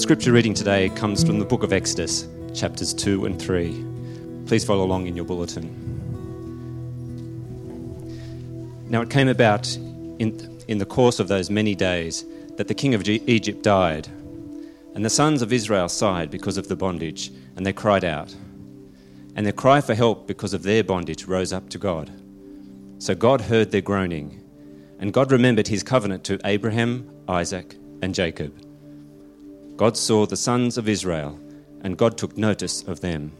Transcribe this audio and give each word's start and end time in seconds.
The 0.00 0.04
scripture 0.04 0.32
reading 0.32 0.54
today 0.54 0.88
comes 0.88 1.22
from 1.22 1.38
the 1.40 1.44
book 1.44 1.62
of 1.62 1.74
Exodus, 1.74 2.26
chapters 2.54 2.94
2 2.94 3.26
and 3.26 3.38
3. 3.38 3.84
Please 4.46 4.64
follow 4.64 4.82
along 4.82 5.06
in 5.06 5.14
your 5.14 5.26
bulletin. 5.26 5.68
Now 8.88 9.02
it 9.02 9.10
came 9.10 9.28
about 9.28 9.76
in, 9.76 10.58
in 10.68 10.78
the 10.78 10.86
course 10.86 11.20
of 11.20 11.28
those 11.28 11.50
many 11.50 11.74
days 11.74 12.24
that 12.56 12.66
the 12.66 12.72
king 12.72 12.94
of 12.94 13.06
Egypt 13.06 13.62
died, 13.62 14.08
and 14.94 15.04
the 15.04 15.10
sons 15.10 15.42
of 15.42 15.52
Israel 15.52 15.90
sighed 15.90 16.30
because 16.30 16.56
of 16.56 16.68
the 16.68 16.76
bondage, 16.76 17.30
and 17.54 17.66
they 17.66 17.74
cried 17.74 18.02
out. 18.02 18.34
And 19.36 19.44
their 19.44 19.52
cry 19.52 19.82
for 19.82 19.94
help 19.94 20.26
because 20.26 20.54
of 20.54 20.62
their 20.62 20.82
bondage 20.82 21.26
rose 21.26 21.52
up 21.52 21.68
to 21.68 21.78
God. 21.78 22.10
So 23.00 23.14
God 23.14 23.42
heard 23.42 23.70
their 23.70 23.82
groaning, 23.82 24.42
and 24.98 25.12
God 25.12 25.30
remembered 25.30 25.68
his 25.68 25.82
covenant 25.82 26.24
to 26.24 26.40
Abraham, 26.46 27.06
Isaac, 27.28 27.76
and 28.00 28.14
Jacob. 28.14 28.69
God 29.80 29.96
saw 29.96 30.26
the 30.26 30.36
sons 30.36 30.76
of 30.76 30.90
Israel, 30.90 31.40
and 31.80 31.96
God 31.96 32.18
took 32.18 32.36
notice 32.36 32.82
of 32.82 33.00
them. 33.00 33.32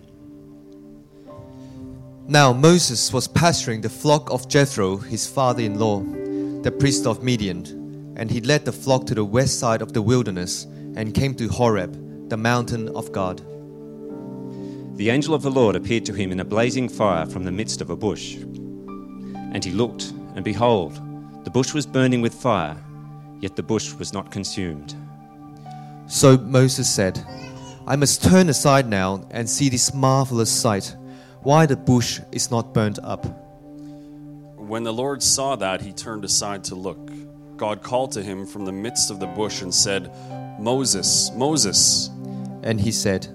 Now 2.29 2.51
Moses 2.55 3.13
was 3.13 3.29
pasturing 3.29 3.83
the 3.83 3.91
flock 3.91 4.31
of 4.31 4.49
Jethro, 4.49 4.97
his 4.97 5.27
father 5.27 5.63
in 5.63 5.79
law, 5.79 6.01
the 6.63 6.73
priest 6.73 7.07
of 7.07 7.23
Midian, 7.23 8.15
and 8.17 8.31
he 8.31 8.41
led 8.41 8.65
the 8.65 8.73
flock 8.73 9.05
to 9.09 9.15
the 9.15 9.23
west 9.23 9.59
side 9.59 9.83
of 9.83 9.93
the 9.93 10.01
wilderness 10.01 10.65
and 10.97 11.13
came 11.13 11.35
to 11.35 11.47
Horeb, 11.47 12.31
the 12.31 12.39
mountain 12.39 12.89
of 12.97 13.13
God. 13.13 13.43
The 14.97 15.11
angel 15.11 15.35
of 15.35 15.43
the 15.43 15.51
Lord 15.51 15.77
appeared 15.77 16.07
to 16.07 16.15
him 16.15 16.33
in 16.33 16.41
a 16.41 16.45
blazing 16.57 16.89
fire 16.89 17.27
from 17.27 17.45
the 17.45 17.53
midst 17.53 17.83
of 17.83 17.91
a 17.91 17.97
bush. 17.97 18.37
And 18.37 19.63
he 19.63 19.73
looked, 19.73 20.05
and 20.37 20.43
behold, 20.43 20.95
the 21.45 21.51
bush 21.51 21.75
was 21.75 21.85
burning 21.85 22.23
with 22.23 22.33
fire, 22.33 22.83
yet 23.41 23.57
the 23.57 23.63
bush 23.63 23.93
was 23.93 24.15
not 24.15 24.31
consumed. 24.31 24.97
So 26.11 26.37
Moses 26.37 26.93
said, 26.93 27.25
I 27.87 27.95
must 27.95 28.25
turn 28.25 28.49
aside 28.49 28.89
now 28.89 29.29
and 29.31 29.49
see 29.49 29.69
this 29.69 29.95
marvelous 29.95 30.51
sight, 30.51 30.97
why 31.43 31.67
the 31.67 31.77
bush 31.77 32.21
is 32.33 32.51
not 32.51 32.75
burnt 32.75 32.99
up. 33.05 33.25
When 34.57 34.83
the 34.83 34.93
Lord 34.93 35.23
saw 35.23 35.55
that, 35.55 35.81
he 35.81 35.93
turned 35.93 36.25
aside 36.25 36.65
to 36.65 36.75
look. 36.75 37.13
God 37.57 37.85
called 37.85 38.11
to 38.13 38.25
him 38.25 38.45
from 38.45 38.65
the 38.65 38.73
midst 38.73 39.13
of 39.13 39.21
the 39.21 39.29
bush 39.29 39.63
and 39.63 39.73
said, 39.73 40.11
Moses, 40.59 41.31
Moses. 41.37 42.11
And 42.65 42.81
he 42.81 42.91
said, 42.91 43.29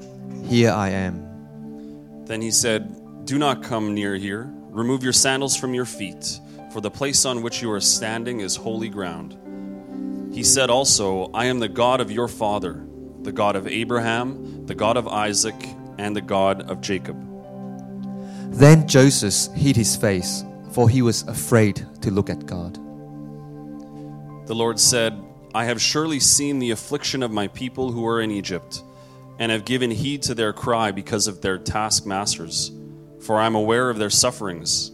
Here 0.44 0.72
I 0.72 0.90
am. 0.90 2.26
Then 2.26 2.42
he 2.42 2.52
said, 2.52 3.26
Do 3.26 3.40
not 3.40 3.64
come 3.64 3.94
near 3.94 4.16
here. 4.16 4.54
Remove 4.70 5.02
your 5.02 5.14
sandals 5.14 5.56
from 5.56 5.74
your 5.74 5.86
feet, 5.86 6.42
for 6.74 6.82
the 6.82 6.92
place 6.92 7.24
on 7.24 7.42
which 7.42 7.62
you 7.62 7.72
are 7.72 7.80
standing 7.80 8.42
is 8.42 8.58
holy 8.58 8.90
ground. 8.90 9.38
He 10.36 10.44
said 10.44 10.70
also, 10.70 11.32
I 11.34 11.46
am 11.46 11.60
the 11.60 11.70
God 11.70 12.02
of 12.02 12.12
your 12.12 12.28
father, 12.28 12.86
the 13.22 13.32
God 13.32 13.56
of 13.56 13.68
Abraham, 13.68 14.66
the 14.66 14.76
God 14.76 14.98
of 14.98 15.08
Isaac, 15.08 15.56
and 15.98 16.14
the 16.14 16.20
God 16.20 16.70
of 16.70 16.82
Jacob. 16.82 17.16
Then 18.52 18.86
Joseph 18.86 19.56
hid 19.56 19.78
his 19.78 19.96
face, 19.96 20.44
for 20.74 20.90
he 20.90 21.02
was 21.02 21.24
afraid 21.24 21.88
to 22.02 22.12
look 22.12 22.30
at 22.30 22.46
God. 22.46 22.74
The 24.46 24.54
Lord 24.54 24.78
said, 24.78 25.18
I 25.54 25.64
have 25.64 25.82
surely 25.82 26.20
seen 26.20 26.60
the 26.60 26.72
affliction 26.72 27.24
of 27.24 27.32
my 27.32 27.48
people 27.48 27.94
who 27.94 28.06
are 28.06 28.20
in 28.20 28.30
Egypt, 28.30 28.84
and 29.40 29.54
have 29.54 29.64
given 29.64 29.90
heed 29.90 30.22
to 30.24 30.36
their 30.36 30.52
cry 30.52 30.92
because 30.92 31.28
of 31.28 31.40
their 31.40 31.58
taskmasters, 31.58 32.74
for 33.22 33.38
I 33.38 33.46
am 33.46 33.56
aware 33.56 33.90
of 33.90 34.00
their 34.00 34.10
sufferings. 34.10 34.92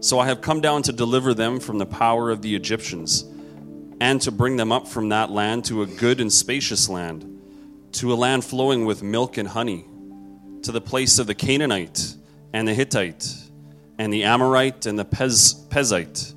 So 0.00 0.18
I 0.18 0.26
have 0.26 0.42
come 0.42 0.60
down 0.60 0.82
to 0.82 0.92
deliver 0.92 1.32
them 1.32 1.58
from 1.58 1.78
the 1.78 1.86
power 1.86 2.30
of 2.30 2.42
the 2.42 2.54
Egyptians, 2.54 3.24
and 4.02 4.20
to 4.20 4.32
bring 4.32 4.56
them 4.56 4.72
up 4.72 4.88
from 4.88 5.10
that 5.10 5.30
land 5.30 5.64
to 5.64 5.80
a 5.80 5.86
good 5.86 6.20
and 6.20 6.32
spacious 6.32 6.88
land, 6.88 7.24
to 7.92 8.12
a 8.12 8.16
land 8.16 8.44
flowing 8.44 8.84
with 8.84 9.00
milk 9.00 9.38
and 9.38 9.46
honey, 9.46 9.84
to 10.62 10.72
the 10.72 10.80
place 10.80 11.20
of 11.20 11.28
the 11.28 11.36
Canaanite 11.36 12.16
and 12.52 12.66
the 12.66 12.74
Hittite, 12.74 13.32
and 14.00 14.12
the 14.12 14.24
Amorite 14.24 14.86
and 14.86 14.98
the 14.98 15.04
Pez, 15.04 15.68
Pezite, 15.68 16.34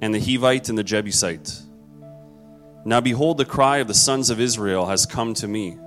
and 0.00 0.12
the 0.12 0.18
Hivite 0.18 0.68
and 0.68 0.76
the 0.76 0.82
Jebusite. 0.82 1.62
Now 2.84 3.00
behold, 3.00 3.38
the 3.38 3.44
cry 3.44 3.76
of 3.76 3.86
the 3.86 3.94
sons 3.94 4.28
of 4.28 4.40
Israel 4.40 4.86
has 4.86 5.06
come 5.06 5.32
to 5.34 5.46
me. 5.46 5.78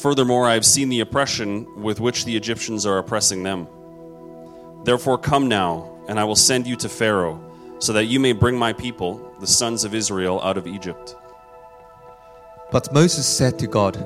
Furthermore, 0.00 0.48
I 0.48 0.54
have 0.54 0.66
seen 0.66 0.88
the 0.88 0.98
oppression 0.98 1.80
with 1.80 2.00
which 2.00 2.24
the 2.24 2.36
Egyptians 2.36 2.86
are 2.86 2.98
oppressing 2.98 3.44
them. 3.44 3.68
Therefore, 4.82 5.16
come 5.16 5.46
now, 5.46 5.96
and 6.08 6.18
I 6.18 6.24
will 6.24 6.34
send 6.34 6.66
you 6.66 6.74
to 6.74 6.88
Pharaoh, 6.88 7.49
so 7.80 7.94
that 7.94 8.04
you 8.04 8.20
may 8.20 8.32
bring 8.32 8.56
my 8.56 8.72
people, 8.72 9.34
the 9.40 9.46
sons 9.46 9.84
of 9.84 9.94
Israel, 9.94 10.40
out 10.42 10.56
of 10.56 10.66
Egypt. 10.66 11.16
But 12.70 12.92
Moses 12.92 13.26
said 13.26 13.58
to 13.58 13.66
God, 13.66 13.96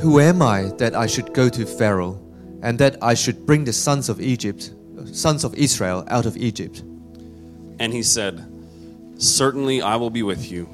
Who 0.00 0.20
am 0.20 0.40
I 0.40 0.70
that 0.78 0.94
I 0.94 1.06
should 1.06 1.34
go 1.34 1.48
to 1.48 1.66
Pharaoh, 1.66 2.18
and 2.62 2.78
that 2.78 2.96
I 3.02 3.14
should 3.14 3.44
bring 3.44 3.64
the 3.64 3.72
sons 3.72 4.08
of 4.08 4.20
Egypt, 4.20 4.72
sons 5.12 5.44
of 5.44 5.54
Israel, 5.54 6.04
out 6.08 6.26
of 6.26 6.36
Egypt? 6.36 6.82
And 7.80 7.92
he 7.92 8.02
said, 8.02 8.46
Certainly 9.18 9.82
I 9.82 9.96
will 9.96 10.10
be 10.10 10.22
with 10.22 10.50
you, 10.50 10.68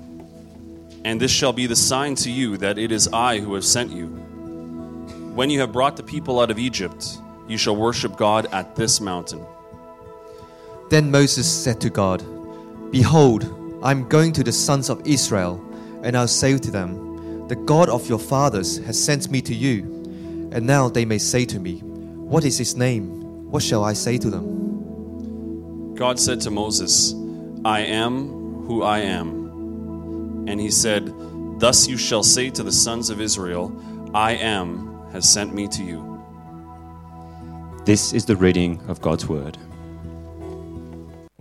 and 1.05 1.19
this 1.19 1.31
shall 1.31 1.53
be 1.53 1.67
the 1.67 1.77
sign 1.77 2.15
to 2.17 2.31
you 2.31 2.59
that 2.59 2.79
it 2.79 2.93
is 2.93 3.09
I 3.09 3.39
who 3.39 3.55
have 3.55 3.65
sent 3.65 3.91
you. 3.91 4.07
When 5.35 5.49
you 5.49 5.61
have 5.61 5.73
brought 5.73 5.97
the 5.97 6.03
people 6.03 6.41
out 6.41 6.51
of 6.51 6.59
Egypt, 6.59 7.19
you 7.49 7.57
shall 7.57 7.75
worship 7.75 8.17
God 8.17 8.47
at 8.53 8.77
this 8.77 9.01
mountain. 9.01 9.45
Then 10.91 11.11
Moses 11.11 11.51
said 11.51 11.81
to 11.81 11.91
God, 11.91 12.23
Behold, 12.95 13.43
I 13.83 13.91
am 13.91 14.09
going 14.09 14.33
to 14.35 14.45
the 14.45 14.53
sons 14.53 14.89
of 14.89 15.05
Israel, 15.05 15.61
and 16.05 16.17
I'll 16.17 16.29
say 16.29 16.57
to 16.57 16.71
them, 16.71 17.49
The 17.49 17.57
God 17.57 17.89
of 17.89 18.09
your 18.09 18.21
fathers 18.21 18.79
has 18.87 19.05
sent 19.05 19.33
me 19.33 19.43
to 19.43 19.53
you. 19.53 19.81
And 20.53 20.65
now 20.65 20.89
they 20.89 21.05
may 21.05 21.19
say 21.19 21.45
to 21.47 21.59
me, 21.59 21.81
What 21.81 22.45
is 22.45 22.57
his 22.57 22.77
name? 22.77 23.51
What 23.51 23.65
shall 23.65 23.83
I 23.83 23.95
say 23.95 24.17
to 24.19 24.31
them? 24.31 25.97
God 25.97 26.21
said 26.21 26.41
to 26.43 26.53
Moses, 26.53 27.17
I 27.65 27.81
am 27.81 28.29
who 28.69 28.85
I 28.85 29.01
am. 29.01 30.47
And 30.47 30.61
he 30.61 30.71
said, 30.71 31.13
Thus 31.59 31.89
you 31.89 31.97
shall 31.97 32.23
say 32.23 32.49
to 32.51 32.63
the 32.63 32.71
sons 32.71 33.11
of 33.11 33.21
Israel, 33.21 33.75
I 34.15 34.37
am 34.37 35.11
has 35.11 35.29
sent 35.29 35.53
me 35.53 35.67
to 35.67 35.83
you. 35.83 36.23
This 37.87 38.13
is 38.13 38.25
the 38.25 38.37
reading 38.37 38.81
of 38.87 39.01
God's 39.01 39.27
word. 39.27 39.59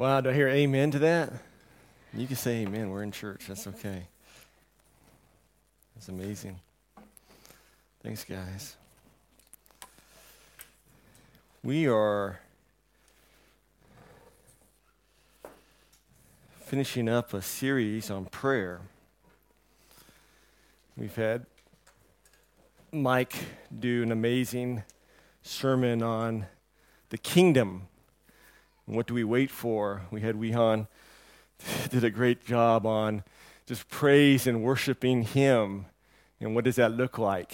Wow, 0.04 0.20
do 0.20 0.32
I 0.32 0.34
hear 0.34 0.50
amen 0.50 0.92
to 0.92 1.00
that? 1.00 1.32
You 2.14 2.28
can 2.28 2.36
say 2.36 2.64
amen. 2.64 2.90
We're 2.90 3.04
in 3.04 3.14
church. 3.14 3.46
That's 3.48 3.68
okay. 3.68 4.04
That's 5.96 6.10
amazing. 6.10 6.60
Thanks, 8.04 8.26
guys. 8.26 8.76
We 11.64 11.88
are 11.88 12.42
finishing 16.66 17.08
up 17.08 17.34
a 17.34 17.42
series 17.42 18.12
on 18.12 18.26
prayer. 18.26 18.82
We've 20.98 21.16
had 21.16 21.46
Mike 22.92 23.36
do 23.80 24.04
an 24.04 24.12
amazing 24.12 24.84
sermon 25.44 26.04
on 26.04 26.48
the 27.08 27.18
kingdom. 27.18 27.88
What 28.86 29.08
do 29.08 29.14
we 29.14 29.24
wait 29.24 29.50
for? 29.50 30.02
We 30.12 30.20
had 30.20 30.36
Wehan 30.36 30.88
did 31.90 32.04
a 32.04 32.10
great 32.10 32.46
job 32.46 32.86
on 32.86 33.24
just 33.66 33.88
praise 33.88 34.46
and 34.46 34.62
worshiping 34.62 35.24
him. 35.24 35.86
And 36.42 36.54
what 36.54 36.66
does 36.66 36.76
that 36.76 36.92
look 36.92 37.18
like? 37.18 37.54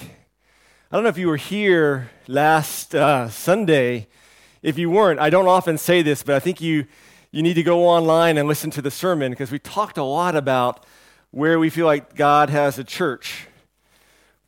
I 0.92 0.96
don't 0.96 1.04
know 1.04 1.10
if 1.10 1.20
you 1.20 1.28
were 1.28 1.38
here 1.38 2.10
last 2.28 2.96
uh, 2.96 3.30
Sunday. 3.30 4.08
If 4.64 4.80
you 4.80 4.90
weren't, 4.90 5.20
I 5.20 5.30
don't 5.30 5.48
often 5.48 5.78
say 5.78 6.02
this, 6.02 6.24
but 6.24 6.34
I 6.34 6.40
think 6.40 6.62
you, 6.62 6.88
you 7.32 7.44
need 7.44 7.54
to 7.54 7.64
go 7.64 7.88
online 7.88 8.40
and 8.40 8.48
listen 8.48 8.72
to 8.72 8.82
the 8.82 8.90
sermon 8.90 9.32
because 9.32 9.52
we 9.52 9.60
talked 9.60 10.00
a 10.00 10.04
lot 10.04 10.36
about 10.36 10.84
where 11.30 11.60
we 11.60 11.70
feel 11.70 11.86
like 11.86 12.16
God 12.16 12.50
has 12.50 12.80
a 12.80 12.84
church. 12.84 13.46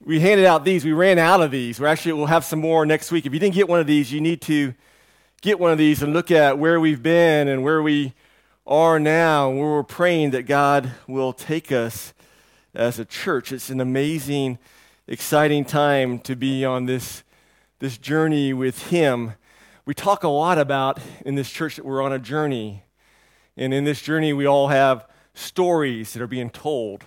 We 0.04 0.20
handed 0.20 0.48
out 0.48 0.66
these, 0.66 0.84
we 0.84 0.94
ran 0.94 1.20
out 1.20 1.42
of 1.42 1.52
these. 1.52 1.80
We're 1.80 1.86
actually, 1.86 2.14
we'll 2.14 2.26
have 2.26 2.44
some 2.44 2.60
more 2.60 2.88
next 2.88 3.12
week. 3.12 3.28
If 3.28 3.34
you 3.34 3.40
didn't 3.40 3.54
get 3.54 3.70
one 3.70 3.80
of 3.80 3.86
these, 3.86 4.12
you 4.12 4.20
need 4.20 4.42
to 4.42 4.74
get 5.42 5.60
one 5.60 5.72
of 5.72 5.80
these 5.80 6.04
and 6.04 6.14
look 6.14 6.30
at 6.30 6.60
where 6.60 6.80
we've 6.80 7.02
been 7.02 7.48
and 7.48 7.64
where 7.64 7.82
we 7.82 8.14
are 8.68 9.00
now, 9.00 9.50
where 9.50 9.72
we're 9.72 9.84
praying 9.84 10.30
that 10.32 10.44
God 10.44 10.92
will 11.08 11.34
take 11.34 11.72
us 11.72 12.14
as 12.76 13.00
a 13.00 13.06
church. 13.06 13.52
It's 13.52 13.72
an 13.72 13.82
amazing, 13.82 14.60
exciting 15.08 15.66
time 15.66 16.20
to 16.20 16.36
be 16.36 16.64
on 16.64 16.86
this, 16.86 17.24
this 17.80 17.98
journey 17.98 18.54
with 18.54 18.90
Him. 18.90 19.34
We 19.84 19.96
talk 19.96 20.24
a 20.24 20.28
lot 20.28 20.60
about 20.60 21.00
in 21.26 21.34
this 21.34 21.50
church 21.50 21.78
that 21.78 21.86
we're 21.86 22.04
on 22.04 22.14
a 22.14 22.20
journey. 22.20 22.84
And 23.58 23.74
in 23.74 23.84
this 23.84 24.00
journey, 24.00 24.34
we 24.34 24.46
all 24.46 24.68
have 24.68 25.08
stories 25.34 26.14
that 26.14 26.22
are 26.22 26.28
being 26.28 26.52
told. 26.52 27.04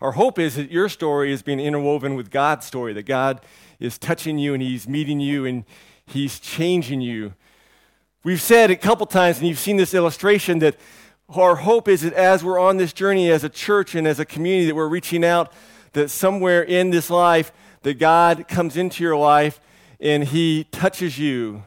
Our 0.00 0.12
hope 0.12 0.38
is 0.38 0.54
that 0.54 0.70
your 0.70 0.88
story 0.88 1.32
is 1.32 1.42
being 1.42 1.58
interwoven 1.58 2.14
with 2.14 2.30
God's 2.30 2.64
story, 2.64 2.92
that 2.92 3.06
God 3.06 3.40
is 3.80 3.98
touching 3.98 4.38
you 4.38 4.54
and 4.54 4.62
He's 4.62 4.86
meeting 4.86 5.18
you 5.18 5.44
and 5.44 5.64
He's 6.06 6.38
changing 6.38 7.00
you. 7.00 7.34
We've 8.26 8.42
said 8.42 8.72
a 8.72 8.76
couple 8.76 9.06
times, 9.06 9.38
and 9.38 9.46
you've 9.46 9.60
seen 9.60 9.76
this 9.76 9.94
illustration, 9.94 10.58
that 10.58 10.74
our 11.28 11.54
hope 11.54 11.86
is 11.86 12.00
that 12.00 12.12
as 12.14 12.42
we're 12.42 12.58
on 12.58 12.76
this 12.76 12.92
journey 12.92 13.30
as 13.30 13.44
a 13.44 13.48
church 13.48 13.94
and 13.94 14.04
as 14.04 14.18
a 14.18 14.24
community, 14.24 14.66
that 14.66 14.74
we're 14.74 14.88
reaching 14.88 15.24
out, 15.24 15.52
that 15.92 16.10
somewhere 16.10 16.60
in 16.60 16.90
this 16.90 17.08
life, 17.08 17.52
that 17.82 18.00
God 18.00 18.48
comes 18.48 18.76
into 18.76 19.04
your 19.04 19.16
life 19.16 19.60
and 20.00 20.24
He 20.24 20.64
touches 20.72 21.20
you. 21.20 21.62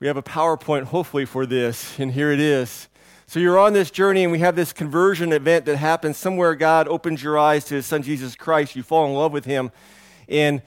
We 0.00 0.06
have 0.06 0.18
a 0.18 0.22
PowerPoint, 0.22 0.82
hopefully, 0.82 1.24
for 1.24 1.46
this, 1.46 1.98
and 1.98 2.12
here 2.12 2.30
it 2.30 2.40
is. 2.40 2.88
So 3.26 3.40
you're 3.40 3.58
on 3.58 3.72
this 3.72 3.90
journey, 3.90 4.22
and 4.22 4.30
we 4.30 4.40
have 4.40 4.56
this 4.56 4.74
conversion 4.74 5.32
event 5.32 5.64
that 5.64 5.78
happens 5.78 6.18
somewhere. 6.18 6.54
God 6.56 6.88
opens 6.88 7.22
your 7.22 7.38
eyes 7.38 7.64
to 7.64 7.76
His 7.76 7.86
Son 7.86 8.02
Jesus 8.02 8.36
Christ. 8.36 8.76
You 8.76 8.82
fall 8.82 9.06
in 9.06 9.14
love 9.14 9.32
with 9.32 9.46
Him, 9.46 9.72
and 10.28 10.60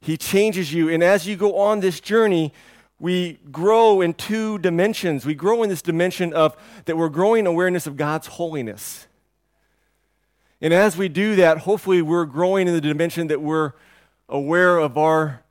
He 0.00 0.16
changes 0.16 0.74
you. 0.74 0.88
And 0.88 1.04
as 1.04 1.24
you 1.24 1.36
go 1.36 1.56
on 1.56 1.78
this 1.78 2.00
journey, 2.00 2.52
we 2.98 3.38
grow 3.50 4.00
in 4.00 4.14
two 4.14 4.58
dimensions. 4.58 5.26
We 5.26 5.34
grow 5.34 5.62
in 5.62 5.68
this 5.68 5.82
dimension 5.82 6.32
of 6.32 6.56
that 6.86 6.96
we're 6.96 7.10
growing 7.10 7.46
awareness 7.46 7.86
of 7.86 7.96
God's 7.96 8.26
holiness. 8.26 9.06
And 10.60 10.72
as 10.72 10.96
we 10.96 11.08
do 11.08 11.36
that, 11.36 11.58
hopefully 11.58 12.00
we're 12.00 12.24
growing 12.24 12.66
in 12.66 12.74
the 12.74 12.80
dimension 12.80 13.26
that 13.26 13.42
we're 13.42 13.72
aware 14.28 14.78
of 14.78 14.96
our 14.96 15.42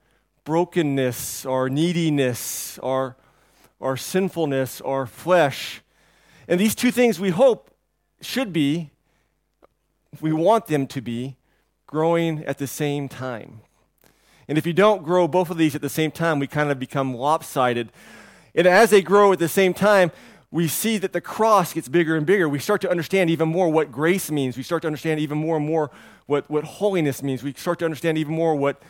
brokenness, 0.43 1.45
our 1.45 1.69
neediness, 1.69 2.79
our, 2.79 3.15
our 3.79 3.95
sinfulness, 3.95 4.81
our 4.81 5.05
flesh. 5.05 5.81
And 6.47 6.59
these 6.59 6.73
two 6.73 6.91
things 6.91 7.19
we 7.19 7.29
hope 7.29 7.69
should 8.21 8.51
be, 8.51 8.89
we 10.19 10.33
want 10.33 10.67
them 10.67 10.87
to 10.87 11.01
be, 11.01 11.35
growing 11.85 12.43
at 12.45 12.57
the 12.57 12.67
same 12.67 13.07
time. 13.07 13.61
And 14.47 14.57
if 14.57 14.65
you 14.65 14.73
don't 14.73 15.03
grow 15.03 15.27
both 15.27 15.49
of 15.49 15.57
these 15.57 15.75
at 15.75 15.81
the 15.81 15.89
same 15.89 16.11
time, 16.11 16.39
we 16.39 16.47
kind 16.47 16.71
of 16.71 16.79
become 16.79 17.15
lopsided. 17.15 17.91
And 18.53 18.67
as 18.67 18.89
they 18.89 19.01
grow 19.01 19.33
at 19.33 19.39
the 19.39 19.49
same 19.49 19.73
time, 19.73 20.11
we 20.51 20.67
see 20.67 20.97
that 20.99 21.11
the 21.11 21.21
cross 21.21 21.73
gets 21.73 21.89
bigger 21.89 22.15
and 22.15 22.25
bigger. 22.25 22.47
We 22.47 22.59
start 22.59 22.81
to 22.81 22.89
understand 22.89 23.29
even 23.29 23.49
more 23.49 23.69
what 23.69 23.91
grace 23.91 24.31
means. 24.31 24.55
We 24.55 24.63
start 24.63 24.83
to 24.83 24.87
understand 24.87 25.19
even 25.19 25.37
more 25.37 25.57
and 25.57 25.65
more 25.65 25.91
what, 26.27 26.49
what 26.49 26.63
holiness 26.63 27.21
means. 27.21 27.43
We 27.43 27.53
start 27.53 27.79
to 27.79 27.85
understand 27.85 28.17
even 28.17 28.33
more 28.33 28.55
what, 28.55 28.81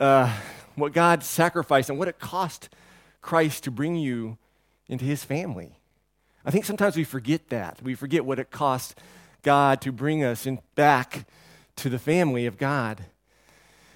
uh, 0.00 0.32
what 0.74 0.92
God 0.92 1.22
sacrificed 1.22 1.88
and 1.88 1.98
what 1.98 2.08
it 2.08 2.18
cost 2.18 2.68
Christ 3.22 3.64
to 3.64 3.70
bring 3.70 3.96
you 3.96 4.36
into 4.88 5.04
his 5.04 5.24
family. 5.24 5.78
I 6.44 6.50
think 6.50 6.64
sometimes 6.64 6.96
we 6.96 7.04
forget 7.04 7.48
that. 7.48 7.80
We 7.82 7.94
forget 7.94 8.24
what 8.24 8.38
it 8.38 8.50
cost 8.50 8.98
God 9.42 9.80
to 9.82 9.92
bring 9.92 10.24
us 10.24 10.46
in, 10.46 10.60
back 10.74 11.26
to 11.76 11.88
the 11.88 11.98
family 11.98 12.46
of 12.46 12.58
God. 12.58 13.04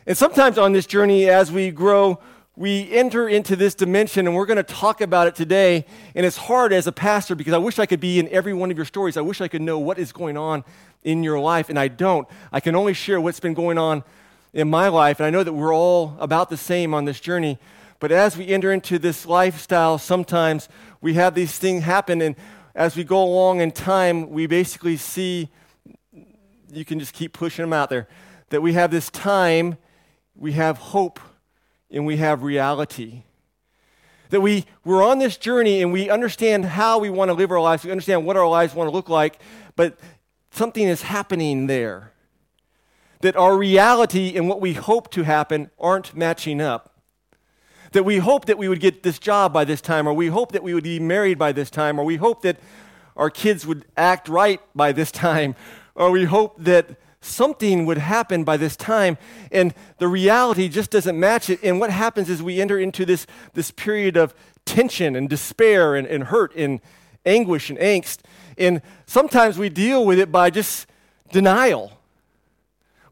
And 0.07 0.19
sometimes 0.19 0.59
on 0.59 0.73
this 0.73 0.87
journey, 0.87 1.29
as 1.29 1.53
we 1.53 1.71
grow, 1.71 2.19
we 2.57 2.91
enter 2.91 3.29
into 3.29 3.55
this 3.55 3.75
dimension, 3.75 4.27
and 4.27 4.35
we're 4.35 4.47
going 4.47 4.57
to 4.57 4.65
talk 4.65 5.01
about 5.01 5.29
it 5.29 5.37
today. 5.37 5.87
And 6.17 6.27
it's 6.27 6.37
hard 6.37 6.73
as 6.73 6.89
a 6.89 6.93
pastor 6.93 7.37
because 7.37 7.53
I 7.53 7.59
wish 7.59 7.79
I 7.79 7.87
could 7.87 8.01
be 8.01 8.19
in 8.19 8.29
every 8.29 8.53
one 8.53 8.71
of 8.73 8.77
your 8.77 8.85
stories. 8.85 9.17
I 9.17 9.21
wish 9.21 9.41
I 9.41 9.47
could 9.47 9.63
know 9.63 9.79
what 9.79 9.99
is 9.99 10.11
going 10.13 10.37
on 10.37 10.65
in 11.05 11.23
your 11.23 11.39
life, 11.39 11.69
and 11.69 11.79
I 11.79 11.87
don't. 11.87 12.27
I 12.51 12.59
can 12.59 12.75
only 12.75 12.95
share 12.95 13.21
what's 13.21 13.39
been 13.39 13.55
going 13.55 13.79
on 13.79 14.03
in 14.53 14.69
my 14.69 14.89
life, 14.89 15.21
and 15.21 15.27
I 15.27 15.31
know 15.31 15.45
that 15.45 15.53
we're 15.53 15.75
all 15.75 16.17
about 16.19 16.51
the 16.51 16.57
same 16.57 16.95
on 16.95 17.05
this 17.05 17.21
journey. 17.21 17.59
But 18.01 18.11
as 18.11 18.37
we 18.37 18.49
enter 18.49 18.73
into 18.73 18.99
this 18.99 19.25
lifestyle, 19.25 19.99
sometimes 19.99 20.69
we 21.01 21.15
have 21.15 21.35
these 21.35 21.57
things 21.59 21.85
happen, 21.85 22.21
and 22.21 22.35
as 22.75 22.97
we 22.97 23.05
go 23.05 23.23
along 23.23 23.61
in 23.61 23.71
time, 23.71 24.31
we 24.31 24.47
basically 24.47 24.97
see 24.97 25.49
you 26.73 26.85
can 26.85 26.99
just 26.99 27.15
keep 27.15 27.33
pushing 27.33 27.63
them 27.63 27.73
out 27.73 27.89
there 27.89 28.09
that 28.49 28.61
we 28.61 28.73
have 28.73 28.91
this 28.91 29.11
time 29.11 29.77
we 30.35 30.53
have 30.53 30.79
hope 30.79 31.21
and 31.91 32.07
we 32.07 32.17
have 32.17 32.43
reality. 32.43 33.23
That 34.31 34.41
we, 34.41 34.65
we're 34.85 35.05
on 35.05 35.19
this 35.19 35.37
journey 35.37 35.83
and 35.83 35.93
we 35.93 36.09
understand 36.09 36.65
how 36.65 36.99
we 36.99 37.11
want 37.11 37.29
to 37.29 37.35
live 37.35 37.51
our 37.51 37.61
lives, 37.61 37.85
we 37.85 37.91
understand 37.91 38.25
what 38.25 38.37
our 38.37 38.49
lives 38.49 38.75
want 38.75 38.89
to 38.89 38.93
look 38.93 39.09
like, 39.09 39.39
but 39.77 39.99
something 40.51 40.87
is 40.87 41.03
happening 41.03 41.67
there. 41.67 42.13
That 43.21 43.37
our 43.37 43.57
reality 43.57 44.37
and 44.37 44.49
what 44.49 44.61
we 44.61 44.73
hope 44.73 45.11
to 45.13 45.23
happen 45.23 45.71
aren't 45.79 46.17
matching 46.17 46.61
up. 46.61 47.01
That 47.93 48.05
we 48.05 48.19
hope 48.19 48.47
that 48.47 48.57
we 48.57 48.69
would 48.69 48.81
get 48.81 49.03
this 49.03 49.19
job 49.19 49.53
by 49.53 49.65
this 49.65 49.83
time, 49.83 50.07
or 50.07 50.15
we 50.15 50.29
hope 50.29 50.53
that 50.53 50.63
we 50.63 50.73
would 50.73 50.85
be 50.85 50.99
married 50.99 51.39
by 51.39 51.53
this 51.53 51.69
time, 51.69 51.99
or 51.99 52.05
we 52.05 52.17
hope 52.17 52.43
that 52.43 52.59
our 53.17 53.29
kids 53.29 53.67
would 53.67 53.85
act 53.97 54.29
right 54.29 54.61
by 54.75 54.93
this 54.93 55.13
time, 55.13 55.55
or 55.95 56.11
we 56.11 56.25
hope 56.25 56.57
that 56.59 56.97
something 57.25 57.87
would 57.87 57.99
happen 57.99 58.45
by 58.45 58.57
this 58.57 58.77
time, 58.77 59.17
and 59.51 59.75
the 59.99 60.09
reality 60.09 60.69
just 60.69 60.91
doesn't 60.91 61.19
match 61.19 61.49
it. 61.49 61.61
And 61.63 61.81
what 61.81 61.91
happens 61.91 62.29
is 62.29 62.43
we 62.43 62.61
enter 62.61 62.79
into 62.79 63.05
this, 63.05 63.27
this 63.55 63.71
period 63.71 64.17
of 64.17 64.35
tension 64.65 65.17
and 65.17 65.29
despair 65.29 65.95
and, 65.95 66.07
and 66.07 66.25
hurt 66.25 66.55
and 66.55 66.81
anguish 67.25 67.71
and 67.71 67.79
angst. 67.79 68.19
And 68.59 68.83
sometimes 69.07 69.59
we 69.59 69.69
deal 69.69 70.05
with 70.05 70.19
it 70.19 70.31
by 70.31 70.51
just 70.51 70.87
denial. 71.31 71.93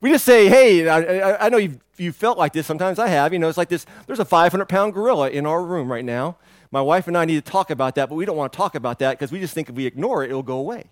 We 0.01 0.11
just 0.11 0.25
say, 0.25 0.49
hey, 0.49 0.89
I, 0.89 1.47
I 1.47 1.49
know 1.49 1.59
you've, 1.59 1.79
you 1.97 2.13
felt 2.13 2.39
like 2.39 2.53
this. 2.53 2.67
Sometimes 2.67 2.99
I 2.99 3.09
have. 3.09 3.33
You 3.33 3.39
know, 3.39 3.49
it's 3.49 3.59
like 3.59 3.69
this 3.69 3.85
there's 4.07 4.21
a 4.21 4.25
500 4.25 4.67
pound 4.67 4.95
gorilla 4.95 5.29
in 5.31 5.47
our 5.47 5.63
room 5.63 5.91
right 5.91 6.05
now. 6.05 6.37
My 6.71 6.81
wife 6.81 7.09
and 7.09 7.19
I 7.19 7.25
need 7.25 7.45
to 7.45 7.51
talk 7.51 7.71
about 7.71 7.97
that, 7.97 8.09
but 8.09 8.15
we 8.15 8.25
don't 8.25 8.37
want 8.37 8.53
to 8.53 8.57
talk 8.57 8.75
about 8.75 9.01
that 9.01 9.19
because 9.19 9.33
we 9.33 9.41
just 9.41 9.55
think 9.55 9.69
if 9.69 9.75
we 9.75 9.87
ignore 9.87 10.23
it, 10.23 10.31
it'll 10.31 10.43
go 10.43 10.59
away. 10.59 10.85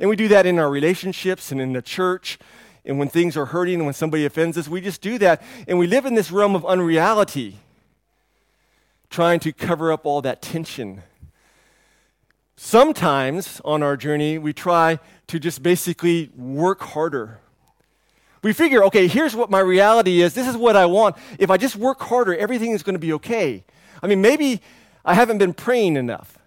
And 0.00 0.08
we 0.08 0.16
do 0.16 0.28
that 0.28 0.46
in 0.46 0.58
our 0.58 0.70
relationships 0.70 1.50
and 1.50 1.60
in 1.60 1.72
the 1.72 1.82
church. 1.82 2.38
And 2.84 2.98
when 2.98 3.08
things 3.08 3.36
are 3.36 3.46
hurting 3.46 3.74
and 3.76 3.84
when 3.84 3.94
somebody 3.94 4.24
offends 4.24 4.56
us, 4.56 4.68
we 4.68 4.80
just 4.80 5.00
do 5.00 5.18
that. 5.18 5.42
And 5.66 5.78
we 5.78 5.86
live 5.86 6.06
in 6.06 6.14
this 6.14 6.30
realm 6.30 6.54
of 6.54 6.64
unreality, 6.64 7.58
trying 9.10 9.40
to 9.40 9.52
cover 9.52 9.92
up 9.92 10.06
all 10.06 10.22
that 10.22 10.40
tension. 10.40 11.02
Sometimes 12.56 13.60
on 13.64 13.82
our 13.82 13.96
journey, 13.96 14.38
we 14.38 14.52
try 14.52 14.98
to 15.28 15.38
just 15.38 15.62
basically 15.62 16.30
work 16.36 16.80
harder. 16.80 17.40
We 18.42 18.52
figure, 18.52 18.84
okay, 18.84 19.08
here's 19.08 19.34
what 19.34 19.50
my 19.50 19.60
reality 19.60 20.22
is. 20.22 20.34
This 20.34 20.46
is 20.46 20.56
what 20.56 20.76
I 20.76 20.86
want. 20.86 21.16
If 21.38 21.50
I 21.50 21.56
just 21.56 21.76
work 21.76 22.00
harder, 22.00 22.36
everything 22.36 22.70
is 22.70 22.82
going 22.82 22.94
to 22.94 23.00
be 23.00 23.12
okay. 23.14 23.64
I 24.02 24.06
mean, 24.06 24.22
maybe 24.22 24.62
I 25.04 25.14
haven't 25.14 25.38
been 25.38 25.54
praying 25.54 25.96
enough. 25.96 26.37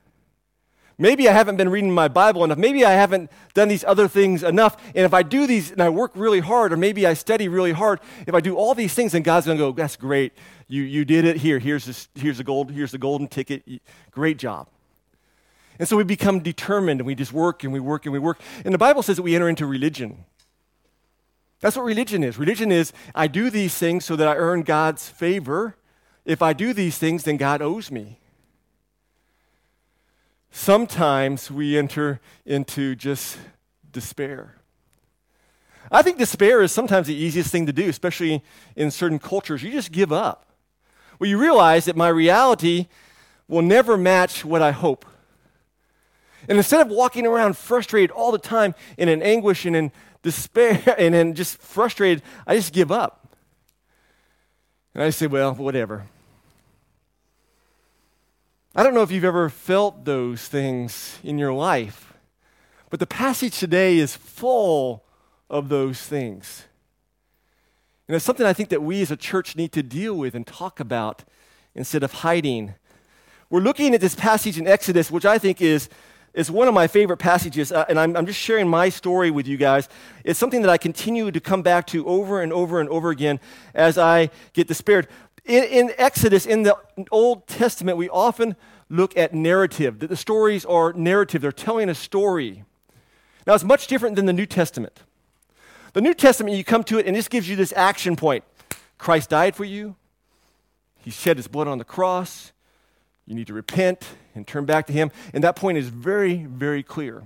Maybe 0.98 1.28
I 1.28 1.34
haven't 1.34 1.58
been 1.58 1.70
reading 1.70 1.92
my 1.92 2.08
Bible 2.08 2.44
enough. 2.44 2.58
Maybe 2.58 2.86
I 2.86 2.92
haven't 2.92 3.32
done 3.54 3.68
these 3.68 3.84
other 3.84 4.08
things 4.08 4.44
enough. 4.44 4.78
And 4.96 5.06
if 5.06 5.14
I 5.14 5.24
do 5.24 5.48
these 5.48 5.72
and 5.72 5.82
I 5.82 5.90
work 5.90 6.12
really 6.16 6.42
hard, 6.42 6.72
or 6.72 6.78
maybe 6.78 7.08
I 7.08 7.14
study 7.14 7.48
really 7.48 7.72
hard, 7.72 8.00
if 8.28 8.34
I 8.34 8.40
do 8.40 8.56
all 8.56 8.76
these 8.76 8.94
things, 8.94 9.14
then 9.14 9.24
God's 9.24 9.48
going 9.48 9.58
to 9.58 9.64
go, 9.64 9.72
that's 9.72 9.96
great. 9.96 10.34
You, 10.68 10.84
you 10.84 11.04
did 11.04 11.26
it. 11.26 11.38
Here, 11.38 11.60
here's, 11.60 11.86
this, 11.86 12.08
here's, 12.16 12.38
the 12.38 12.44
gold, 12.44 12.72
here's 12.72 12.92
the 12.92 12.98
golden 12.98 13.28
ticket. 13.28 13.64
Great 14.12 14.38
job. 14.38 14.68
And 15.80 15.88
so 15.88 15.98
we 15.98 16.04
become 16.04 16.42
determined 16.42 17.00
and 17.00 17.08
we 17.08 17.16
just 17.16 17.34
work 17.34 17.64
and 17.64 17.74
we 17.74 17.80
work 17.80 18.06
and 18.06 18.14
we 18.14 18.20
work. 18.20 18.40
And 18.64 18.74
the 18.74 18.78
Bible 18.78 19.02
says 19.02 19.16
that 19.16 19.24
we 19.24 19.36
enter 19.36 19.50
into 19.50 19.66
religion. 19.66 20.26
That's 21.62 21.76
what 21.76 21.86
religion 21.86 22.24
is. 22.24 22.38
Religion 22.38 22.72
is 22.72 22.94
I 23.16 23.28
do 23.28 23.50
these 23.50 23.76
things 23.76 24.06
so 24.06 24.16
that 24.16 24.28
I 24.28 24.36
earn 24.36 24.62
God's 24.62 25.10
favor. 25.10 25.76
If 26.26 26.44
I 26.44 26.54
do 26.54 26.74
these 26.74 27.00
things, 27.00 27.24
then 27.24 27.38
God 27.38 27.62
owes 27.62 27.90
me 27.90 28.21
sometimes 30.52 31.50
we 31.50 31.78
enter 31.78 32.20
into 32.46 32.96
just 32.96 33.38
despair. 33.92 34.56
I 35.92 36.02
think 36.02 36.18
despair 36.18 36.62
is 36.62 36.72
sometimes 36.72 37.08
the 37.08 37.16
easiest 37.16 37.52
thing 37.52 37.66
to 37.66 37.74
do, 37.74 37.90
especially 37.90 38.44
in 38.76 38.92
certain 38.92 39.20
cultures. 39.20 39.64
You 39.64 39.72
just 39.72 39.92
give 39.92 40.12
up. 40.14 40.46
Well, 41.20 41.30
you 41.30 41.38
realize 41.38 41.86
that 41.86 41.96
my 41.96 42.08
reality 42.08 42.88
will 43.48 43.62
never 43.62 43.98
match 43.98 44.46
what 44.46 44.62
I 44.62 44.72
hope. 44.72 45.06
And 46.48 46.58
instead 46.58 46.82
of 46.82 46.88
walking 46.88 47.28
around 47.28 47.58
frustrated 47.58 48.12
all 48.12 48.32
the 48.32 48.40
time 48.40 48.74
and 48.98 49.10
in 49.10 49.22
anguish 49.22 49.66
and 49.66 49.76
in 49.76 49.92
despair 50.24 50.96
and 50.98 51.14
in 51.14 51.36
just 51.36 51.58
frustrated, 51.62 52.24
I 52.48 52.56
just 52.56 52.74
give 52.74 52.92
up. 52.92 53.36
And 54.94 55.04
I 55.04 55.10
say, 55.10 55.28
well, 55.28 55.54
whatever. 55.54 56.08
I 58.74 58.84
don't 58.84 58.94
know 58.94 59.02
if 59.02 59.12
you've 59.12 59.26
ever 59.26 59.50
felt 59.50 60.06
those 60.06 60.48
things 60.48 61.20
in 61.26 61.38
your 61.38 61.52
life, 61.52 62.14
but 62.90 63.02
the 63.02 63.06
passage 63.06 63.60
today 63.60 63.98
is 63.98 64.16
full 64.16 65.04
of 65.50 65.68
those 65.68 66.02
things. 66.02 66.64
And 68.08 68.16
it's 68.16 68.24
something 68.24 68.46
I 68.46 68.54
think 68.54 68.70
that 68.70 68.82
we 68.82 69.02
as 69.02 69.12
a 69.12 69.18
church 69.18 69.58
need 69.58 69.74
to 69.74 69.84
deal 69.84 70.16
with 70.16 70.36
and 70.36 70.48
talk 70.48 70.80
about 70.80 71.26
instead 71.76 72.02
of 72.02 72.14
hiding. 72.14 72.76
We're 73.50 73.60
looking 73.60 73.94
at 73.94 74.00
this 74.00 74.16
passage 74.16 74.58
in 74.58 74.68
Exodus, 74.68 75.12
which 75.12 75.26
I 75.26 75.38
think 75.38 75.62
is, 75.62 75.90
is 76.34 76.50
one 76.50 76.70
of 76.70 76.74
my 76.74 76.88
favorite 76.88 77.18
passages, 77.18 77.74
uh, 77.74 77.84
and 77.90 78.00
I'm, 78.00 78.16
I'm 78.16 78.26
just 78.26 78.40
sharing 78.40 78.70
my 78.70 78.88
story 78.88 79.32
with 79.32 79.50
you 79.50 79.58
guys. 79.58 79.90
It's 80.24 80.40
something 80.40 80.62
that 80.62 80.70
I 80.70 80.78
continue 80.78 81.30
to 81.30 81.40
come 81.42 81.62
back 81.62 81.88
to 81.88 82.08
over 82.08 82.42
and 82.42 82.54
over 82.54 82.80
and 82.80 82.88
over 82.88 83.10
again 83.10 83.42
as 83.74 83.98
I 83.98 84.30
get 84.54 84.70
despaired. 84.70 85.10
In, 85.46 85.64
in, 85.64 85.92
Exodus, 85.98 86.46
in 86.46 86.64
the 86.64 86.78
Old 87.10 87.48
Testament, 87.48 87.98
we 87.98 88.10
often 88.10 88.56
look 88.90 89.18
at 89.18 89.34
narrative, 89.34 90.00
that 90.00 90.08
the 90.08 90.18
stories 90.18 90.66
are 90.66 90.94
narrative, 90.94 91.42
they're 91.42 91.52
telling 91.52 91.90
a 91.90 91.96
story. 91.96 92.64
Now, 93.48 93.56
it's 93.56 93.64
much 93.64 93.88
different 93.88 94.16
than 94.16 94.26
the 94.26 94.34
New 94.34 94.46
Testament. 94.46 95.02
The 95.94 96.02
New 96.02 96.14
Testament, 96.14 96.56
you 96.56 96.64
come 96.64 96.84
to 96.86 97.00
it, 97.00 97.08
and 97.08 97.16
this 97.16 97.28
gives 97.28 97.50
you 97.50 97.56
this 97.56 97.74
action 97.76 98.16
point 98.16 98.44
Christ 98.98 99.30
died 99.30 99.56
for 99.56 99.66
you, 99.66 99.96
He 101.00 101.10
shed 101.10 101.38
His 101.38 101.48
blood 101.48 101.68
on 101.68 101.80
the 101.80 101.84
cross. 101.84 102.52
You 103.26 103.36
need 103.36 103.48
to 103.48 103.54
repent 103.54 104.06
and 104.36 104.46
turn 104.46 104.66
back 104.66 104.88
to 104.88 104.94
Him. 104.94 105.12
And 105.34 105.44
that 105.44 105.56
point 105.56 105.78
is 105.78 105.88
very, 105.88 106.44
very 106.44 106.84
clear. 106.84 107.24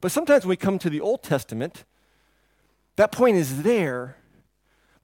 But 0.00 0.12
sometimes 0.12 0.44
when 0.44 0.50
we 0.50 0.56
come 0.56 0.78
to 0.78 0.90
the 0.90 1.00
Old 1.00 1.22
Testament, 1.22 1.84
That 2.96 3.10
point 3.10 3.36
is 3.36 3.62
there, 3.62 4.16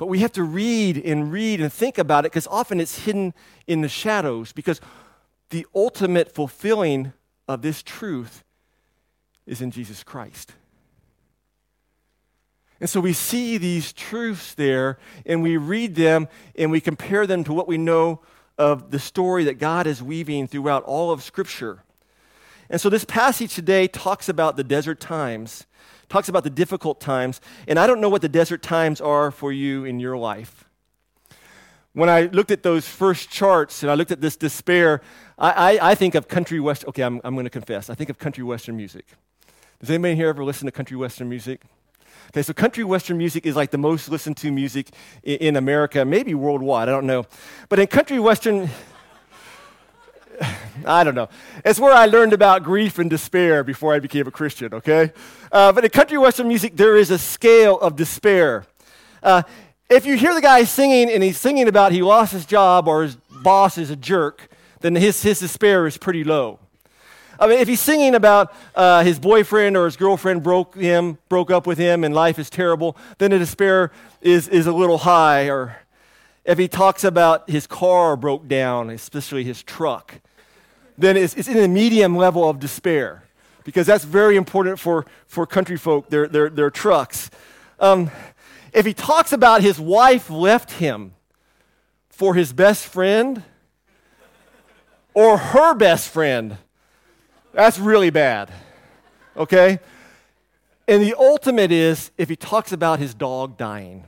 but 0.00 0.06
we 0.06 0.20
have 0.20 0.32
to 0.32 0.42
read 0.42 0.96
and 0.96 1.30
read 1.30 1.60
and 1.60 1.70
think 1.70 1.98
about 1.98 2.24
it 2.24 2.32
because 2.32 2.46
often 2.46 2.80
it's 2.80 3.00
hidden 3.00 3.34
in 3.66 3.82
the 3.82 3.88
shadows 3.88 4.50
because 4.50 4.80
the 5.50 5.66
ultimate 5.74 6.34
fulfilling 6.34 7.12
of 7.46 7.60
this 7.60 7.82
truth 7.82 8.42
is 9.44 9.60
in 9.60 9.70
Jesus 9.70 10.02
Christ. 10.02 10.54
And 12.80 12.88
so 12.88 12.98
we 12.98 13.12
see 13.12 13.58
these 13.58 13.92
truths 13.92 14.54
there 14.54 14.98
and 15.26 15.42
we 15.42 15.58
read 15.58 15.96
them 15.96 16.28
and 16.56 16.70
we 16.70 16.80
compare 16.80 17.26
them 17.26 17.44
to 17.44 17.52
what 17.52 17.68
we 17.68 17.76
know 17.76 18.22
of 18.56 18.90
the 18.92 18.98
story 18.98 19.44
that 19.44 19.58
God 19.58 19.86
is 19.86 20.02
weaving 20.02 20.48
throughout 20.48 20.82
all 20.84 21.10
of 21.10 21.22
Scripture. 21.22 21.84
And 22.70 22.80
so 22.80 22.88
this 22.88 23.04
passage 23.04 23.54
today 23.54 23.88
talks 23.88 24.28
about 24.28 24.56
the 24.56 24.62
desert 24.62 25.00
times, 25.00 25.66
talks 26.08 26.28
about 26.28 26.44
the 26.44 26.50
difficult 26.50 27.00
times, 27.00 27.40
and 27.66 27.80
I 27.80 27.86
don't 27.88 28.00
know 28.00 28.08
what 28.08 28.22
the 28.22 28.28
desert 28.28 28.62
times 28.62 29.00
are 29.00 29.32
for 29.32 29.52
you 29.52 29.84
in 29.84 29.98
your 29.98 30.16
life. 30.16 30.64
When 31.92 32.08
I 32.08 32.22
looked 32.26 32.52
at 32.52 32.62
those 32.62 32.86
first 32.86 33.28
charts 33.28 33.82
and 33.82 33.90
I 33.90 33.94
looked 33.94 34.12
at 34.12 34.20
this 34.20 34.36
despair, 34.36 35.00
I, 35.36 35.50
I, 35.78 35.90
I 35.90 35.94
think 35.96 36.14
of 36.14 36.28
country 36.28 36.60
western. 36.60 36.90
Okay, 36.90 37.02
I'm, 37.02 37.20
I'm 37.24 37.34
going 37.34 37.44
to 37.44 37.50
confess. 37.50 37.90
I 37.90 37.94
think 37.94 38.08
of 38.08 38.18
country 38.18 38.44
western 38.44 38.76
music. 38.76 39.06
Does 39.80 39.90
anybody 39.90 40.14
here 40.14 40.28
ever 40.28 40.44
listen 40.44 40.66
to 40.66 40.72
country 40.72 40.96
western 40.96 41.28
music? 41.28 41.62
Okay, 42.28 42.42
so 42.42 42.52
country 42.52 42.84
western 42.84 43.18
music 43.18 43.44
is 43.44 43.56
like 43.56 43.72
the 43.72 43.78
most 43.78 44.08
listened 44.08 44.36
to 44.36 44.52
music 44.52 44.90
in, 45.24 45.38
in 45.38 45.56
America, 45.56 46.04
maybe 46.04 46.32
worldwide, 46.34 46.88
I 46.88 46.92
don't 46.92 47.06
know. 47.06 47.26
But 47.68 47.80
in 47.80 47.88
country 47.88 48.20
western, 48.20 48.70
I 50.86 51.04
don't 51.04 51.14
know. 51.14 51.28
It's 51.64 51.78
where 51.78 51.92
I 51.92 52.06
learned 52.06 52.32
about 52.32 52.62
grief 52.62 52.98
and 52.98 53.10
despair 53.10 53.62
before 53.62 53.94
I 53.94 53.98
became 53.98 54.26
a 54.26 54.30
Christian, 54.30 54.74
okay? 54.74 55.12
Uh, 55.52 55.72
but 55.72 55.84
in 55.84 55.90
country 55.90 56.18
western 56.18 56.48
music, 56.48 56.76
there 56.76 56.96
is 56.96 57.10
a 57.10 57.18
scale 57.18 57.78
of 57.80 57.96
despair. 57.96 58.66
Uh, 59.22 59.42
if 59.88 60.06
you 60.06 60.16
hear 60.16 60.34
the 60.34 60.40
guy 60.40 60.64
singing 60.64 61.10
and 61.10 61.22
he's 61.22 61.38
singing 61.38 61.68
about 61.68 61.92
he 61.92 62.02
lost 62.02 62.32
his 62.32 62.46
job 62.46 62.88
or 62.88 63.02
his 63.02 63.16
boss 63.42 63.76
is 63.76 63.90
a 63.90 63.96
jerk, 63.96 64.48
then 64.80 64.94
his, 64.94 65.22
his 65.22 65.40
despair 65.40 65.86
is 65.86 65.98
pretty 65.98 66.24
low. 66.24 66.58
I 67.38 67.46
mean, 67.46 67.58
if 67.58 67.68
he's 67.68 67.80
singing 67.80 68.14
about 68.14 68.52
uh, 68.74 69.02
his 69.02 69.18
boyfriend 69.18 69.76
or 69.76 69.86
his 69.86 69.96
girlfriend 69.96 70.42
broke 70.42 70.74
him, 70.74 71.18
broke 71.30 71.50
up 71.50 71.66
with 71.66 71.78
him, 71.78 72.04
and 72.04 72.14
life 72.14 72.38
is 72.38 72.50
terrible, 72.50 72.98
then 73.16 73.30
the 73.30 73.38
despair 73.38 73.92
is, 74.20 74.46
is 74.48 74.66
a 74.66 74.72
little 74.72 74.98
high. 74.98 75.48
Or 75.48 75.78
if 76.44 76.58
he 76.58 76.68
talks 76.68 77.02
about 77.02 77.48
his 77.48 77.66
car 77.66 78.14
broke 78.14 78.46
down, 78.46 78.90
especially 78.90 79.42
his 79.42 79.62
truck, 79.62 80.20
then 81.00 81.16
it's, 81.16 81.34
it's 81.34 81.48
in 81.48 81.58
a 81.58 81.68
medium 81.68 82.16
level 82.16 82.48
of 82.48 82.58
despair 82.58 83.24
because 83.64 83.86
that's 83.86 84.04
very 84.04 84.36
important 84.36 84.78
for, 84.78 85.06
for 85.26 85.46
country 85.46 85.76
folk, 85.76 86.08
their, 86.10 86.26
their, 86.26 86.48
their 86.50 86.70
trucks. 86.70 87.30
Um, 87.78 88.10
if 88.72 88.86
he 88.86 88.94
talks 88.94 89.32
about 89.32 89.62
his 89.62 89.80
wife 89.80 90.30
left 90.30 90.72
him 90.72 91.14
for 92.08 92.34
his 92.34 92.52
best 92.52 92.86
friend 92.86 93.42
or 95.14 95.38
her 95.38 95.74
best 95.74 96.10
friend, 96.10 96.56
that's 97.52 97.78
really 97.78 98.10
bad. 98.10 98.50
Okay? 99.36 99.80
And 100.86 101.02
the 101.02 101.14
ultimate 101.18 101.72
is 101.72 102.10
if 102.18 102.28
he 102.28 102.36
talks 102.36 102.72
about 102.72 102.98
his 102.98 103.14
dog 103.14 103.56
dying. 103.56 104.04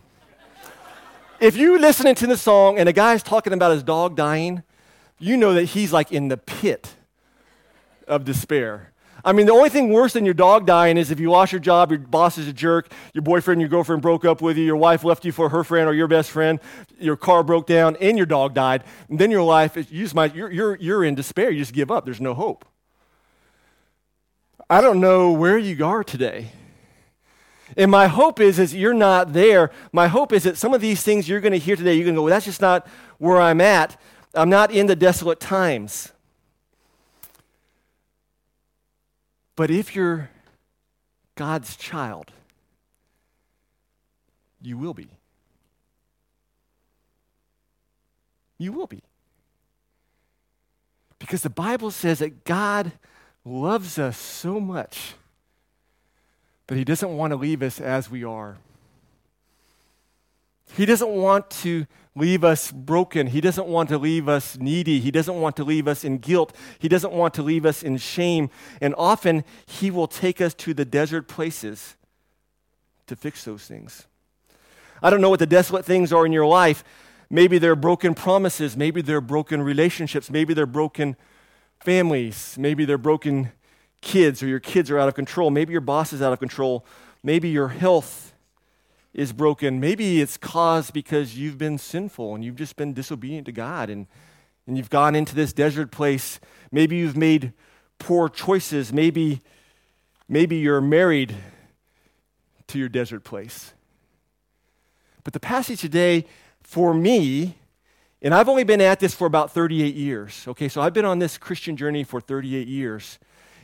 if 1.40 1.56
you're 1.56 1.78
listening 1.78 2.14
to 2.16 2.26
the 2.26 2.36
song 2.36 2.78
and 2.78 2.88
a 2.88 2.92
guy's 2.92 3.22
talking 3.22 3.52
about 3.52 3.72
his 3.72 3.82
dog 3.82 4.16
dying, 4.16 4.62
you 5.22 5.36
know 5.36 5.54
that 5.54 5.66
he's 5.66 5.92
like 5.92 6.10
in 6.10 6.28
the 6.28 6.36
pit 6.36 6.94
of 8.08 8.24
despair. 8.24 8.92
I 9.24 9.32
mean, 9.32 9.46
the 9.46 9.52
only 9.52 9.68
thing 9.68 9.90
worse 9.90 10.14
than 10.14 10.24
your 10.24 10.34
dog 10.34 10.66
dying 10.66 10.96
is 10.96 11.12
if 11.12 11.20
you 11.20 11.30
lost 11.30 11.52
your 11.52 11.60
job, 11.60 11.92
your 11.92 12.00
boss 12.00 12.38
is 12.38 12.48
a 12.48 12.52
jerk, 12.52 12.90
your 13.14 13.22
boyfriend, 13.22 13.60
your 13.60 13.70
girlfriend 13.70 14.02
broke 14.02 14.24
up 14.24 14.42
with 14.42 14.56
you, 14.56 14.64
your 14.64 14.76
wife 14.76 15.04
left 15.04 15.24
you 15.24 15.30
for 15.30 15.50
her 15.50 15.62
friend 15.62 15.88
or 15.88 15.94
your 15.94 16.08
best 16.08 16.28
friend, 16.30 16.58
your 16.98 17.16
car 17.16 17.44
broke 17.44 17.68
down, 17.68 17.96
and 18.00 18.16
your 18.16 18.26
dog 18.26 18.52
died. 18.52 18.82
And 19.08 19.18
then 19.20 19.30
your 19.30 19.44
life, 19.44 19.76
you 19.76 20.02
just 20.02 20.14
might, 20.14 20.34
you're, 20.34 20.50
you're, 20.50 20.76
you're 20.76 21.04
in 21.04 21.14
despair. 21.14 21.50
You 21.50 21.60
just 21.60 21.72
give 21.72 21.90
up. 21.90 22.04
There's 22.04 22.20
no 22.20 22.34
hope. 22.34 22.64
I 24.68 24.80
don't 24.80 25.00
know 25.00 25.30
where 25.30 25.58
you 25.58 25.84
are 25.84 26.02
today. 26.02 26.50
And 27.76 27.90
my 27.90 28.08
hope 28.08 28.40
is, 28.40 28.58
is 28.58 28.74
you're 28.74 28.92
not 28.92 29.32
there. 29.32 29.70
My 29.92 30.08
hope 30.08 30.32
is 30.32 30.42
that 30.42 30.56
some 30.56 30.74
of 30.74 30.80
these 30.80 31.02
things 31.02 31.28
you're 31.28 31.40
going 31.40 31.52
to 31.52 31.58
hear 31.58 31.76
today, 31.76 31.94
you're 31.94 32.04
going 32.04 32.14
to 32.14 32.18
go, 32.18 32.24
well, 32.24 32.30
that's 32.30 32.44
just 32.44 32.60
not 32.60 32.86
where 33.18 33.40
I'm 33.40 33.60
at. 33.60 33.96
I'm 34.34 34.48
not 34.48 34.70
in 34.70 34.86
the 34.86 34.96
desolate 34.96 35.40
times. 35.40 36.12
But 39.56 39.70
if 39.70 39.94
you're 39.94 40.30
God's 41.34 41.76
child, 41.76 42.32
you 44.60 44.78
will 44.78 44.94
be. 44.94 45.08
You 48.58 48.72
will 48.72 48.86
be. 48.86 49.02
Because 51.18 51.42
the 51.42 51.50
Bible 51.50 51.90
says 51.90 52.20
that 52.20 52.44
God 52.44 52.92
loves 53.44 53.98
us 53.98 54.16
so 54.16 54.58
much 54.58 55.14
that 56.68 56.78
he 56.78 56.84
doesn't 56.84 57.16
want 57.16 57.32
to 57.32 57.36
leave 57.36 57.62
us 57.62 57.80
as 57.80 58.10
we 58.10 58.24
are. 58.24 58.56
He 60.76 60.86
doesn't 60.86 61.10
want 61.10 61.50
to 61.50 61.86
leave 62.14 62.44
us 62.44 62.70
broken. 62.70 63.26
He 63.28 63.40
doesn't 63.40 63.66
want 63.66 63.88
to 63.90 63.98
leave 63.98 64.28
us 64.28 64.58
needy. 64.58 65.00
He 65.00 65.10
doesn't 65.10 65.40
want 65.40 65.56
to 65.56 65.64
leave 65.64 65.88
us 65.88 66.04
in 66.04 66.18
guilt. 66.18 66.54
He 66.78 66.88
doesn't 66.88 67.12
want 67.12 67.34
to 67.34 67.42
leave 67.42 67.64
us 67.64 67.82
in 67.82 67.96
shame. 67.96 68.50
And 68.80 68.94
often, 68.96 69.44
He 69.66 69.90
will 69.90 70.06
take 70.06 70.40
us 70.40 70.54
to 70.54 70.74
the 70.74 70.84
desert 70.84 71.28
places 71.28 71.96
to 73.06 73.16
fix 73.16 73.44
those 73.44 73.66
things. 73.66 74.06
I 75.02 75.10
don't 75.10 75.20
know 75.20 75.30
what 75.30 75.40
the 75.40 75.46
desolate 75.46 75.84
things 75.84 76.12
are 76.12 76.24
in 76.24 76.32
your 76.32 76.46
life. 76.46 76.84
Maybe 77.28 77.58
they're 77.58 77.74
broken 77.74 78.14
promises. 78.14 78.76
Maybe 78.76 79.02
they're 79.02 79.20
broken 79.20 79.62
relationships. 79.62 80.30
Maybe 80.30 80.54
they're 80.54 80.66
broken 80.66 81.16
families. 81.80 82.56
Maybe 82.58 82.84
they're 82.84 82.98
broken 82.98 83.52
kids 84.00 84.42
or 84.42 84.46
your 84.46 84.60
kids 84.60 84.90
are 84.90 84.98
out 84.98 85.08
of 85.08 85.14
control. 85.14 85.50
Maybe 85.50 85.72
your 85.72 85.80
boss 85.80 86.12
is 86.12 86.20
out 86.22 86.32
of 86.32 86.38
control. 86.38 86.84
Maybe 87.22 87.48
your 87.48 87.68
health 87.68 88.31
is 89.14 89.32
broken. 89.32 89.78
Maybe 89.78 90.20
it's 90.20 90.36
caused 90.36 90.92
because 90.92 91.36
you've 91.36 91.58
been 91.58 91.78
sinful 91.78 92.34
and 92.34 92.44
you've 92.44 92.56
just 92.56 92.76
been 92.76 92.94
disobedient 92.94 93.46
to 93.46 93.52
God 93.52 93.90
and, 93.90 94.06
and 94.66 94.76
you've 94.76 94.90
gone 94.90 95.14
into 95.14 95.34
this 95.34 95.52
desert 95.52 95.90
place. 95.90 96.40
Maybe 96.70 96.96
you've 96.96 97.16
made 97.16 97.52
poor 97.98 98.28
choices. 98.28 98.92
Maybe, 98.92 99.42
maybe 100.28 100.56
you're 100.56 100.80
married 100.80 101.34
to 102.68 102.78
your 102.78 102.88
desert 102.88 103.22
place. 103.22 103.74
But 105.24 105.34
the 105.34 105.40
passage 105.40 105.80
today, 105.80 106.24
for 106.62 106.94
me, 106.94 107.58
and 108.22 108.34
I've 108.34 108.48
only 108.48 108.64
been 108.64 108.80
at 108.80 109.00
this 109.00 109.14
for 109.14 109.26
about 109.26 109.52
38 109.52 109.94
years. 109.94 110.44
Okay, 110.48 110.68
so 110.68 110.80
I've 110.80 110.94
been 110.94 111.04
on 111.04 111.18
this 111.18 111.36
Christian 111.36 111.76
journey 111.76 112.04
for 112.04 112.20
38 112.20 112.66
years. 112.66 113.18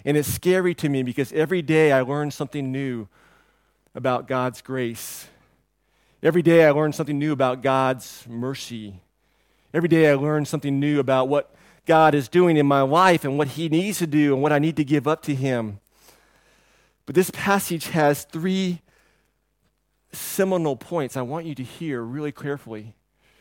And 0.05 0.17
it's 0.17 0.29
scary 0.29 0.75
to 0.77 0.89
me 0.89 1.03
because 1.03 1.33
every 1.33 1.63
day 1.63 1.93
I 1.93 2.03
learn 2.03 2.31
something 2.31 2.71
new 2.71 3.09
about 3.95 4.29
God's 4.29 4.63
grace. 4.63 5.29
Every 6.21 6.43
day 6.43 6.65
I 6.65 6.73
learn 6.73 6.93
something 6.93 7.17
new 7.17 7.33
about 7.33 7.63
God's 7.63 8.25
mercy. 8.29 9.01
Every 9.73 9.89
day 9.89 10.11
I 10.11 10.15
learn 10.15 10.47
something 10.47 10.81
new 10.81 10.99
about 10.99 11.29
what 11.29 11.55
God 11.87 12.13
is 12.13 12.29
doing 12.29 12.57
in 12.57 12.67
my 12.67 12.83
life 12.83 13.25
and 13.25 13.39
what 13.39 13.49
He 13.49 13.69
needs 13.69 13.99
to 13.99 14.07
do 14.09 14.35
and 14.35 14.43
what 14.43 14.53
I 14.53 14.59
need 14.59 14.77
to 14.79 14.85
give 14.85 15.07
up 15.07 15.23
to 15.23 15.35
Him. 15.35 15.79
But 17.07 17.15
this 17.15 17.31
passage 17.31 17.89
has 17.91 18.25
three 18.25 18.83
seminal 20.13 20.75
points 20.75 21.17
I 21.17 21.23
want 21.23 21.47
you 21.47 21.55
to 21.55 21.63
hear 21.63 22.03
really 22.03 22.33
carefully. 22.33 22.95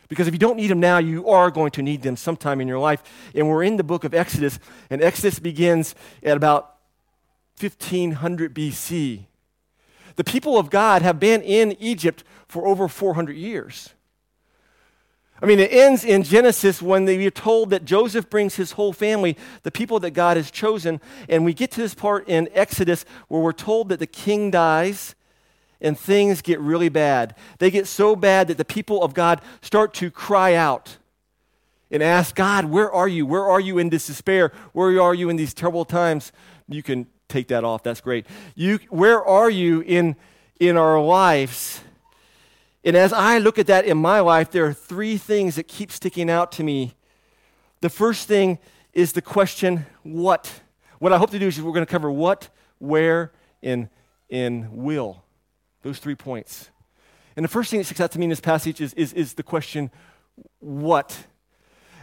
Because 0.08 0.28
if 0.28 0.34
you 0.34 0.40
don't 0.40 0.56
need 0.56 0.70
them 0.70 0.80
now, 0.80 1.00
you 1.00 1.28
are 1.28 1.50
going 1.50 1.72
to 1.72 1.82
need 1.82 2.04
them 2.04 2.16
sometime 2.16 2.62
in 2.62 2.68
your 2.68 2.80
life. 2.80 3.02
And 3.34 3.50
we're 3.50 3.64
in 3.64 3.78
the 3.78 3.84
book 3.84 4.04
of 4.04 4.14
Exodus, 4.14 4.60
and 4.92 5.02
Exodus 5.02 5.40
begins 5.40 5.96
at 6.22 6.38
about 6.38 6.76
1500 7.60 8.54
BC. 8.54 9.26
The 10.18 10.24
people 10.24 10.58
of 10.58 10.70
God 10.70 11.04
have 11.04 11.20
been 11.20 11.42
in 11.42 11.78
Egypt 11.80 12.24
for 12.48 12.68
over 12.68 12.88
400 12.88 13.38
years. 13.38 13.94
I 15.40 15.46
mean, 15.46 15.60
it 15.60 15.72
ends 15.72 16.04
in 16.04 16.24
Genesis 16.24 16.82
when 16.82 17.06
we 17.06 17.28
are 17.28 17.32
told 17.32 17.70
that 17.70 17.86
Joseph 17.86 18.28
brings 18.28 18.56
his 18.56 18.72
whole 18.72 18.92
family, 18.92 19.38
the 19.62 19.72
people 19.72 20.00
that 20.00 20.12
God 20.12 20.36
has 20.36 20.50
chosen. 20.50 21.00
And 21.30 21.46
we 21.46 21.54
get 21.54 21.70
to 21.72 21.82
this 21.82 21.94
part 21.94 22.28
in 22.28 22.50
Exodus 22.54 23.06
where 23.28 23.42
we're 23.42 23.54
told 23.54 23.90
that 23.90 24.00
the 24.00 24.08
king 24.08 24.50
dies 24.50 25.14
and 25.80 25.98
things 25.98 26.42
get 26.42 26.60
really 26.60 26.90
bad. 26.90 27.36
They 27.60 27.70
get 27.70 27.86
so 27.86 28.16
bad 28.16 28.48
that 28.48 28.58
the 28.58 28.66
people 28.66 29.04
of 29.04 29.14
God 29.14 29.42
start 29.62 29.94
to 29.96 30.10
cry 30.10 30.56
out 30.56 30.98
and 31.92 32.02
ask 32.02 32.34
God, 32.34 32.66
Where 32.66 32.92
are 32.92 33.08
you? 33.08 33.28
Where 33.28 33.46
are 33.46 33.60
you 33.60 33.78
in 33.78 33.90
this 33.90 34.08
despair? 34.08 34.52
Where 34.74 35.00
are 35.00 35.14
you 35.14 35.30
in 35.30 35.36
these 35.36 35.54
terrible 35.54 35.86
times? 35.86 36.32
You 36.68 36.82
can 36.82 37.06
take 37.28 37.48
that 37.50 37.64
off. 37.64 37.84
That's 37.84 38.02
great. 38.02 38.26
You, 38.56 38.80
where 38.90 39.24
are 39.24 39.50
you 39.50 39.82
in, 39.82 40.16
in 40.60 40.78
our 40.78 41.02
lives? 41.02 41.82
And 42.84 42.96
as 42.96 43.12
I 43.12 43.40
look 43.40 43.60
at 43.60 43.68
that 43.68 43.86
in 43.86 43.98
my 43.98 44.20
life, 44.20 44.52
there 44.52 44.66
are 44.66 44.74
three 44.74 45.18
things 45.18 45.56
that 45.56 45.68
keep 45.68 45.92
sticking 45.92 46.30
out 46.30 46.52
to 46.54 46.64
me. 46.64 46.94
The 47.82 47.90
first 47.90 48.28
thing 48.28 48.60
is 48.94 49.14
the 49.14 49.22
question, 49.22 49.86
what? 50.04 50.62
What 51.00 51.14
I 51.14 51.18
hope 51.18 51.32
to 51.32 51.40
do 51.40 51.48
is 51.48 51.62
we're 51.62 51.74
going 51.74 51.86
to 51.86 51.92
cover 51.92 52.10
what, 52.10 52.50
where, 52.80 53.32
and, 53.62 53.90
and 54.30 54.72
will. 54.72 55.24
Those 55.84 56.00
three 56.00 56.16
points. 56.16 56.70
And 57.36 57.44
the 57.44 57.50
first 57.50 57.70
thing 57.70 57.80
that 57.80 57.84
sticks 57.84 58.02
out 58.02 58.12
to 58.14 58.20
me 58.20 58.26
in 58.26 58.30
this 58.30 58.40
passage 58.40 58.82
is, 58.82 58.94
is, 58.96 59.14
is 59.14 59.34
the 59.36 59.44
question, 59.44 59.92
what? 60.60 61.26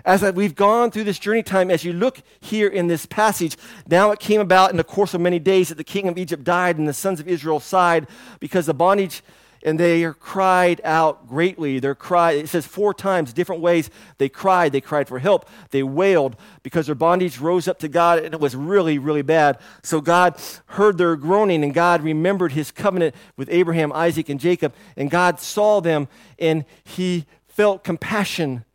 As 0.04 0.23
we've 0.34 0.54
gone 0.54 0.90
through 0.90 1.04
this 1.04 1.18
journey 1.18 1.42
time, 1.42 1.70
as 1.70 1.82
you 1.82 1.94
look 1.94 2.20
here 2.40 2.68
in 2.68 2.88
this 2.88 3.06
passage, 3.06 3.56
now 3.88 4.11
it 4.11 4.18
came 4.18 4.40
about 4.40 4.70
in 4.70 4.76
the 4.76 4.84
course 4.84 5.14
of 5.14 5.20
many 5.20 5.38
days 5.38 5.70
that 5.70 5.76
the 5.76 5.84
king 5.84 6.08
of 6.08 6.18
Egypt 6.18 6.44
died 6.44 6.76
and 6.76 6.87
the 6.87 6.92
sons 6.92 7.20
of 7.20 7.28
Israel 7.28 7.58
sighed 7.58 8.06
because 8.38 8.66
the 8.66 8.75
bondage 8.75 9.23
and 9.64 9.80
they 9.80 10.04
cried 10.20 10.82
out 10.84 11.26
greatly. 11.26 11.78
Their 11.78 11.94
cry, 11.94 12.32
it 12.32 12.50
says 12.50 12.66
four 12.66 12.92
times, 12.92 13.32
different 13.32 13.62
ways. 13.62 13.88
They 14.18 14.28
cried. 14.28 14.73
They 14.73 14.82
cried 14.82 15.08
for 15.08 15.18
help. 15.18 15.49
They 15.70 15.82
wailed 15.82 16.37
because 16.62 16.84
their 16.84 16.94
bondage 16.94 17.38
rose 17.38 17.66
up 17.66 17.78
to 17.78 17.88
God 17.88 18.18
and 18.18 18.34
it 18.34 18.40
was 18.40 18.54
really, 18.54 18.99
really 18.99 19.23
bad. 19.23 19.58
So 19.82 20.02
God 20.02 20.38
heard 20.66 20.99
their 20.99 21.16
groaning 21.16 21.64
and 21.64 21.73
God 21.73 22.02
remembered 22.02 22.52
his 22.52 22.70
covenant 22.70 23.14
with 23.38 23.49
Abraham, 23.50 23.90
Isaac, 23.92 24.28
and 24.28 24.38
Jacob. 24.38 24.75
And 24.99 25.11
God 25.11 25.40
saw 25.40 25.80
them 25.80 26.08
and 26.38 26.66
he 26.84 27.25
felt 27.49 27.84
compassion 27.84 28.66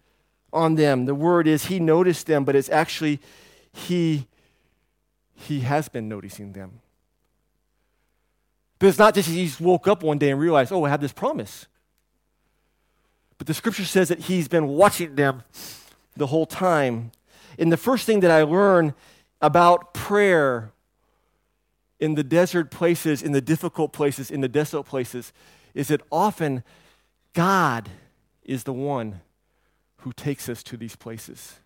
on 0.51 0.75
them. 0.75 1.06
The 1.06 1.15
word 1.15 1.48
is 1.48 1.65
he 1.65 1.79
noticed 1.79 2.27
them, 2.27 2.44
but 2.44 2.56
it's 2.56 2.70
actually 2.70 3.20
he, 3.72 4.27
he 5.36 5.62
has 5.62 5.89
been 5.89 6.10
noticing 6.10 6.53
them. 6.53 6.79
But 8.79 8.88
it's 8.88 8.98
not 8.98 9.13
just 9.13 9.29
he 9.29 9.46
just 9.46 9.60
woke 9.60 9.88
up 9.88 10.03
one 10.03 10.18
day 10.18 10.32
and 10.32 10.39
realized, 10.39 10.72
oh, 10.72 10.86
I 10.86 10.89
have 10.89 11.01
this 11.01 11.12
promise. 11.12 11.68
But 13.38 13.48
the 13.48 13.53
scripture 13.53 13.86
says 13.86 14.10
that 14.10 14.20
he's 14.20 14.48
been 14.48 14.68
watching 14.68 15.15
them 15.15 15.44
the 16.15 16.27
whole 16.27 16.46
time. 16.46 17.12
And 17.58 17.72
the 17.72 17.77
first 17.77 18.06
thing 18.06 18.22
that 18.22 18.32
I 18.32 18.44
learned 18.44 18.94
about 19.41 19.94
prayer 19.94 20.72
in 22.00 22.15
the 22.15 22.24
desert 22.24 22.72
places, 22.72 23.22
in 23.22 23.34
the 23.34 23.41
difficult 23.41 23.91
places, 23.91 24.32
in 24.32 24.41
the 24.41 24.48
desolate 24.48 24.86
places, 24.86 25.34
is 25.74 25.89
that 25.89 26.01
often 26.12 26.63
God 27.34 27.89
is 28.44 28.63
the 28.63 28.74
one 28.74 29.22
who 30.00 30.13
takes 30.13 30.50
us 30.50 30.63
to 30.63 30.77
these 30.77 30.96
places. 30.96 31.60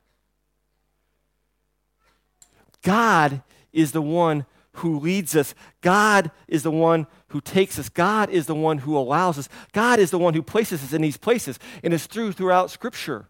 God 2.82 3.42
is 3.72 3.92
the 3.92 4.02
one 4.02 4.46
who 4.78 5.00
leads 5.00 5.36
us. 5.36 5.54
God 5.82 6.32
is 6.48 6.64
the 6.64 6.72
one 6.72 7.08
who 7.28 7.42
takes 7.42 7.78
us. 7.78 7.90
God 7.90 8.30
is 8.30 8.48
the 8.48 8.56
one 8.56 8.80
who 8.80 8.98
allows 8.98 9.38
us. 9.38 9.50
God 9.72 10.00
is 10.00 10.12
the 10.12 10.18
one 10.18 10.34
who 10.34 10.42
places 10.42 10.84
us 10.84 10.94
in 10.94 11.02
these 11.02 11.18
places. 11.18 11.60
And 11.84 11.94
it's 11.94 12.08
through 12.08 12.34
throughout 12.34 12.72
Scripture. 12.72 13.28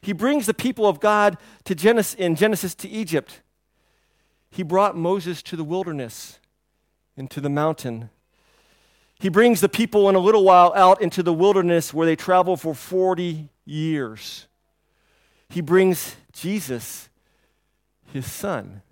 He 0.00 0.12
brings 0.12 0.46
the 0.46 0.54
people 0.54 0.86
of 0.86 1.00
God 1.00 1.38
to 1.64 1.74
Genesis, 1.74 2.14
in 2.14 2.34
Genesis 2.34 2.74
to 2.76 2.88
Egypt. 2.88 3.40
He 4.50 4.62
brought 4.62 4.96
Moses 4.96 5.42
to 5.44 5.56
the 5.56 5.64
wilderness, 5.64 6.38
into 7.16 7.40
the 7.40 7.48
mountain. 7.48 8.10
He 9.18 9.28
brings 9.28 9.60
the 9.60 9.68
people 9.68 10.08
in 10.08 10.14
a 10.14 10.20
little 10.20 10.44
while 10.44 10.72
out 10.74 11.00
into 11.00 11.22
the 11.22 11.32
wilderness 11.32 11.94
where 11.94 12.06
they 12.06 12.16
travel 12.16 12.56
for 12.56 12.74
40 12.74 13.48
years. 13.64 14.46
He 15.48 15.60
brings 15.60 16.16
Jesus, 16.32 17.08
his 18.12 18.30
son, 18.30 18.82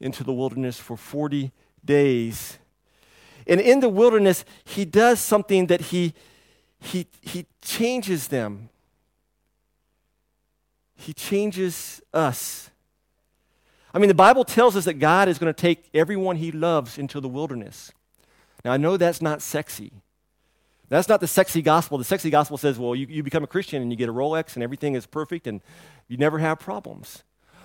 into 0.00 0.22
the 0.22 0.32
wilderness 0.32 0.78
for 0.78 0.96
40 0.96 1.52
days. 1.84 2.58
And 3.46 3.60
in 3.60 3.80
the 3.80 3.88
wilderness, 3.88 4.44
he 4.64 4.84
does 4.84 5.20
something 5.20 5.66
that 5.66 5.80
he, 5.80 6.14
he, 6.78 7.06
he 7.20 7.46
changes 7.62 8.28
them. 8.28 8.68
He 10.96 11.12
changes 11.12 12.00
us. 12.12 12.70
I 13.92 13.98
mean, 13.98 14.08
the 14.08 14.14
Bible 14.14 14.44
tells 14.44 14.76
us 14.76 14.84
that 14.86 14.94
God 14.94 15.28
is 15.28 15.38
going 15.38 15.52
to 15.52 15.60
take 15.60 15.88
everyone 15.94 16.36
he 16.36 16.50
loves 16.50 16.98
into 16.98 17.20
the 17.20 17.28
wilderness. 17.28 17.92
Now, 18.64 18.72
I 18.72 18.76
know 18.76 18.96
that's 18.96 19.22
not 19.22 19.42
sexy. 19.42 19.92
That's 20.88 21.08
not 21.08 21.20
the 21.20 21.26
sexy 21.26 21.62
gospel. 21.62 21.98
The 21.98 22.04
sexy 22.04 22.30
gospel 22.30 22.58
says, 22.58 22.78
well, 22.78 22.94
you, 22.94 23.06
you 23.08 23.22
become 23.22 23.42
a 23.42 23.48
Christian 23.48 23.82
and 23.82 23.90
you 23.90 23.96
get 23.96 24.08
a 24.08 24.12
Rolex 24.12 24.54
and 24.54 24.62
everything 24.62 24.94
is 24.94 25.06
perfect 25.06 25.46
and 25.46 25.60
you 26.08 26.16
never 26.16 26.38
have 26.38 26.58
problems. 26.58 27.22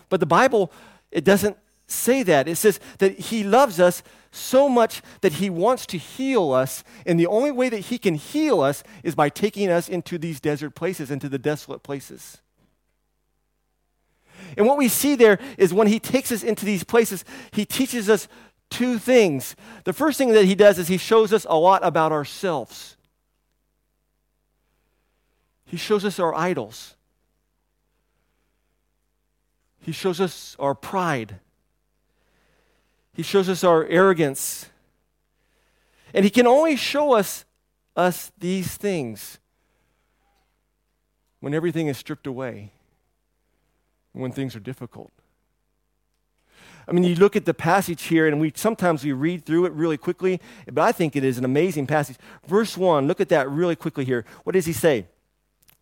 But 0.07 0.19
the 0.19 0.25
Bible, 0.25 0.71
it 1.11 1.23
doesn't 1.23 1.57
say 1.87 2.23
that. 2.23 2.47
It 2.47 2.55
says 2.55 2.79
that 2.99 3.19
He 3.19 3.43
loves 3.43 3.79
us 3.79 4.03
so 4.31 4.69
much 4.69 5.01
that 5.21 5.33
He 5.33 5.49
wants 5.49 5.85
to 5.87 5.97
heal 5.97 6.51
us. 6.51 6.83
And 7.05 7.19
the 7.19 7.27
only 7.27 7.51
way 7.51 7.69
that 7.69 7.79
He 7.79 7.97
can 7.97 8.15
heal 8.15 8.61
us 8.61 8.83
is 9.03 9.15
by 9.15 9.29
taking 9.29 9.69
us 9.69 9.89
into 9.89 10.17
these 10.17 10.39
desert 10.39 10.75
places, 10.75 11.11
into 11.11 11.29
the 11.29 11.39
desolate 11.39 11.83
places. 11.83 12.39
And 14.57 14.65
what 14.65 14.77
we 14.77 14.87
see 14.87 15.15
there 15.15 15.39
is 15.57 15.73
when 15.73 15.87
He 15.87 15.99
takes 15.99 16.31
us 16.31 16.43
into 16.43 16.65
these 16.65 16.83
places, 16.83 17.25
He 17.51 17.65
teaches 17.65 18.09
us 18.09 18.27
two 18.69 18.97
things. 18.97 19.55
The 19.83 19.93
first 19.93 20.17
thing 20.17 20.31
that 20.33 20.45
He 20.45 20.55
does 20.55 20.79
is 20.79 20.87
He 20.87 20.97
shows 20.97 21.33
us 21.33 21.45
a 21.49 21.57
lot 21.57 21.83
about 21.83 22.11
ourselves. 22.11 22.95
He 25.69 25.77
shows 25.77 26.03
us 26.03 26.17
our 26.17 26.33
idols. 26.33 26.95
He 29.79 29.91
shows 29.91 30.19
us 30.19 30.55
our 30.57 30.73
pride. 30.73 31.39
He 33.13 33.21
shows 33.21 33.47
us 33.47 33.63
our 33.63 33.85
arrogance. 33.85 34.71
And 36.11 36.25
he 36.25 36.31
can 36.31 36.47
only 36.47 36.75
show 36.75 37.13
us 37.13 37.45
us 37.95 38.31
these 38.39 38.77
things 38.77 39.37
when 41.39 41.53
everything 41.53 41.87
is 41.87 41.99
stripped 41.99 42.25
away, 42.25 42.71
when 44.13 44.31
things 44.31 44.55
are 44.55 44.59
difficult. 44.59 45.11
I 46.87 46.93
mean, 46.93 47.03
you 47.03 47.13
look 47.13 47.35
at 47.35 47.45
the 47.45 47.53
passage 47.53 48.03
here, 48.03 48.27
and 48.27 48.39
we 48.39 48.51
sometimes 48.55 49.03
we 49.03 49.11
read 49.11 49.45
through 49.45 49.65
it 49.65 49.73
really 49.73 49.97
quickly, 49.97 50.41
but 50.65 50.81
I 50.81 50.91
think 50.91 51.15
it 51.15 51.23
is 51.23 51.37
an 51.37 51.45
amazing 51.45 51.85
passage. 51.85 52.17
Verse 52.47 52.75
1, 52.75 53.05
look 53.05 53.21
at 53.21 53.29
that 53.29 53.47
really 53.47 53.75
quickly 53.75 54.03
here. 54.03 54.25
What 54.43 54.53
does 54.53 54.65
he 54.65 54.73
say? 54.73 55.05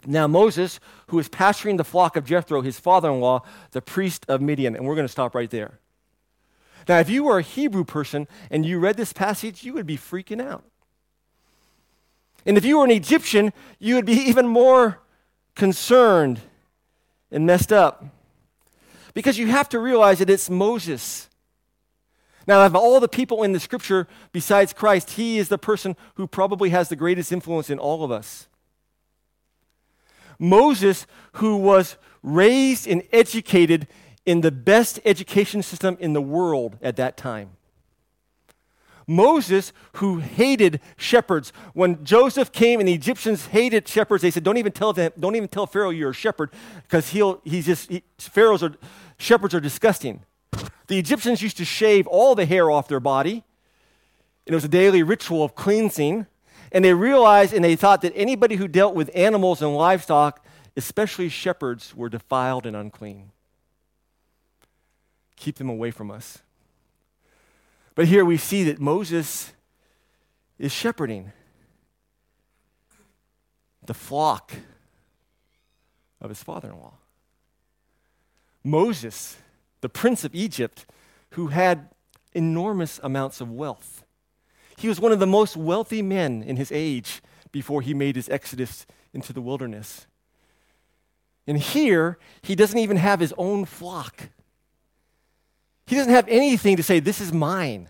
Now, 0.07 0.25
Moses, 0.25 0.79
who 1.07 1.17
was 1.17 1.27
pasturing 1.27 1.75
the 1.75 1.83
flock 1.83 2.15
of 2.15 2.25
Jethro, 2.25 2.61
his 2.61 2.79
father 2.79 3.09
in 3.09 3.19
law, 3.19 3.43
the 3.71 3.81
priest 3.81 4.25
of 4.29 4.41
Midian, 4.41 4.73
and 4.75 4.85
we're 4.85 4.95
going 4.95 5.05
to 5.05 5.11
stop 5.11 5.35
right 5.35 5.49
there. 5.49 5.79
Now, 6.87 6.99
if 6.99 7.09
you 7.09 7.25
were 7.25 7.39
a 7.39 7.43
Hebrew 7.43 7.83
person 7.83 8.27
and 8.49 8.65
you 8.65 8.79
read 8.79 8.95
this 8.95 9.11
passage, 9.11 9.65
you 9.65 9.73
would 9.73 9.85
be 9.85 9.97
freaking 9.97 10.41
out. 10.41 10.63
And 12.45 12.57
if 12.57 12.63
you 12.63 12.77
were 12.77 12.85
an 12.85 12.91
Egyptian, 12.91 13.51
you 13.79 13.95
would 13.95 14.05
be 14.05 14.13
even 14.29 14.47
more 14.47 14.99
concerned 15.55 16.39
and 17.29 17.45
messed 17.45 17.73
up. 17.73 18.05
Because 19.13 19.37
you 19.37 19.47
have 19.47 19.67
to 19.69 19.79
realize 19.79 20.19
that 20.19 20.29
it's 20.29 20.49
Moses. 20.49 21.27
Now, 22.47 22.65
of 22.65 22.77
all 22.77 23.01
the 23.01 23.09
people 23.09 23.43
in 23.43 23.51
the 23.51 23.59
scripture 23.59 24.07
besides 24.31 24.71
Christ, 24.71 25.11
he 25.11 25.37
is 25.37 25.49
the 25.49 25.57
person 25.57 25.97
who 26.15 26.27
probably 26.27 26.69
has 26.69 26.87
the 26.87 26.95
greatest 26.95 27.33
influence 27.33 27.69
in 27.69 27.77
all 27.77 28.05
of 28.05 28.11
us. 28.11 28.47
Moses, 30.39 31.07
who 31.33 31.57
was 31.57 31.97
raised 32.23 32.87
and 32.87 33.03
educated 33.11 33.87
in 34.25 34.41
the 34.41 34.51
best 34.51 34.99
education 35.05 35.63
system 35.63 35.97
in 35.99 36.13
the 36.13 36.21
world 36.21 36.77
at 36.81 36.95
that 36.97 37.15
time. 37.17 37.51
Moses, 39.09 39.71
who 39.93 40.19
hated 40.19 40.81
shepherds, 40.97 41.53
when 41.73 42.03
Joseph 42.03 42.51
came 42.51 42.81
and 42.81 42.89
the 42.89 42.93
Egyptians 42.93 43.45
hated 43.45 43.87
shepherds, 43.87 44.21
they 44.21 44.31
said, 44.31 44.43
"Don't 44.43 44.57
even 44.57 44.73
tell 44.73 44.91
them, 44.91 45.13
don't 45.17 45.37
even 45.37 45.47
tell 45.47 45.65
Pharaoh 45.65 45.91
you're 45.91 46.09
a 46.09 46.13
shepherd, 46.13 46.51
because 46.83 47.09
he'll 47.09 47.39
he's 47.45 47.67
just 47.67 47.89
he, 47.89 48.03
Pharaoh's 48.17 48.61
are 48.61 48.75
shepherds 49.17 49.55
are 49.55 49.61
disgusting." 49.61 50.23
The 50.87 50.99
Egyptians 50.99 51.41
used 51.41 51.55
to 51.57 51.65
shave 51.65 52.05
all 52.05 52.35
the 52.35 52.45
hair 52.45 52.69
off 52.69 52.89
their 52.89 52.99
body, 52.99 53.43
and 54.45 54.53
it 54.53 54.55
was 54.55 54.65
a 54.65 54.69
daily 54.69 55.03
ritual 55.03 55.41
of 55.41 55.55
cleansing. 55.55 56.25
And 56.71 56.83
they 56.83 56.93
realized 56.93 57.53
and 57.53 57.63
they 57.63 57.75
thought 57.75 58.01
that 58.01 58.13
anybody 58.15 58.55
who 58.55 58.67
dealt 58.67 58.95
with 58.95 59.09
animals 59.13 59.61
and 59.61 59.75
livestock, 59.75 60.45
especially 60.75 61.29
shepherds, 61.29 61.95
were 61.95 62.09
defiled 62.09 62.65
and 62.65 62.75
unclean 62.75 63.31
keep 65.37 65.55
them 65.55 65.69
away 65.69 65.91
from 65.91 66.11
us. 66.11 66.39
But 67.95 68.07
here 68.07 68.25
we 68.25 68.37
see 68.37 68.63
that 68.65 68.79
Moses 68.79 69.53
is 70.59 70.71
shepherding 70.71 71.31
the 73.85 73.93
flock 73.93 74.51
of 76.19 76.29
his 76.29 76.43
father 76.43 76.69
in 76.69 76.79
law. 76.79 76.95
Moses, 78.63 79.37
the 79.81 79.87
prince 79.87 80.23
of 80.25 80.35
Egypt, 80.35 80.85
who 81.31 81.47
had 81.47 81.89
enormous 82.33 82.99
amounts 83.01 83.39
of 83.39 83.49
wealth. 83.49 84.03
He 84.77 84.87
was 84.87 84.99
one 84.99 85.11
of 85.11 85.19
the 85.19 85.27
most 85.27 85.57
wealthy 85.57 86.01
men 86.01 86.43
in 86.43 86.55
his 86.55 86.71
age 86.71 87.21
before 87.51 87.81
he 87.81 87.93
made 87.93 88.15
his 88.15 88.29
exodus 88.29 88.85
into 89.11 89.33
the 89.33 89.41
wilderness. 89.41 90.05
And 91.47 91.57
here, 91.57 92.19
he 92.41 92.55
doesn't 92.55 92.77
even 92.77 92.97
have 92.97 93.19
his 93.19 93.33
own 93.37 93.65
flock. 93.65 94.29
He 95.87 95.95
doesn't 95.95 96.13
have 96.13 96.27
anything 96.27 96.77
to 96.77 96.83
say, 96.83 96.99
This 96.99 97.19
is 97.19 97.33
mine. 97.33 97.89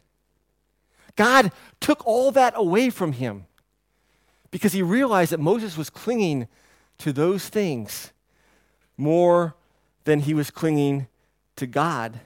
God 1.15 1.51
took 1.81 2.05
all 2.05 2.31
that 2.31 2.53
away 2.55 2.89
from 2.89 3.13
him 3.13 3.47
because 4.51 4.73
he 4.73 4.81
realized 4.81 5.31
that 5.31 5.39
Moses 5.39 5.75
was 5.75 5.89
clinging 5.89 6.47
to 6.99 7.11
those 7.11 7.49
things 7.49 8.13
more 8.95 9.55
than 10.05 10.21
he 10.21 10.33
was 10.33 10.51
clinging 10.51 11.07
to 11.57 11.67
God. 11.67 12.21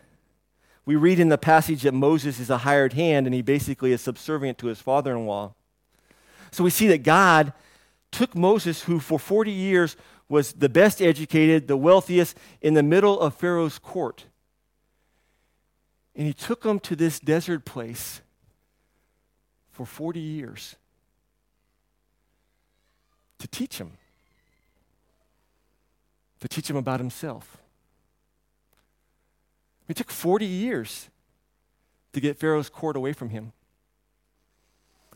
We 0.86 0.96
read 0.96 1.20
in 1.20 1.30
the 1.30 1.38
passage 1.38 1.84
that 1.84 1.94
Moses 1.94 2.40
is 2.40 2.50
a 2.50 2.60
hired 2.60 2.94
hand 2.94 3.28
and 3.28 3.34
he 3.34 3.42
basically 3.42 3.92
is 3.92 4.02
subservient 4.02 4.58
to 4.60 4.68
his 4.68 4.82
father 4.82 5.16
in 5.16 5.26
law. 5.26 5.54
So 6.52 6.64
we 6.64 6.70
see 6.70 6.88
that 6.88 7.04
God 7.04 7.54
took 8.12 8.36
Moses, 8.36 8.84
who 8.84 9.00
for 9.00 9.20
40 9.20 9.52
years 9.52 9.96
was 10.28 10.54
the 10.54 10.70
best 10.70 11.02
educated, 11.02 11.68
the 11.68 11.78
wealthiest, 11.78 12.38
in 12.62 12.74
the 12.74 12.84
middle 12.84 13.20
of 13.20 13.36
Pharaoh's 13.36 13.80
court. 13.80 14.26
And 16.16 16.28
he 16.28 16.34
took 16.34 16.66
him 16.66 16.80
to 16.82 16.96
this 16.96 17.20
desert 17.20 17.64
place 17.64 18.22
for 19.72 19.86
40 19.86 20.20
years 20.20 20.76
to 23.40 23.48
teach 23.48 23.78
him, 23.78 23.94
to 26.40 26.48
teach 26.48 26.70
him 26.70 26.76
about 26.76 27.00
himself. 27.00 27.61
It 29.92 29.98
took 29.98 30.10
40 30.10 30.46
years 30.46 31.10
to 32.14 32.22
get 32.22 32.40
Pharaoh's 32.40 32.70
court 32.70 32.96
away 32.96 33.12
from 33.12 33.32
him. 33.32 33.52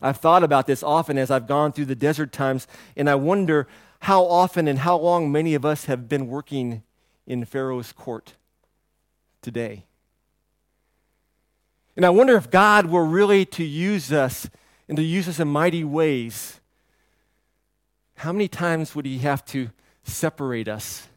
I've 0.02 0.18
thought 0.18 0.42
about 0.42 0.66
this 0.66 0.82
often 0.82 1.16
as 1.16 1.30
I've 1.30 1.46
gone 1.46 1.72
through 1.72 1.86
the 1.86 1.94
desert 1.94 2.30
times, 2.30 2.66
and 2.94 3.08
I 3.08 3.14
wonder 3.14 3.68
how 4.00 4.24
often 4.24 4.68
and 4.68 4.80
how 4.80 4.98
long 4.98 5.32
many 5.32 5.54
of 5.54 5.64
us 5.64 5.86
have 5.86 6.10
been 6.10 6.26
working 6.26 6.82
in 7.26 7.46
Pharaoh's 7.46 7.90
court 7.90 8.34
today. 9.40 9.86
And 11.96 12.04
I 12.04 12.10
wonder 12.10 12.36
if 12.36 12.50
God 12.50 12.84
were 12.84 13.06
really 13.06 13.46
to 13.46 13.64
use 13.64 14.12
us 14.12 14.50
and 14.88 14.98
to 14.98 15.02
use 15.02 15.26
us 15.26 15.40
in 15.40 15.48
mighty 15.48 15.84
ways, 15.84 16.60
how 18.16 18.30
many 18.30 18.46
times 18.46 18.94
would 18.94 19.06
He 19.06 19.20
have 19.20 19.42
to 19.46 19.70
separate 20.04 20.68
us, 20.68 21.08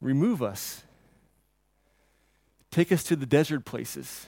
remove 0.00 0.42
us, 0.42 0.82
take 2.76 2.92
us 2.92 3.02
to 3.02 3.16
the 3.16 3.24
desert 3.24 3.64
places 3.64 4.26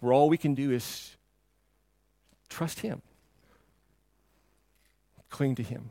where 0.00 0.14
all 0.14 0.30
we 0.30 0.38
can 0.38 0.54
do 0.54 0.72
is 0.72 1.14
trust 2.48 2.80
Him, 2.80 3.02
cling 5.28 5.54
to 5.56 5.62
Him? 5.62 5.90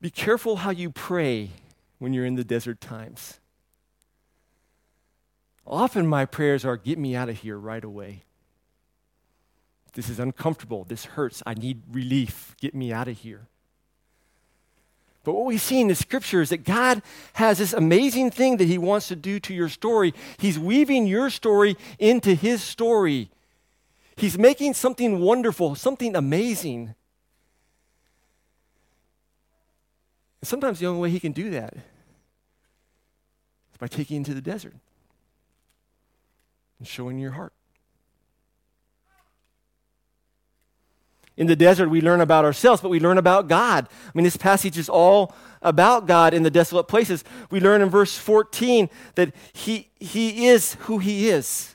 Be 0.00 0.08
careful 0.08 0.56
how 0.56 0.70
you 0.70 0.88
pray 0.88 1.50
when 1.98 2.14
you're 2.14 2.24
in 2.24 2.36
the 2.36 2.44
desert 2.44 2.80
times. 2.80 3.38
Often 5.66 6.06
my 6.06 6.24
prayers 6.24 6.64
are, 6.64 6.78
get 6.78 6.98
me 6.98 7.14
out 7.14 7.28
of 7.28 7.36
here 7.36 7.58
right 7.58 7.84
away. 7.84 8.22
This 9.92 10.08
is 10.08 10.18
uncomfortable. 10.18 10.84
This 10.84 11.04
hurts. 11.04 11.42
I 11.44 11.52
need 11.52 11.82
relief. 11.90 12.56
Get 12.58 12.74
me 12.74 12.94
out 12.94 13.08
of 13.08 13.18
here. 13.18 13.48
But 15.24 15.32
what 15.32 15.46
we 15.46 15.56
see 15.56 15.80
in 15.80 15.88
the 15.88 15.94
scripture 15.94 16.42
is 16.42 16.50
that 16.50 16.64
God 16.64 17.02
has 17.32 17.56
this 17.56 17.72
amazing 17.72 18.30
thing 18.30 18.58
that 18.58 18.68
He 18.68 18.76
wants 18.76 19.08
to 19.08 19.16
do 19.16 19.40
to 19.40 19.54
your 19.54 19.70
story. 19.70 20.12
He's 20.36 20.58
weaving 20.58 21.06
your 21.06 21.30
story 21.30 21.76
into 21.98 22.34
His 22.34 22.62
story. 22.62 23.30
He's 24.16 24.38
making 24.38 24.74
something 24.74 25.20
wonderful, 25.20 25.74
something 25.74 26.14
amazing. 26.14 26.94
And 30.42 30.48
sometimes 30.48 30.78
the 30.78 30.86
only 30.86 31.00
way 31.00 31.10
He 31.10 31.20
can 31.20 31.32
do 31.32 31.48
that 31.50 31.72
is 31.74 31.80
by 33.78 33.86
taking 33.86 34.16
you 34.16 34.18
into 34.18 34.34
the 34.34 34.42
desert 34.42 34.74
and 36.78 36.86
showing 36.86 37.18
your 37.18 37.32
heart. 37.32 37.54
In 41.36 41.48
the 41.48 41.56
desert, 41.56 41.88
we 41.88 42.00
learn 42.00 42.20
about 42.20 42.44
ourselves, 42.44 42.80
but 42.80 42.90
we 42.90 43.00
learn 43.00 43.18
about 43.18 43.48
God. 43.48 43.88
I 44.06 44.10
mean, 44.14 44.24
this 44.24 44.36
passage 44.36 44.78
is 44.78 44.88
all 44.88 45.34
about 45.62 46.06
God 46.06 46.32
in 46.32 46.44
the 46.44 46.50
desolate 46.50 46.86
places. 46.86 47.24
We 47.50 47.58
learn 47.58 47.82
in 47.82 47.90
verse 47.90 48.16
14 48.16 48.88
that 49.16 49.34
He, 49.52 49.90
he 49.98 50.46
is 50.46 50.74
who 50.80 50.98
He 50.98 51.28
is, 51.28 51.74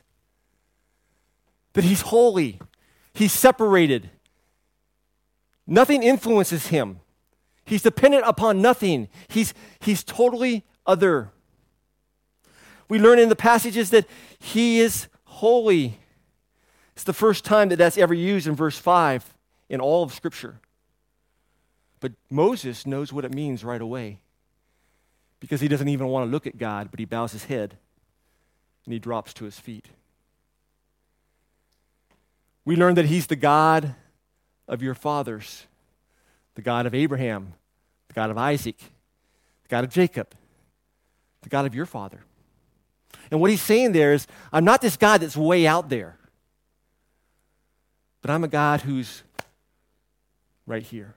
that 1.73 1.83
He's 1.83 2.01
holy, 2.01 2.59
He's 3.13 3.33
separated. 3.33 4.09
Nothing 5.67 6.03
influences 6.03 6.67
Him. 6.67 7.01
He's 7.65 7.83
dependent 7.83 8.23
upon 8.25 8.61
nothing. 8.61 9.09
He's, 9.27 9.53
he's 9.79 10.03
totally 10.03 10.65
other. 10.87 11.31
We 12.87 12.97
learn 12.97 13.19
in 13.19 13.29
the 13.29 13.35
passages 13.35 13.91
that 13.91 14.07
he 14.39 14.79
is 14.79 15.07
holy. 15.25 15.99
It's 16.95 17.03
the 17.03 17.13
first 17.13 17.45
time 17.45 17.69
that 17.69 17.75
that's 17.75 17.97
ever 17.97 18.15
used 18.15 18.47
in 18.47 18.55
verse 18.55 18.79
5 18.79 19.35
in 19.69 19.79
all 19.79 20.03
of 20.03 20.13
Scripture. 20.13 20.59
But 21.99 22.13
Moses 22.29 22.85
knows 22.85 23.13
what 23.13 23.25
it 23.25 23.33
means 23.33 23.63
right 23.63 23.81
away 23.81 24.19
because 25.39 25.61
he 25.61 25.67
doesn't 25.67 25.87
even 25.87 26.07
want 26.07 26.25
to 26.27 26.31
look 26.31 26.47
at 26.47 26.57
God, 26.57 26.89
but 26.91 26.99
he 26.99 27.05
bows 27.05 27.31
his 27.31 27.45
head 27.45 27.77
and 28.85 28.93
he 28.93 28.99
drops 28.99 29.33
to 29.35 29.45
his 29.45 29.59
feet. 29.59 29.87
We 32.65 32.75
learn 32.75 32.95
that 32.95 33.05
he's 33.05 33.27
the 33.27 33.35
God 33.35 33.95
of 34.67 34.81
your 34.81 34.93
fathers, 34.93 35.65
the 36.55 36.61
God 36.61 36.85
of 36.85 36.93
Abraham, 36.93 37.53
the 38.07 38.13
God 38.13 38.29
of 38.29 38.37
Isaac, 38.37 38.77
the 38.77 39.69
God 39.69 39.83
of 39.83 39.89
Jacob, 39.89 40.33
the 41.41 41.49
God 41.49 41.65
of 41.65 41.73
your 41.73 41.85
father. 41.85 42.23
And 43.31 43.39
what 43.39 43.49
he's 43.49 43.61
saying 43.61 43.91
there 43.91 44.13
is, 44.13 44.27
I'm 44.51 44.65
not 44.65 44.81
this 44.81 44.97
God 44.97 45.21
that's 45.21 45.37
way 45.37 45.67
out 45.67 45.89
there, 45.89 46.17
but 48.21 48.31
I'm 48.31 48.43
a 48.43 48.47
God 48.47 48.81
who's 48.81 49.23
right 50.69 50.83
here. 50.83 51.15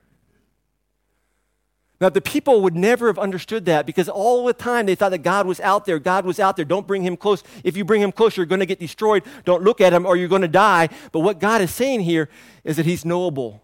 Now, 2.01 2.09
the 2.09 2.21
people 2.21 2.62
would 2.62 2.75
never 2.75 3.07
have 3.07 3.19
understood 3.19 3.65
that 3.67 3.87
because 3.87 4.09
all 4.09 4.45
the 4.45 4.53
time 4.53 4.87
they 4.87 4.97
thought 4.97 5.11
that 5.11 5.19
God 5.19 5.47
was 5.47 5.61
out 5.61 5.85
there. 5.85 6.01
God 6.01 6.25
was 6.25 6.41
out 6.41 6.57
there. 6.57 6.65
Don't 6.65 6.85
bring 6.85 7.03
him 7.03 7.17
close. 7.17 7.45
If 7.62 7.77
you 7.77 7.85
bring 7.85 8.03
him 8.03 8.11
close, 8.11 8.37
you're 8.37 8.45
going 8.47 8.59
to 8.59 8.67
get 8.67 8.81
destroyed. 8.81 9.23
Don't 9.45 9.62
look 9.62 9.81
at 9.81 9.93
him 9.93 10.05
or 10.05 10.17
you're 10.17 10.27
going 10.27 10.43
to 10.43 10.49
die. 10.49 10.88
But 11.12 11.21
what 11.21 11.38
God 11.38 11.61
is 11.61 11.73
saying 11.73 12.01
here 12.01 12.29
is 12.65 12.77
that 12.77 12.87
he's 12.87 13.05
knowable 13.05 13.62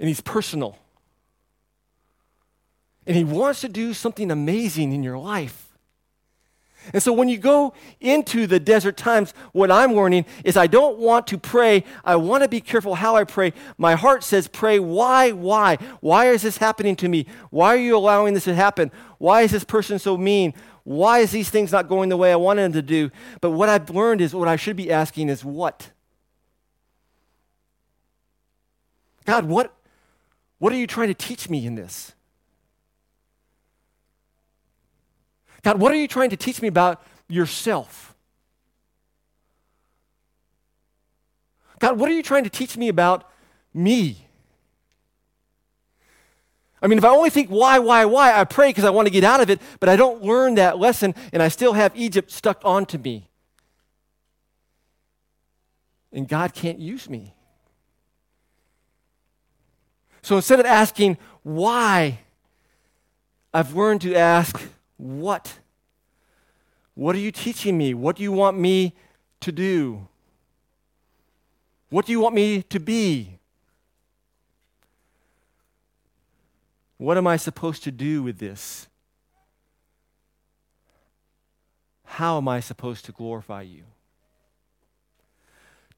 and 0.00 0.08
he's 0.08 0.20
personal. 0.20 0.76
And 3.08 3.16
He 3.16 3.24
wants 3.24 3.62
to 3.62 3.68
do 3.70 3.94
something 3.94 4.30
amazing 4.30 4.92
in 4.92 5.02
your 5.02 5.16
life. 5.16 5.67
And 6.92 7.02
so 7.02 7.12
when 7.12 7.28
you 7.28 7.38
go 7.38 7.74
into 8.00 8.46
the 8.46 8.60
desert 8.60 8.96
times, 8.96 9.34
what 9.52 9.70
I'm 9.70 9.92
warning 9.92 10.24
is 10.44 10.56
I 10.56 10.66
don't 10.66 10.98
want 10.98 11.26
to 11.28 11.38
pray. 11.38 11.84
I 12.04 12.16
want 12.16 12.42
to 12.42 12.48
be 12.48 12.60
careful 12.60 12.94
how 12.94 13.16
I 13.16 13.24
pray. 13.24 13.52
My 13.76 13.94
heart 13.94 14.24
says, 14.24 14.48
pray, 14.48 14.78
why, 14.78 15.32
why? 15.32 15.76
Why 16.00 16.30
is 16.30 16.42
this 16.42 16.58
happening 16.58 16.96
to 16.96 17.08
me? 17.08 17.26
Why 17.50 17.74
are 17.74 17.78
you 17.78 17.96
allowing 17.96 18.34
this 18.34 18.44
to 18.44 18.54
happen? 18.54 18.90
Why 19.18 19.42
is 19.42 19.50
this 19.50 19.64
person 19.64 19.98
so 19.98 20.16
mean? 20.16 20.54
Why 20.84 21.18
is 21.18 21.30
these 21.30 21.50
things 21.50 21.72
not 21.72 21.88
going 21.88 22.08
the 22.08 22.16
way 22.16 22.32
I 22.32 22.36
wanted 22.36 22.62
them 22.62 22.72
to 22.72 22.82
do? 22.82 23.10
But 23.40 23.50
what 23.50 23.68
I've 23.68 23.90
learned 23.90 24.20
is 24.20 24.34
what 24.34 24.48
I 24.48 24.56
should 24.56 24.76
be 24.76 24.90
asking 24.90 25.28
is 25.28 25.44
what? 25.44 25.90
God, 29.26 29.44
what, 29.44 29.74
what 30.58 30.72
are 30.72 30.76
you 30.76 30.86
trying 30.86 31.08
to 31.08 31.14
teach 31.14 31.50
me 31.50 31.66
in 31.66 31.74
this? 31.74 32.14
God, 35.62 35.80
what 35.80 35.92
are 35.92 35.96
you 35.96 36.08
trying 36.08 36.30
to 36.30 36.36
teach 36.36 36.62
me 36.62 36.68
about 36.68 37.02
yourself? 37.28 38.14
God, 41.78 41.98
what 41.98 42.08
are 42.08 42.14
you 42.14 42.22
trying 42.22 42.44
to 42.44 42.50
teach 42.50 42.76
me 42.76 42.88
about 42.88 43.30
me? 43.72 44.26
I 46.80 46.86
mean, 46.86 46.98
if 46.98 47.04
I 47.04 47.08
only 47.08 47.30
think 47.30 47.48
why, 47.48 47.78
why, 47.78 48.04
why, 48.04 48.38
I 48.38 48.44
pray 48.44 48.70
because 48.70 48.84
I 48.84 48.90
want 48.90 49.06
to 49.06 49.12
get 49.12 49.24
out 49.24 49.40
of 49.40 49.50
it, 49.50 49.60
but 49.80 49.88
I 49.88 49.96
don't 49.96 50.22
learn 50.22 50.54
that 50.54 50.78
lesson 50.78 51.14
and 51.32 51.42
I 51.42 51.48
still 51.48 51.72
have 51.72 51.92
Egypt 51.96 52.30
stuck 52.30 52.60
onto 52.64 52.98
me. 52.98 53.28
And 56.12 56.28
God 56.28 56.54
can't 56.54 56.78
use 56.78 57.10
me. 57.10 57.34
So 60.22 60.36
instead 60.36 60.60
of 60.60 60.66
asking 60.66 61.18
why, 61.42 62.20
I've 63.52 63.74
learned 63.74 64.02
to 64.02 64.14
ask, 64.14 64.60
what? 64.98 65.58
What 66.94 67.16
are 67.16 67.20
you 67.20 67.32
teaching 67.32 67.78
me? 67.78 67.94
What 67.94 68.16
do 68.16 68.22
you 68.22 68.32
want 68.32 68.58
me 68.58 68.94
to 69.40 69.52
do? 69.52 70.08
What 71.88 72.04
do 72.04 72.12
you 72.12 72.20
want 72.20 72.34
me 72.34 72.62
to 72.62 72.78
be? 72.78 73.38
What 76.98 77.16
am 77.16 77.26
I 77.26 77.36
supposed 77.36 77.84
to 77.84 77.92
do 77.92 78.22
with 78.22 78.38
this? 78.38 78.88
How 82.04 82.36
am 82.38 82.48
I 82.48 82.58
supposed 82.60 83.04
to 83.04 83.12
glorify 83.12 83.62
you? 83.62 83.84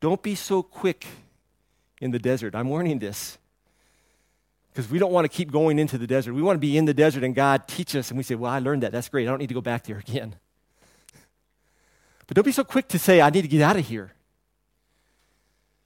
Don't 0.00 0.22
be 0.22 0.34
so 0.34 0.62
quick 0.62 1.06
in 2.00 2.10
the 2.10 2.18
desert. 2.18 2.54
I'm 2.54 2.68
warning 2.68 2.98
this 2.98 3.38
because 4.72 4.90
we 4.90 4.98
don't 4.98 5.12
want 5.12 5.24
to 5.24 5.28
keep 5.28 5.50
going 5.50 5.78
into 5.78 5.98
the 5.98 6.06
desert. 6.06 6.32
We 6.34 6.42
want 6.42 6.56
to 6.56 6.60
be 6.60 6.76
in 6.76 6.84
the 6.84 6.94
desert 6.94 7.24
and 7.24 7.34
God 7.34 7.66
teach 7.68 7.94
us, 7.96 8.10
and 8.10 8.16
we 8.16 8.22
say, 8.22 8.34
Well, 8.34 8.50
I 8.50 8.58
learned 8.58 8.82
that. 8.82 8.92
That's 8.92 9.08
great. 9.08 9.26
I 9.26 9.30
don't 9.30 9.38
need 9.38 9.48
to 9.48 9.54
go 9.54 9.60
back 9.60 9.84
there 9.84 9.98
again. 9.98 10.36
But 12.26 12.36
don't 12.36 12.44
be 12.44 12.52
so 12.52 12.62
quick 12.62 12.86
to 12.90 12.98
say, 12.98 13.20
I 13.20 13.28
need 13.30 13.42
to 13.42 13.48
get 13.48 13.60
out 13.60 13.76
of 13.76 13.88
here. 13.88 14.12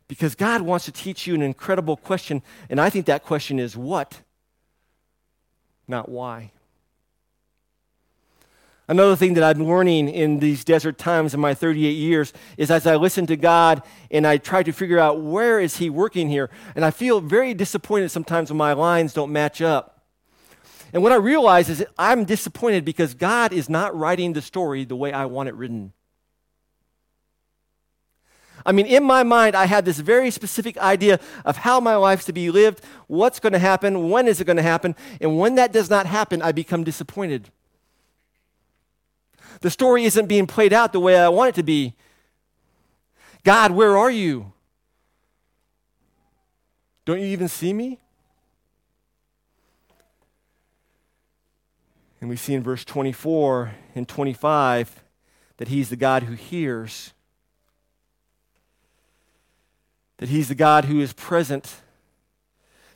Because 0.08 0.34
God 0.34 0.60
wants 0.60 0.84
to 0.84 0.92
teach 0.92 1.26
you 1.26 1.34
an 1.34 1.40
incredible 1.40 1.96
question, 1.96 2.42
and 2.68 2.78
I 2.78 2.90
think 2.90 3.06
that 3.06 3.22
question 3.22 3.58
is 3.58 3.74
what? 3.74 4.20
not 5.88 6.08
why. 6.08 6.52
Another 8.86 9.16
thing 9.16 9.32
that 9.34 9.44
I'm 9.44 9.66
learning 9.66 10.10
in 10.10 10.40
these 10.40 10.62
desert 10.62 10.98
times 10.98 11.32
in 11.32 11.40
my 11.40 11.54
38 11.54 11.90
years 11.90 12.34
is 12.58 12.70
as 12.70 12.86
I 12.86 12.96
listen 12.96 13.26
to 13.28 13.36
God 13.36 13.82
and 14.10 14.26
I 14.26 14.36
try 14.36 14.62
to 14.62 14.72
figure 14.72 14.98
out 14.98 15.22
where 15.22 15.58
is 15.58 15.78
he 15.78 15.88
working 15.88 16.28
here 16.28 16.50
and 16.76 16.84
I 16.84 16.90
feel 16.90 17.22
very 17.22 17.54
disappointed 17.54 18.10
sometimes 18.10 18.50
when 18.50 18.58
my 18.58 18.74
lines 18.74 19.14
don't 19.14 19.32
match 19.32 19.62
up. 19.62 20.02
And 20.92 21.02
what 21.02 21.12
I 21.12 21.16
realize 21.16 21.70
is 21.70 21.84
I'm 21.98 22.24
disappointed 22.24 22.84
because 22.84 23.14
God 23.14 23.54
is 23.54 23.70
not 23.70 23.96
writing 23.96 24.34
the 24.34 24.42
story 24.42 24.84
the 24.84 24.96
way 24.96 25.12
I 25.12 25.24
want 25.24 25.48
it 25.48 25.54
written. 25.54 25.92
I 28.66 28.72
mean, 28.72 28.86
in 28.86 29.02
my 29.02 29.22
mind, 29.22 29.56
I 29.56 29.66
had 29.66 29.84
this 29.84 29.98
very 29.98 30.30
specific 30.30 30.78
idea 30.78 31.20
of 31.44 31.58
how 31.58 31.80
my 31.80 31.96
life's 31.96 32.24
to 32.26 32.32
be 32.32 32.50
lived, 32.50 32.82
what's 33.08 33.40
going 33.40 33.52
to 33.52 33.58
happen, 33.58 34.08
when 34.08 34.28
is 34.28 34.40
it 34.40 34.44
going 34.44 34.56
to 34.56 34.62
happen, 34.62 34.94
and 35.20 35.38
when 35.38 35.54
that 35.56 35.72
does 35.72 35.90
not 35.90 36.06
happen, 36.06 36.40
I 36.40 36.52
become 36.52 36.84
disappointed. 36.84 37.50
The 39.60 39.70
story 39.70 40.04
isn't 40.04 40.26
being 40.26 40.46
played 40.46 40.72
out 40.72 40.92
the 40.92 41.00
way 41.00 41.18
I 41.18 41.28
want 41.28 41.50
it 41.50 41.54
to 41.56 41.62
be. 41.62 41.94
God, 43.42 43.72
where 43.72 43.96
are 43.96 44.10
you? 44.10 44.52
Don't 47.04 47.20
you 47.20 47.26
even 47.26 47.48
see 47.48 47.72
me? 47.72 48.00
And 52.20 52.30
we 52.30 52.36
see 52.36 52.54
in 52.54 52.62
verse 52.62 52.86
24 52.86 53.74
and 53.94 54.08
25 54.08 55.04
that 55.58 55.68
He's 55.68 55.90
the 55.90 55.96
God 55.96 56.22
who 56.22 56.32
hears, 56.32 57.12
that 60.16 60.30
He's 60.30 60.48
the 60.48 60.54
God 60.54 60.86
who 60.86 61.00
is 61.00 61.12
present, 61.12 61.82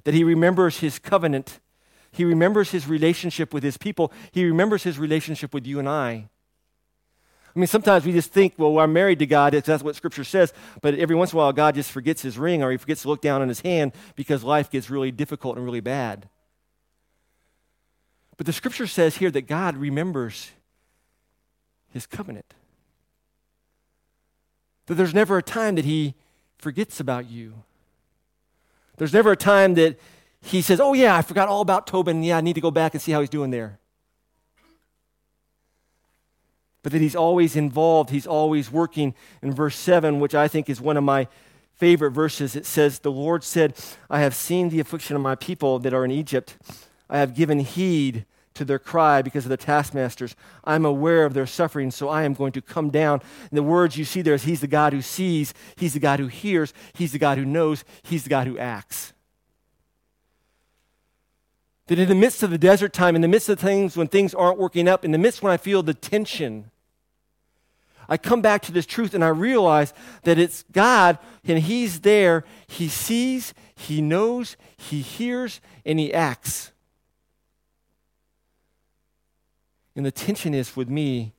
that 0.04 0.14
He 0.14 0.24
remembers 0.24 0.78
His 0.78 0.98
covenant, 0.98 1.60
He 2.10 2.24
remembers 2.24 2.70
His 2.70 2.88
relationship 2.88 3.52
with 3.52 3.62
His 3.62 3.76
people, 3.76 4.10
He 4.32 4.46
remembers 4.46 4.84
His 4.84 4.98
relationship 4.98 5.52
with 5.52 5.66
you 5.66 5.78
and 5.78 5.88
I. 5.88 6.30
I 7.58 7.60
mean, 7.60 7.66
sometimes 7.66 8.06
we 8.06 8.12
just 8.12 8.30
think, 8.30 8.54
well, 8.56 8.78
I'm 8.78 8.92
married 8.92 9.18
to 9.18 9.26
God, 9.26 9.52
that's 9.52 9.82
what 9.82 9.96
Scripture 9.96 10.22
says, 10.22 10.52
but 10.80 10.94
every 10.94 11.16
once 11.16 11.32
in 11.32 11.36
a 11.36 11.40
while, 11.40 11.52
God 11.52 11.74
just 11.74 11.90
forgets 11.90 12.22
his 12.22 12.38
ring 12.38 12.62
or 12.62 12.70
he 12.70 12.76
forgets 12.76 13.02
to 13.02 13.08
look 13.08 13.20
down 13.20 13.42
on 13.42 13.48
his 13.48 13.62
hand 13.62 13.90
because 14.14 14.44
life 14.44 14.70
gets 14.70 14.90
really 14.90 15.10
difficult 15.10 15.56
and 15.56 15.64
really 15.64 15.80
bad. 15.80 16.28
But 18.36 18.46
the 18.46 18.52
Scripture 18.52 18.86
says 18.86 19.16
here 19.16 19.32
that 19.32 19.48
God 19.48 19.76
remembers 19.76 20.52
his 21.92 22.06
covenant. 22.06 22.54
That 24.86 24.94
there's 24.94 25.12
never 25.12 25.36
a 25.36 25.42
time 25.42 25.74
that 25.74 25.84
he 25.84 26.14
forgets 26.58 27.00
about 27.00 27.28
you. 27.28 27.54
There's 28.98 29.12
never 29.12 29.32
a 29.32 29.36
time 29.36 29.74
that 29.74 29.98
he 30.42 30.62
says, 30.62 30.78
oh, 30.78 30.92
yeah, 30.92 31.16
I 31.16 31.22
forgot 31.22 31.48
all 31.48 31.62
about 31.62 31.88
Tobin. 31.88 32.22
Yeah, 32.22 32.36
I 32.36 32.40
need 32.40 32.54
to 32.54 32.60
go 32.60 32.70
back 32.70 32.94
and 32.94 33.02
see 33.02 33.10
how 33.10 33.18
he's 33.18 33.28
doing 33.28 33.50
there 33.50 33.80
but 36.82 36.92
that 36.92 37.00
he's 37.00 37.16
always 37.16 37.56
involved, 37.56 38.10
he's 38.10 38.26
always 38.26 38.70
working. 38.70 39.14
In 39.42 39.52
verse 39.52 39.76
7, 39.76 40.20
which 40.20 40.34
I 40.34 40.48
think 40.48 40.68
is 40.68 40.80
one 40.80 40.96
of 40.96 41.04
my 41.04 41.28
favorite 41.74 42.10
verses, 42.10 42.56
it 42.56 42.66
says, 42.66 43.00
The 43.00 43.10
Lord 43.10 43.44
said, 43.44 43.74
I 44.10 44.20
have 44.20 44.34
seen 44.34 44.68
the 44.68 44.80
affliction 44.80 45.16
of 45.16 45.22
my 45.22 45.34
people 45.34 45.78
that 45.80 45.94
are 45.94 46.04
in 46.04 46.10
Egypt. 46.10 46.56
I 47.08 47.18
have 47.18 47.34
given 47.34 47.60
heed 47.60 48.26
to 48.54 48.64
their 48.64 48.78
cry 48.78 49.22
because 49.22 49.44
of 49.44 49.50
the 49.50 49.56
taskmasters. 49.56 50.34
I'm 50.64 50.84
aware 50.84 51.24
of 51.24 51.32
their 51.32 51.46
suffering, 51.46 51.90
so 51.90 52.08
I 52.08 52.24
am 52.24 52.34
going 52.34 52.52
to 52.52 52.60
come 52.60 52.90
down. 52.90 53.22
And 53.50 53.56
the 53.56 53.62
words 53.62 53.96
you 53.96 54.04
see 54.04 54.20
there 54.20 54.34
is 54.34 54.42
He's 54.42 54.60
the 54.60 54.66
God 54.66 54.92
who 54.92 55.00
sees, 55.00 55.54
He's 55.76 55.94
the 55.94 56.00
God 56.00 56.18
who 56.18 56.26
hears, 56.26 56.74
He's 56.92 57.12
the 57.12 57.18
God 57.18 57.38
who 57.38 57.44
knows, 57.44 57.84
He's 58.02 58.24
the 58.24 58.30
God 58.30 58.46
who 58.46 58.58
acts. 58.58 59.12
That 61.88 61.98
in 61.98 62.08
the 62.08 62.14
midst 62.14 62.42
of 62.42 62.50
the 62.50 62.58
desert 62.58 62.92
time, 62.92 63.16
in 63.16 63.22
the 63.22 63.28
midst 63.28 63.48
of 63.48 63.58
things 63.58 63.96
when 63.96 64.08
things 64.08 64.34
aren't 64.34 64.58
working 64.58 64.88
up, 64.88 65.04
in 65.04 65.10
the 65.10 65.18
midst 65.18 65.42
when 65.42 65.52
I 65.52 65.56
feel 65.56 65.82
the 65.82 65.94
tension, 65.94 66.70
I 68.08 68.16
come 68.16 68.40
back 68.40 68.62
to 68.62 68.72
this 68.72 68.86
truth 68.86 69.12
and 69.14 69.22
I 69.22 69.28
realize 69.28 69.92
that 70.22 70.38
it's 70.38 70.64
God 70.72 71.18
and 71.44 71.58
He's 71.58 72.00
there. 72.00 72.44
He 72.66 72.88
sees, 72.88 73.52
He 73.74 74.00
knows, 74.00 74.56
He 74.76 75.00
hears, 75.00 75.60
and 75.84 75.98
He 75.98 76.12
acts. 76.12 76.72
And 79.94 80.06
the 80.06 80.10
tension 80.10 80.54
is 80.54 80.76
with 80.76 80.88
me 80.88 81.32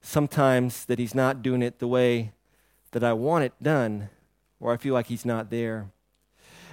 sometimes 0.00 0.84
that 0.84 0.98
He's 0.98 1.14
not 1.14 1.42
doing 1.42 1.62
it 1.62 1.78
the 1.78 1.88
way 1.88 2.32
that 2.92 3.02
I 3.02 3.12
want 3.12 3.44
it 3.44 3.52
done, 3.60 4.08
or 4.60 4.72
I 4.72 4.76
feel 4.76 4.94
like 4.94 5.06
He's 5.06 5.24
not 5.24 5.50
there. 5.50 5.86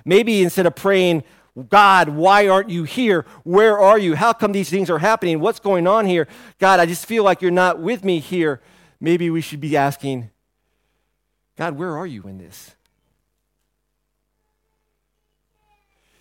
Maybe 0.03 0.43
instead 0.43 0.67
of 0.67 0.75
praying, 0.75 1.23
God, 1.69 2.09
why 2.09 2.49
aren't 2.49 2.69
you 2.69 2.83
here? 2.83 3.25
Where 3.43 3.79
are 3.79 3.97
you? 3.97 4.15
How 4.15 4.33
come 4.33 4.51
these 4.51 4.69
things 4.69 4.89
are 4.89 4.99
happening? 4.99 5.39
What's 5.39 5.59
going 5.59 5.87
on 5.87 6.05
here? 6.05 6.27
God, 6.59 6.81
I 6.81 6.85
just 6.85 7.05
feel 7.05 7.23
like 7.23 7.41
you're 7.41 7.51
not 7.51 7.79
with 7.79 8.03
me 8.03 8.19
here. 8.19 8.61
Maybe 8.99 9.29
we 9.29 9.39
should 9.39 9.61
be 9.61 9.77
asking, 9.77 10.29
God, 11.57 11.77
where 11.77 11.97
are 11.97 12.05
you 12.05 12.23
in 12.23 12.37
this? 12.37 12.75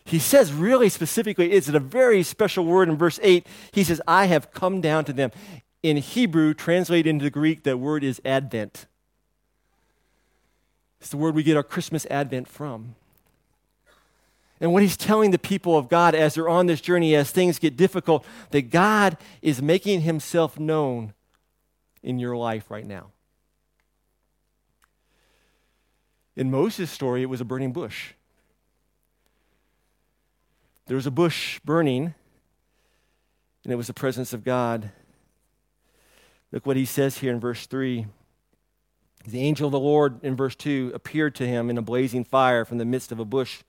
He 0.04 0.18
says 0.18 0.52
really 0.52 0.88
specifically, 0.88 1.50
it's 1.52 1.68
a 1.68 1.80
very 1.80 2.22
special 2.22 2.64
word 2.64 2.88
in 2.88 2.96
verse 2.96 3.18
8. 3.22 3.46
He 3.72 3.82
says, 3.82 4.00
I 4.06 4.26
have 4.26 4.52
come 4.52 4.80
down 4.80 5.04
to 5.06 5.12
them. 5.12 5.32
In 5.82 5.96
Hebrew, 5.96 6.54
translated 6.54 7.08
into 7.08 7.28
Greek, 7.30 7.64
that 7.64 7.78
word 7.78 8.04
is 8.04 8.20
Advent. 8.24 8.86
It's 11.00 11.10
the 11.10 11.16
word 11.16 11.34
we 11.34 11.42
get 11.42 11.56
our 11.56 11.62
Christmas 11.62 12.06
Advent 12.06 12.48
from. 12.48 12.94
And 14.64 14.72
what 14.72 14.82
he's 14.82 14.96
telling 14.96 15.30
the 15.30 15.38
people 15.38 15.76
of 15.76 15.90
God 15.90 16.14
as 16.14 16.32
they're 16.32 16.48
on 16.48 16.64
this 16.64 16.80
journey, 16.80 17.14
as 17.14 17.30
things 17.30 17.58
get 17.58 17.76
difficult, 17.76 18.24
that 18.50 18.70
God 18.70 19.18
is 19.42 19.60
making 19.60 20.00
himself 20.00 20.58
known 20.58 21.12
in 22.02 22.18
your 22.18 22.34
life 22.34 22.70
right 22.70 22.86
now. 22.86 23.08
In 26.34 26.50
Moses' 26.50 26.90
story, 26.90 27.20
it 27.20 27.26
was 27.26 27.42
a 27.42 27.44
burning 27.44 27.74
bush. 27.74 28.14
There 30.86 30.96
was 30.96 31.06
a 31.06 31.10
bush 31.10 31.60
burning, 31.62 32.14
and 33.64 33.70
it 33.70 33.76
was 33.76 33.88
the 33.88 33.92
presence 33.92 34.32
of 34.32 34.44
God. 34.44 34.92
Look 36.52 36.64
what 36.64 36.78
he 36.78 36.86
says 36.86 37.18
here 37.18 37.34
in 37.34 37.38
verse 37.38 37.66
3. 37.66 38.06
The 39.26 39.40
angel 39.40 39.66
of 39.66 39.72
the 39.72 39.78
Lord, 39.78 40.24
in 40.24 40.34
verse 40.34 40.54
2, 40.54 40.92
appeared 40.94 41.34
to 41.34 41.46
him 41.46 41.68
in 41.68 41.76
a 41.76 41.82
blazing 41.82 42.24
fire 42.24 42.64
from 42.64 42.78
the 42.78 42.86
midst 42.86 43.12
of 43.12 43.20
a 43.20 43.26
bush 43.26 43.62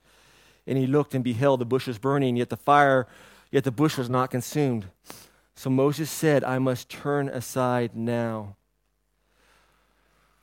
and 0.68 0.78
he 0.78 0.88
looked 0.88 1.14
and 1.14 1.24
beheld 1.24 1.62
the 1.62 1.66
bush 1.66 1.88
was 1.88 1.98
burning, 1.98 2.38
yet 2.38 2.50
the 2.50 2.58
fire, 2.58 3.08
yet 3.52 3.64
the 3.64 3.72
bush 3.72 3.98
was 3.98 4.10
not 4.10 4.32
consumed. 4.32 4.88
So 5.56 5.70
Moses 5.70 6.10
said, 6.12 6.44
I 6.44 6.60
must 6.60 6.90
turn 6.90 7.30
aside 7.30 7.96
now. 7.96 8.56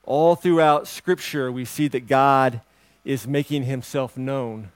All 0.05 0.35
throughout 0.35 0.89
Scripture, 0.89 1.53
we 1.53 1.65
see 1.65 1.89
that 1.89 2.07
God 2.07 2.61
is 3.05 3.27
making 3.27 3.65
himself 3.65 4.17
known. 4.17 4.71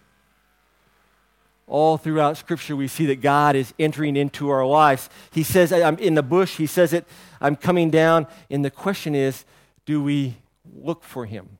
All 1.66 1.96
throughout 1.96 2.37
Scripture, 2.37 2.76
we 2.76 2.87
see 2.87 3.06
that 3.06 3.20
God 3.20 3.56
is 3.56 3.74
entering 3.78 4.16
into 4.16 4.50
our 4.50 4.64
lives. 4.64 5.11
He 5.32 5.42
says, 5.42 5.72
I'm 5.72 5.98
in 5.98 6.14
the 6.14 6.22
bush. 6.22 6.56
He 6.56 6.66
says 6.66 6.92
it, 6.92 7.06
I'm 7.40 7.56
coming 7.56 7.90
down. 7.90 8.26
And 8.50 8.64
the 8.64 8.70
question 8.70 9.14
is, 9.14 9.44
do 9.85 10.02
we 10.02 10.37
look 10.74 11.02
for 11.02 11.26
him? 11.26 11.59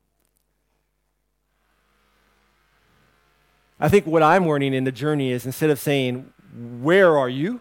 I 3.79 3.89
think 3.89 4.07
what 4.07 4.23
I'm 4.23 4.47
learning 4.47 4.75
in 4.75 4.85
the 4.85 4.93
journey 4.93 5.31
is 5.33 5.45
instead 5.45 5.71
of 5.71 5.79
saying, 5.79 6.33
Where 6.81 7.19
are 7.19 7.29
you? 7.29 7.61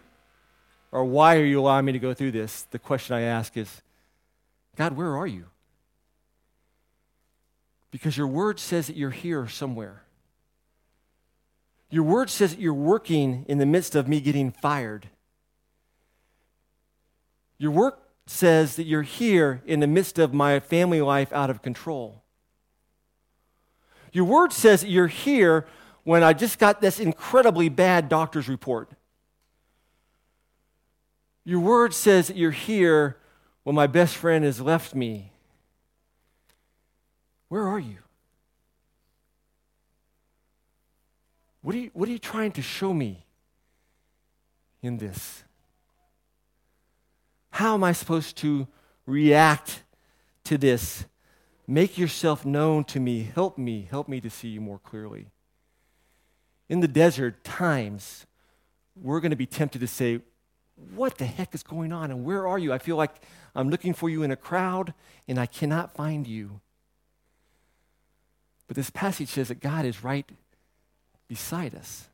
or 0.92 1.04
Why 1.04 1.36
are 1.36 1.44
you 1.44 1.60
allowing 1.60 1.84
me 1.84 1.92
to 1.92 1.98
go 1.98 2.14
through 2.14 2.32
this? 2.32 2.62
the 2.70 2.78
question 2.78 3.14
I 3.14 3.22
ask 3.22 3.56
is, 3.56 3.82
God, 4.76 4.96
where 4.96 5.16
are 5.16 5.26
you? 5.26 5.46
Because 7.90 8.16
your 8.16 8.26
word 8.26 8.58
says 8.58 8.86
that 8.86 8.96
you're 8.96 9.10
here 9.10 9.46
somewhere. 9.48 10.02
Your 11.90 12.02
word 12.02 12.30
says 12.30 12.50
that 12.52 12.60
you're 12.60 12.74
working 12.74 13.44
in 13.48 13.58
the 13.58 13.66
midst 13.66 13.94
of 13.94 14.08
me 14.08 14.20
getting 14.20 14.50
fired. 14.50 15.08
Your 17.58 17.70
work 17.70 18.00
says 18.26 18.76
that 18.76 18.84
you're 18.84 19.02
here 19.02 19.62
in 19.66 19.80
the 19.80 19.86
midst 19.86 20.18
of 20.18 20.34
my 20.34 20.60
family 20.60 21.00
life 21.00 21.32
out 21.32 21.48
of 21.48 21.62
control. 21.62 22.22
Your 24.12 24.24
word 24.24 24.52
says 24.52 24.80
that 24.80 24.90
you're 24.90 25.06
here 25.06 25.66
when 26.06 26.22
I 26.22 26.34
just 26.34 26.60
got 26.60 26.80
this 26.80 27.00
incredibly 27.00 27.68
bad 27.68 28.08
doctor's 28.08 28.48
report. 28.48 28.88
Your 31.44 31.58
word 31.58 31.92
says 31.92 32.28
that 32.28 32.36
you're 32.36 32.52
here 32.52 33.16
when 33.64 33.74
my 33.74 33.88
best 33.88 34.14
friend 34.14 34.44
has 34.44 34.60
left 34.60 34.94
me. 34.94 35.32
Where 37.48 37.66
are 37.66 37.80
you? 37.80 37.96
What 41.62 41.74
are 41.74 41.78
you, 41.78 41.90
what 41.92 42.08
are 42.08 42.12
you 42.12 42.20
trying 42.20 42.52
to 42.52 42.62
show 42.62 42.94
me 42.94 43.26
in 44.82 44.98
this? 44.98 45.42
How 47.50 47.74
am 47.74 47.82
I 47.82 47.90
supposed 47.90 48.36
to 48.36 48.68
react 49.06 49.82
to 50.44 50.56
this? 50.56 51.04
Make 51.66 51.98
yourself 51.98 52.44
known 52.44 52.84
to 52.84 53.00
me. 53.00 53.28
Help 53.34 53.58
me. 53.58 53.88
Help 53.90 54.06
me 54.06 54.20
to 54.20 54.30
see 54.30 54.46
you 54.46 54.60
more 54.60 54.78
clearly 54.78 55.32
in 56.68 56.80
the 56.80 56.88
desert, 56.88 57.44
times 57.44 58.26
we're 59.00 59.20
going 59.20 59.30
to 59.30 59.36
be 59.36 59.46
tempted 59.46 59.80
to 59.80 59.86
say, 59.86 60.20
What 60.94 61.18
the 61.18 61.26
heck 61.26 61.54
is 61.54 61.62
going 61.62 61.92
on? 61.92 62.10
And 62.10 62.24
where 62.24 62.46
are 62.46 62.58
you? 62.58 62.72
I 62.72 62.78
feel 62.78 62.96
like 62.96 63.22
I'm 63.54 63.70
looking 63.70 63.94
for 63.94 64.08
you 64.08 64.22
in 64.22 64.30
a 64.30 64.36
crowd 64.36 64.94
and 65.28 65.38
I 65.38 65.46
cannot 65.46 65.94
find 65.94 66.26
you. 66.26 66.60
But 68.66 68.76
this 68.76 68.90
passage 68.90 69.28
says 69.28 69.48
that 69.48 69.60
God 69.60 69.84
is 69.84 70.02
right 70.02 70.28
beside 71.28 71.74
us. 71.74 72.08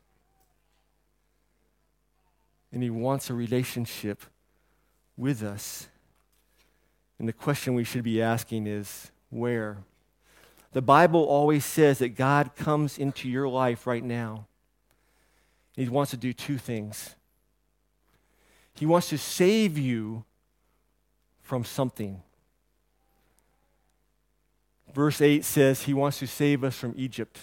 And 2.71 2.83
He 2.83 2.89
wants 2.89 3.29
a 3.29 3.33
relationship 3.33 4.21
with 5.17 5.43
us. 5.43 5.87
And 7.19 7.27
the 7.27 7.33
question 7.33 7.73
we 7.73 7.83
should 7.83 8.03
be 8.03 8.21
asking 8.21 8.67
is 8.67 9.11
where? 9.29 9.77
The 10.73 10.81
Bible 10.81 11.23
always 11.23 11.63
says 11.63 11.99
that 11.99 12.09
God 12.09 12.55
comes 12.55 12.97
into 12.97 13.29
your 13.29 13.47
life 13.47 13.85
right 13.85 14.03
now. 14.03 14.47
He 15.73 15.87
wants 15.87 16.11
to 16.11 16.17
do 16.17 16.33
two 16.33 16.57
things. 16.57 17.15
He 18.75 18.85
wants 18.85 19.09
to 19.09 19.17
save 19.17 19.77
you 19.77 20.25
from 21.41 21.63
something. 21.63 22.21
Verse 24.93 25.21
8 25.21 25.45
says 25.45 25.83
he 25.83 25.93
wants 25.93 26.19
to 26.19 26.27
save 26.27 26.63
us 26.63 26.75
from 26.75 26.93
Egypt. 26.97 27.39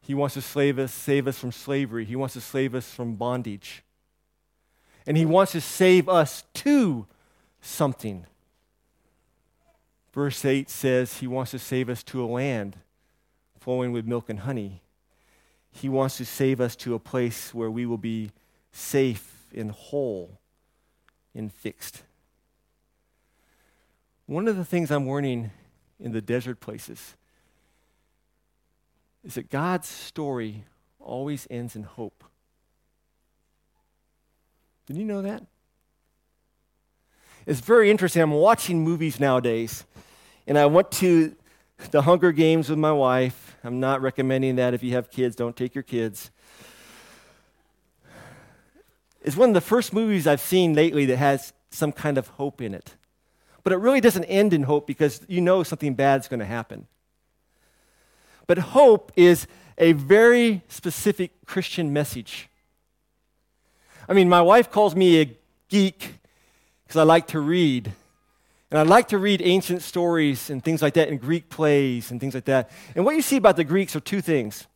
He 0.00 0.14
wants 0.14 0.34
to 0.34 0.42
save 0.42 0.78
us, 0.78 0.92
save 0.92 1.26
us 1.26 1.38
from 1.38 1.52
slavery. 1.52 2.04
He 2.04 2.16
wants 2.16 2.34
to 2.34 2.40
save 2.40 2.74
us 2.74 2.92
from 2.92 3.14
bondage. 3.14 3.82
And 5.06 5.16
he 5.16 5.24
wants 5.24 5.52
to 5.52 5.60
save 5.60 6.08
us 6.08 6.44
to 6.54 7.06
something. 7.60 8.26
Verse 10.14 10.44
8 10.44 10.70
says 10.70 11.18
he 11.18 11.26
wants 11.26 11.50
to 11.50 11.58
save 11.58 11.88
us 11.88 12.04
to 12.04 12.24
a 12.24 12.26
land 12.26 12.76
flowing 13.58 13.90
with 13.90 14.06
milk 14.06 14.30
and 14.30 14.38
honey. 14.38 14.80
He 15.72 15.88
wants 15.88 16.18
to 16.18 16.24
save 16.24 16.60
us 16.60 16.76
to 16.76 16.94
a 16.94 17.00
place 17.00 17.52
where 17.52 17.70
we 17.70 17.84
will 17.84 17.98
be 17.98 18.30
safe 18.70 19.46
and 19.52 19.72
whole 19.72 20.38
and 21.34 21.52
fixed. 21.52 22.04
One 24.26 24.46
of 24.46 24.56
the 24.56 24.64
things 24.64 24.92
I'm 24.92 25.10
learning 25.10 25.50
in 25.98 26.12
the 26.12 26.22
desert 26.22 26.60
places 26.60 27.16
is 29.24 29.34
that 29.34 29.50
God's 29.50 29.88
story 29.88 30.64
always 31.00 31.48
ends 31.50 31.74
in 31.74 31.82
hope. 31.82 32.22
Did 34.86 34.96
you 34.96 35.04
know 35.04 35.22
that? 35.22 35.42
It's 37.46 37.60
very 37.60 37.90
interesting. 37.90 38.22
I'm 38.22 38.30
watching 38.30 38.82
movies 38.82 39.20
nowadays, 39.20 39.84
and 40.46 40.56
I 40.56 40.64
went 40.64 40.90
to 40.92 41.36
the 41.90 42.00
Hunger 42.00 42.32
Games 42.32 42.70
with 42.70 42.78
my 42.78 42.92
wife. 42.92 43.56
I'm 43.62 43.80
not 43.80 44.00
recommending 44.00 44.56
that 44.56 44.72
if 44.72 44.82
you 44.82 44.92
have 44.92 45.10
kids, 45.10 45.36
don't 45.36 45.54
take 45.54 45.74
your 45.74 45.82
kids. 45.82 46.30
It's 49.20 49.36
one 49.36 49.50
of 49.50 49.54
the 49.54 49.60
first 49.60 49.92
movies 49.92 50.26
I've 50.26 50.40
seen 50.40 50.72
lately 50.72 51.04
that 51.06 51.18
has 51.18 51.52
some 51.70 51.92
kind 51.92 52.16
of 52.16 52.28
hope 52.28 52.62
in 52.62 52.72
it. 52.72 52.94
But 53.62 53.74
it 53.74 53.76
really 53.76 54.00
doesn't 54.00 54.24
end 54.24 54.54
in 54.54 54.62
hope 54.62 54.86
because 54.86 55.20
you 55.28 55.42
know 55.42 55.62
something 55.62 55.94
bad's 55.94 56.28
going 56.28 56.40
to 56.40 56.46
happen. 56.46 56.86
But 58.46 58.56
hope 58.58 59.12
is 59.16 59.46
a 59.76 59.92
very 59.92 60.62
specific 60.68 61.44
Christian 61.44 61.92
message. 61.92 62.48
I 64.08 64.14
mean, 64.14 64.30
my 64.30 64.40
wife 64.40 64.70
calls 64.70 64.94
me 64.94 65.20
a 65.20 65.38
geek 65.68 66.14
because 66.86 66.98
I 66.98 67.02
like 67.02 67.28
to 67.28 67.40
read. 67.40 67.92
And 68.70 68.78
I 68.78 68.82
like 68.82 69.08
to 69.08 69.18
read 69.18 69.40
ancient 69.42 69.82
stories 69.82 70.50
and 70.50 70.62
things 70.64 70.82
like 70.82 70.94
that, 70.94 71.08
and 71.08 71.20
Greek 71.20 71.48
plays 71.48 72.10
and 72.10 72.20
things 72.20 72.34
like 72.34 72.46
that. 72.46 72.70
And 72.96 73.04
what 73.04 73.14
you 73.14 73.22
see 73.22 73.36
about 73.36 73.56
the 73.56 73.64
Greeks 73.64 73.94
are 73.94 74.00
two 74.00 74.20
things. 74.20 74.66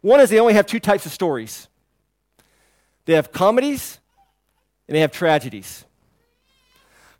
One 0.00 0.20
is 0.20 0.30
they 0.30 0.40
only 0.40 0.54
have 0.54 0.66
two 0.66 0.80
types 0.80 1.06
of 1.06 1.12
stories 1.12 1.68
they 3.06 3.12
have 3.12 3.32
comedies 3.32 3.98
and 4.88 4.96
they 4.96 5.00
have 5.00 5.12
tragedies. 5.12 5.84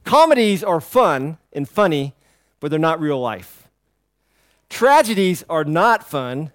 Comedies 0.04 0.62
are 0.62 0.80
fun 0.80 1.38
and 1.52 1.68
funny, 1.68 2.14
but 2.60 2.70
they're 2.70 2.80
not 2.80 3.00
real 3.00 3.20
life. 3.20 3.68
Tragedies 4.68 5.44
are 5.48 5.64
not 5.64 6.08
fun, 6.08 6.52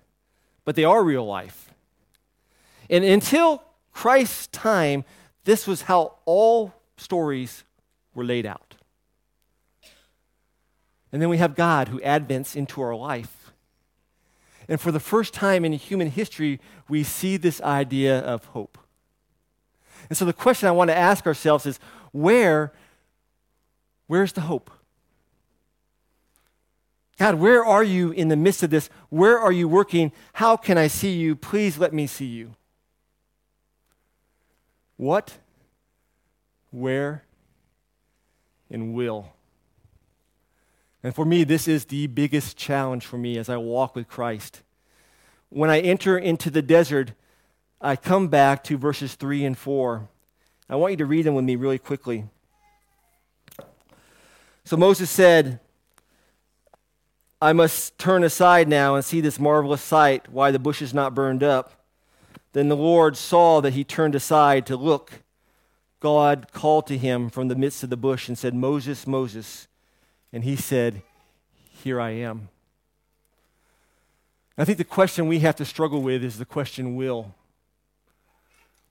but 0.66 0.76
they 0.76 0.84
are 0.84 1.04
real 1.04 1.26
life. 1.26 1.74
And 2.90 3.04
until 3.04 3.64
Christ's 3.92 4.48
time, 4.48 5.06
this 5.46 5.68
was 5.68 5.84
how 5.84 6.18
all 6.26 6.74
stories 7.00 7.64
were 8.14 8.24
laid 8.24 8.46
out. 8.46 8.76
And 11.12 11.22
then 11.22 11.30
we 11.30 11.38
have 11.38 11.56
God 11.56 11.88
who 11.88 12.00
advents 12.02 12.56
into 12.56 12.82
our 12.82 12.96
life. 12.96 13.52
And 14.68 14.80
for 14.80 14.92
the 14.92 15.00
first 15.00 15.34
time 15.34 15.66
in 15.66 15.74
human 15.74 16.12
history, 16.12 16.60
we 16.88 17.04
see 17.04 17.38
this 17.38 17.60
idea 17.62 18.20
of 18.20 18.46
hope. 18.46 18.78
And 20.08 20.18
so 20.18 20.26
the 20.26 20.34
question 20.34 20.68
I 20.68 20.72
want 20.72 20.90
to 20.90 20.98
ask 20.98 21.26
ourselves 21.26 21.66
is 21.66 21.80
where 22.12 22.72
Where's 24.10 24.34
the 24.34 24.42
hope? 24.42 24.72
God, 27.20 27.36
where 27.36 27.64
are 27.64 27.84
you 27.84 28.10
in 28.10 28.30
the 28.30 28.36
midst 28.36 28.64
of 28.64 28.72
this? 28.72 28.90
Where 29.10 29.38
are 29.38 29.52
you 29.52 29.68
working? 29.68 30.12
How 30.34 30.58
can 30.58 30.80
I 30.80 30.88
see 30.88 31.12
you? 31.12 31.36
Please 31.36 31.78
let 31.78 31.94
me 31.94 32.08
see 32.08 32.26
you. 32.26 32.56
What, 34.98 35.38
where, 36.72 37.24
and 38.70 38.94
will. 38.94 39.34
And 41.02 41.16
for 41.16 41.26
me, 41.26 41.44
this 41.44 41.68
is 41.68 41.86
the 41.86 42.08
biggest 42.08 42.58
challenge 42.58 43.06
for 43.06 43.18
me 43.18 43.38
as 43.38 43.50
I 43.50 43.58
walk 43.58 43.96
with 43.96 44.08
Christ. 44.08 44.62
When 45.50 45.70
I 45.70 45.80
enter 45.80 46.18
into 46.18 46.50
the 46.50 46.62
desert, 46.62 47.14
I 47.82 47.96
come 47.96 48.28
back 48.28 48.64
to 48.66 48.78
verses 48.78 49.16
3 49.16 49.46
and 49.46 49.58
4. 49.58 50.08
I 50.70 50.76
want 50.76 50.92
you 50.92 50.98
to 50.98 51.06
read 51.06 51.26
them 51.26 51.36
with 51.36 51.46
me 51.46 51.56
really 51.56 51.80
quickly. 51.80 52.26
So 54.66 54.78
Moses 54.78 55.10
said, 55.10 55.60
I 57.42 57.54
must 57.54 57.98
turn 57.98 58.24
aside 58.24 58.68
now 58.68 58.96
and 58.96 59.04
see 59.04 59.22
this 59.22 59.40
marvelous 59.40 59.82
sight, 59.82 60.30
why 60.30 60.52
the 60.52 60.60
bush 60.60 60.82
is 60.82 60.94
not 60.94 61.16
burned 61.16 61.42
up. 61.42 61.86
Then 62.52 62.68
the 62.68 62.76
Lord 62.76 63.16
saw 63.16 63.62
that 63.62 63.74
he 63.74 63.84
turned 63.84 64.14
aside 64.14 64.66
to 64.66 64.76
look. 64.76 65.24
God 66.00 66.48
called 66.52 66.88
to 66.88 66.98
him 66.98 67.30
from 67.30 67.48
the 67.48 67.56
midst 67.56 67.84
of 67.84 67.90
the 67.90 67.98
bush 67.98 68.28
and 68.28 68.38
said, 68.38 68.54
Moses, 68.54 69.06
Moses. 69.06 69.68
And 70.32 70.44
he 70.44 70.56
said, 70.56 71.02
Here 71.72 72.00
I 72.00 72.12
am. 72.12 72.50
I 74.58 74.66
think 74.66 74.78
the 74.78 74.84
question 74.84 75.28
we 75.28 75.40
have 75.40 75.56
to 75.58 75.66
struggle 75.66 76.02
with 76.02 76.24
is 76.24 76.38
the 76.38 76.46
question 76.46 76.96
will. 76.96 77.34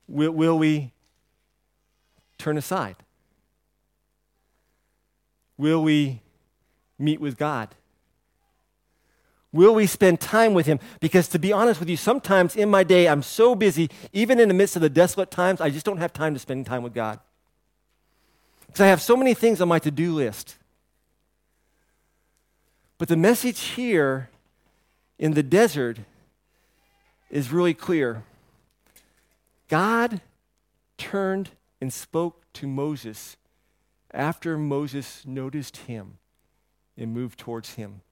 Will, 0.06 0.32
will 0.32 0.58
we 0.58 0.92
turn 2.38 2.56
aside? 2.56 2.96
Will 5.58 5.82
we 5.82 6.22
meet 6.98 7.20
with 7.20 7.36
God? 7.36 7.68
Will 9.58 9.74
we 9.74 9.88
spend 9.88 10.20
time 10.20 10.54
with 10.54 10.66
Him? 10.66 10.78
Because 11.00 11.26
to 11.30 11.38
be 11.40 11.52
honest 11.52 11.80
with 11.80 11.88
you, 11.88 11.96
sometimes 11.96 12.54
in 12.54 12.70
my 12.70 12.84
day, 12.84 13.08
I'm 13.08 13.24
so 13.24 13.56
busy, 13.56 13.90
even 14.12 14.38
in 14.38 14.46
the 14.46 14.54
midst 14.54 14.76
of 14.76 14.82
the 14.82 14.88
desolate 14.88 15.32
times, 15.32 15.60
I 15.60 15.68
just 15.68 15.84
don't 15.84 15.98
have 15.98 16.12
time 16.12 16.32
to 16.32 16.38
spend 16.38 16.64
time 16.64 16.84
with 16.84 16.94
God. 16.94 17.18
Because 18.68 18.82
I 18.82 18.86
have 18.86 19.02
so 19.02 19.16
many 19.16 19.34
things 19.34 19.60
on 19.60 19.66
my 19.66 19.80
to 19.80 19.90
do 19.90 20.14
list. 20.14 20.58
But 22.98 23.08
the 23.08 23.16
message 23.16 23.60
here 23.60 24.30
in 25.18 25.34
the 25.34 25.42
desert 25.42 25.98
is 27.28 27.50
really 27.50 27.74
clear. 27.74 28.22
God 29.66 30.20
turned 30.98 31.50
and 31.80 31.92
spoke 31.92 32.44
to 32.52 32.68
Moses 32.68 33.36
after 34.14 34.56
Moses 34.56 35.24
noticed 35.26 35.78
him 35.78 36.18
and 36.96 37.12
moved 37.12 37.40
towards 37.40 37.74
him. 37.74 38.02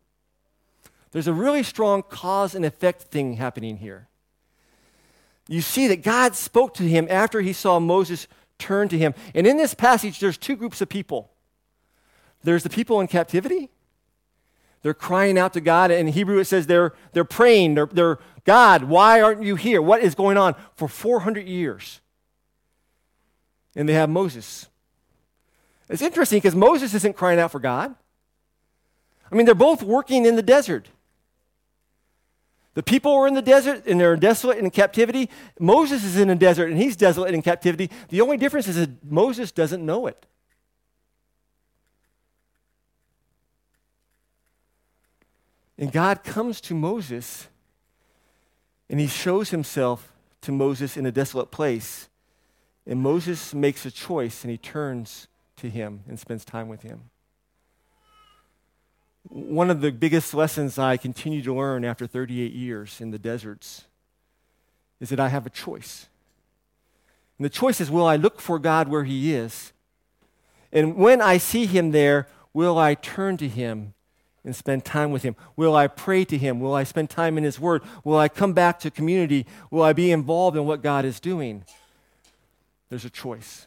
There's 1.12 1.26
a 1.26 1.32
really 1.32 1.62
strong 1.62 2.02
cause 2.02 2.54
and 2.54 2.64
effect 2.64 3.02
thing 3.02 3.34
happening 3.34 3.78
here. 3.78 4.08
You 5.48 5.60
see 5.60 5.86
that 5.88 6.02
God 6.02 6.34
spoke 6.34 6.74
to 6.74 6.82
him 6.82 7.06
after 7.08 7.40
he 7.40 7.52
saw 7.52 7.78
Moses 7.78 8.26
turn 8.58 8.88
to 8.88 8.98
him. 8.98 9.14
And 9.34 9.46
in 9.46 9.56
this 9.56 9.74
passage, 9.74 10.18
there's 10.18 10.36
two 10.36 10.56
groups 10.56 10.80
of 10.80 10.88
people 10.88 11.30
there's 12.42 12.62
the 12.62 12.70
people 12.70 13.00
in 13.00 13.08
captivity. 13.08 13.70
They're 14.82 14.94
crying 14.94 15.36
out 15.36 15.52
to 15.54 15.60
God. 15.60 15.90
In 15.90 16.06
Hebrew, 16.06 16.38
it 16.38 16.44
says 16.44 16.68
they're, 16.68 16.92
they're 17.12 17.24
praying. 17.24 17.74
They're, 17.74 17.86
they're, 17.86 18.18
God, 18.44 18.84
why 18.84 19.20
aren't 19.20 19.42
you 19.42 19.56
here? 19.56 19.82
What 19.82 20.00
is 20.00 20.14
going 20.14 20.36
on? 20.36 20.54
For 20.76 20.86
400 20.86 21.48
years. 21.48 22.00
And 23.74 23.88
they 23.88 23.94
have 23.94 24.08
Moses 24.08 24.68
it's 25.88 26.02
interesting 26.02 26.38
because 26.38 26.54
Moses 26.54 26.94
isn't 26.94 27.16
crying 27.16 27.38
out 27.38 27.52
for 27.52 27.60
God. 27.60 27.94
I 29.30 29.34
mean, 29.34 29.46
they're 29.46 29.54
both 29.54 29.82
working 29.82 30.26
in 30.26 30.36
the 30.36 30.42
desert. 30.42 30.88
The 32.76 32.82
people 32.82 33.14
are 33.14 33.26
in 33.26 33.32
the 33.32 33.40
desert 33.40 33.86
and 33.86 33.98
they're 33.98 34.16
desolate 34.16 34.58
and 34.58 34.66
in 34.66 34.70
captivity. 34.70 35.30
Moses 35.58 36.04
is 36.04 36.18
in 36.18 36.28
the 36.28 36.34
desert 36.34 36.70
and 36.70 36.78
he's 36.78 36.94
desolate 36.94 37.28
and 37.28 37.36
in 37.36 37.42
captivity. 37.42 37.90
The 38.10 38.20
only 38.20 38.36
difference 38.36 38.68
is 38.68 38.76
that 38.76 39.02
Moses 39.02 39.50
doesn't 39.50 39.84
know 39.84 40.06
it. 40.06 40.26
And 45.78 45.90
God 45.90 46.22
comes 46.22 46.60
to 46.62 46.74
Moses 46.74 47.48
and 48.90 49.00
he 49.00 49.06
shows 49.06 49.48
himself 49.48 50.12
to 50.42 50.52
Moses 50.52 50.98
in 50.98 51.06
a 51.06 51.12
desolate 51.12 51.50
place. 51.50 52.10
And 52.86 53.00
Moses 53.00 53.54
makes 53.54 53.86
a 53.86 53.90
choice 53.90 54.44
and 54.44 54.50
he 54.50 54.58
turns 54.58 55.28
to 55.56 55.70
him 55.70 56.02
and 56.06 56.20
spends 56.20 56.44
time 56.44 56.68
with 56.68 56.82
him. 56.82 57.08
One 59.28 59.70
of 59.70 59.80
the 59.80 59.90
biggest 59.90 60.34
lessons 60.34 60.78
I 60.78 60.96
continue 60.96 61.42
to 61.42 61.54
learn 61.54 61.84
after 61.84 62.06
38 62.06 62.52
years 62.52 63.00
in 63.00 63.10
the 63.10 63.18
deserts 63.18 63.84
is 65.00 65.08
that 65.08 65.20
I 65.20 65.28
have 65.28 65.46
a 65.46 65.50
choice. 65.50 66.06
And 67.38 67.44
the 67.44 67.50
choice 67.50 67.80
is 67.80 67.90
will 67.90 68.06
I 68.06 68.16
look 68.16 68.40
for 68.40 68.58
God 68.58 68.88
where 68.88 69.04
he 69.04 69.34
is? 69.34 69.72
And 70.72 70.96
when 70.96 71.20
I 71.20 71.38
see 71.38 71.66
him 71.66 71.90
there, 71.90 72.28
will 72.52 72.78
I 72.78 72.94
turn 72.94 73.36
to 73.38 73.48
him 73.48 73.94
and 74.44 74.54
spend 74.54 74.84
time 74.84 75.10
with 75.10 75.22
him? 75.22 75.36
Will 75.56 75.74
I 75.74 75.88
pray 75.88 76.24
to 76.24 76.38
him? 76.38 76.60
Will 76.60 76.74
I 76.74 76.84
spend 76.84 77.10
time 77.10 77.36
in 77.36 77.44
his 77.44 77.58
word? 77.60 77.82
Will 78.04 78.16
I 78.16 78.28
come 78.28 78.52
back 78.52 78.78
to 78.80 78.90
community? 78.90 79.44
Will 79.70 79.82
I 79.82 79.92
be 79.92 80.12
involved 80.12 80.56
in 80.56 80.64
what 80.66 80.82
God 80.82 81.04
is 81.04 81.20
doing? 81.20 81.64
There's 82.88 83.04
a 83.04 83.10
choice. 83.10 83.66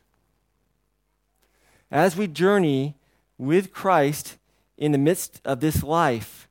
As 1.92 2.16
we 2.16 2.28
journey 2.28 2.96
with 3.38 3.74
Christ 3.74 4.38
in 4.80 4.94
the 4.94 4.98
midst 4.98 5.42
of 5.44 5.60
this 5.60 5.84
life, 5.84 6.48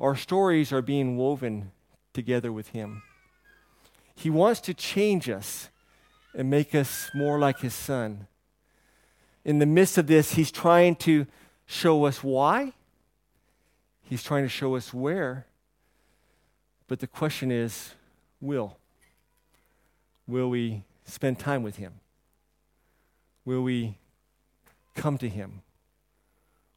our 0.00 0.16
stories 0.16 0.72
are 0.72 0.82
being 0.82 1.16
woven 1.16 1.70
together 2.12 2.52
with 2.52 2.70
Him. 2.70 3.04
He 4.16 4.28
wants 4.28 4.60
to 4.62 4.74
change 4.74 5.30
us 5.30 5.70
and 6.34 6.50
make 6.50 6.74
us 6.74 7.08
more 7.14 7.38
like 7.38 7.60
His 7.60 7.72
Son. 7.72 8.26
In 9.44 9.60
the 9.60 9.66
midst 9.66 9.96
of 9.96 10.08
this, 10.08 10.32
He's 10.32 10.50
trying 10.50 10.96
to 10.96 11.28
show 11.64 12.04
us 12.06 12.24
why, 12.24 12.72
He's 14.02 14.24
trying 14.24 14.42
to 14.42 14.48
show 14.48 14.74
us 14.74 14.92
where. 14.92 15.46
But 16.88 16.98
the 16.98 17.06
question 17.06 17.52
is 17.52 17.94
will? 18.40 18.78
Will 20.26 20.50
we 20.50 20.82
spend 21.04 21.38
time 21.38 21.62
with 21.62 21.76
Him? 21.76 22.00
Will 23.44 23.62
we 23.62 23.96
come 24.96 25.18
to 25.18 25.28
Him? 25.28 25.62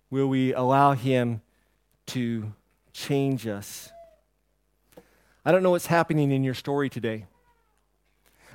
Will 0.09 0.27
we 0.27 0.53
allow 0.53 0.93
Him 0.93 1.41
to 2.07 2.53
change 2.93 3.45
us? 3.45 3.91
I 5.45 5.51
don't 5.51 5.63
know 5.63 5.71
what's 5.71 5.87
happening 5.87 6.31
in 6.31 6.43
your 6.43 6.53
story 6.53 6.89
today. 6.89 7.25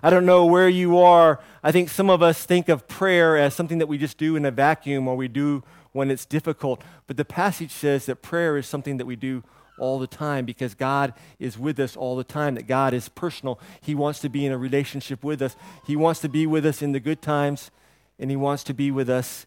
I 0.02 0.10
don't 0.10 0.26
know 0.26 0.44
where 0.46 0.68
you 0.68 0.98
are. 0.98 1.40
I 1.62 1.70
think 1.70 1.88
some 1.88 2.10
of 2.10 2.22
us 2.22 2.44
think 2.44 2.68
of 2.68 2.88
prayer 2.88 3.36
as 3.36 3.54
something 3.54 3.78
that 3.78 3.86
we 3.86 3.98
just 3.98 4.18
do 4.18 4.34
in 4.34 4.44
a 4.44 4.50
vacuum 4.50 5.06
or 5.06 5.14
we 5.14 5.28
do 5.28 5.62
when 5.92 6.10
it's 6.10 6.26
difficult. 6.26 6.82
But 7.06 7.16
the 7.16 7.24
passage 7.24 7.70
says 7.70 8.06
that 8.06 8.16
prayer 8.16 8.56
is 8.56 8.66
something 8.66 8.96
that 8.96 9.06
we 9.06 9.14
do 9.14 9.44
all 9.78 9.98
the 9.98 10.06
time 10.06 10.44
because 10.44 10.74
God 10.74 11.14
is 11.38 11.58
with 11.58 11.78
us 11.78 11.96
all 11.96 12.16
the 12.16 12.24
time, 12.24 12.56
that 12.56 12.66
God 12.66 12.94
is 12.94 13.08
personal. 13.08 13.60
He 13.80 13.94
wants 13.94 14.20
to 14.20 14.28
be 14.28 14.44
in 14.44 14.52
a 14.52 14.58
relationship 14.58 15.22
with 15.22 15.40
us. 15.40 15.56
He 15.86 15.96
wants 15.96 16.20
to 16.20 16.28
be 16.28 16.46
with 16.46 16.66
us 16.66 16.82
in 16.82 16.92
the 16.92 17.00
good 17.00 17.22
times, 17.22 17.70
and 18.18 18.30
He 18.30 18.36
wants 18.36 18.64
to 18.64 18.74
be 18.74 18.90
with 18.90 19.08
us 19.08 19.46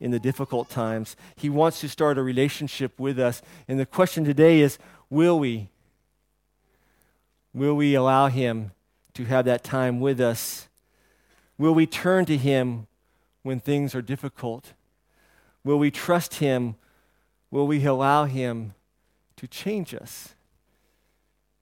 in 0.00 0.10
the 0.10 0.18
difficult 0.18 0.68
times. 0.68 1.16
He 1.36 1.48
wants 1.48 1.80
to 1.80 1.88
start 1.88 2.18
a 2.18 2.22
relationship 2.22 2.98
with 2.98 3.18
us. 3.18 3.42
And 3.68 3.78
the 3.78 3.86
question 3.86 4.24
today 4.24 4.60
is 4.60 4.78
will 5.10 5.38
we? 5.38 5.70
Will 7.52 7.74
we 7.74 7.94
allow 7.94 8.28
Him 8.28 8.72
to 9.14 9.24
have 9.24 9.44
that 9.44 9.62
time 9.62 10.00
with 10.00 10.20
us? 10.20 10.68
Will 11.56 11.74
we 11.74 11.86
turn 11.86 12.24
to 12.26 12.36
Him 12.36 12.88
when 13.42 13.60
things 13.60 13.94
are 13.94 14.02
difficult? 14.02 14.72
Will 15.64 15.78
we 15.78 15.90
trust 15.90 16.34
Him? 16.34 16.74
Will 17.50 17.66
we 17.66 17.84
allow 17.84 18.24
Him 18.24 18.74
to 19.36 19.46
change 19.46 19.94
us 19.94 20.34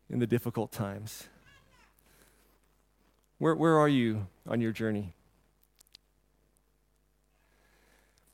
in 0.09 0.19
the 0.19 0.27
difficult 0.27 0.73
times? 0.73 1.29
Where, 3.39 3.55
where 3.55 3.77
are 3.77 3.89
you 3.89 4.29
on 4.49 4.61
your 4.61 4.73
journey? 4.73 5.15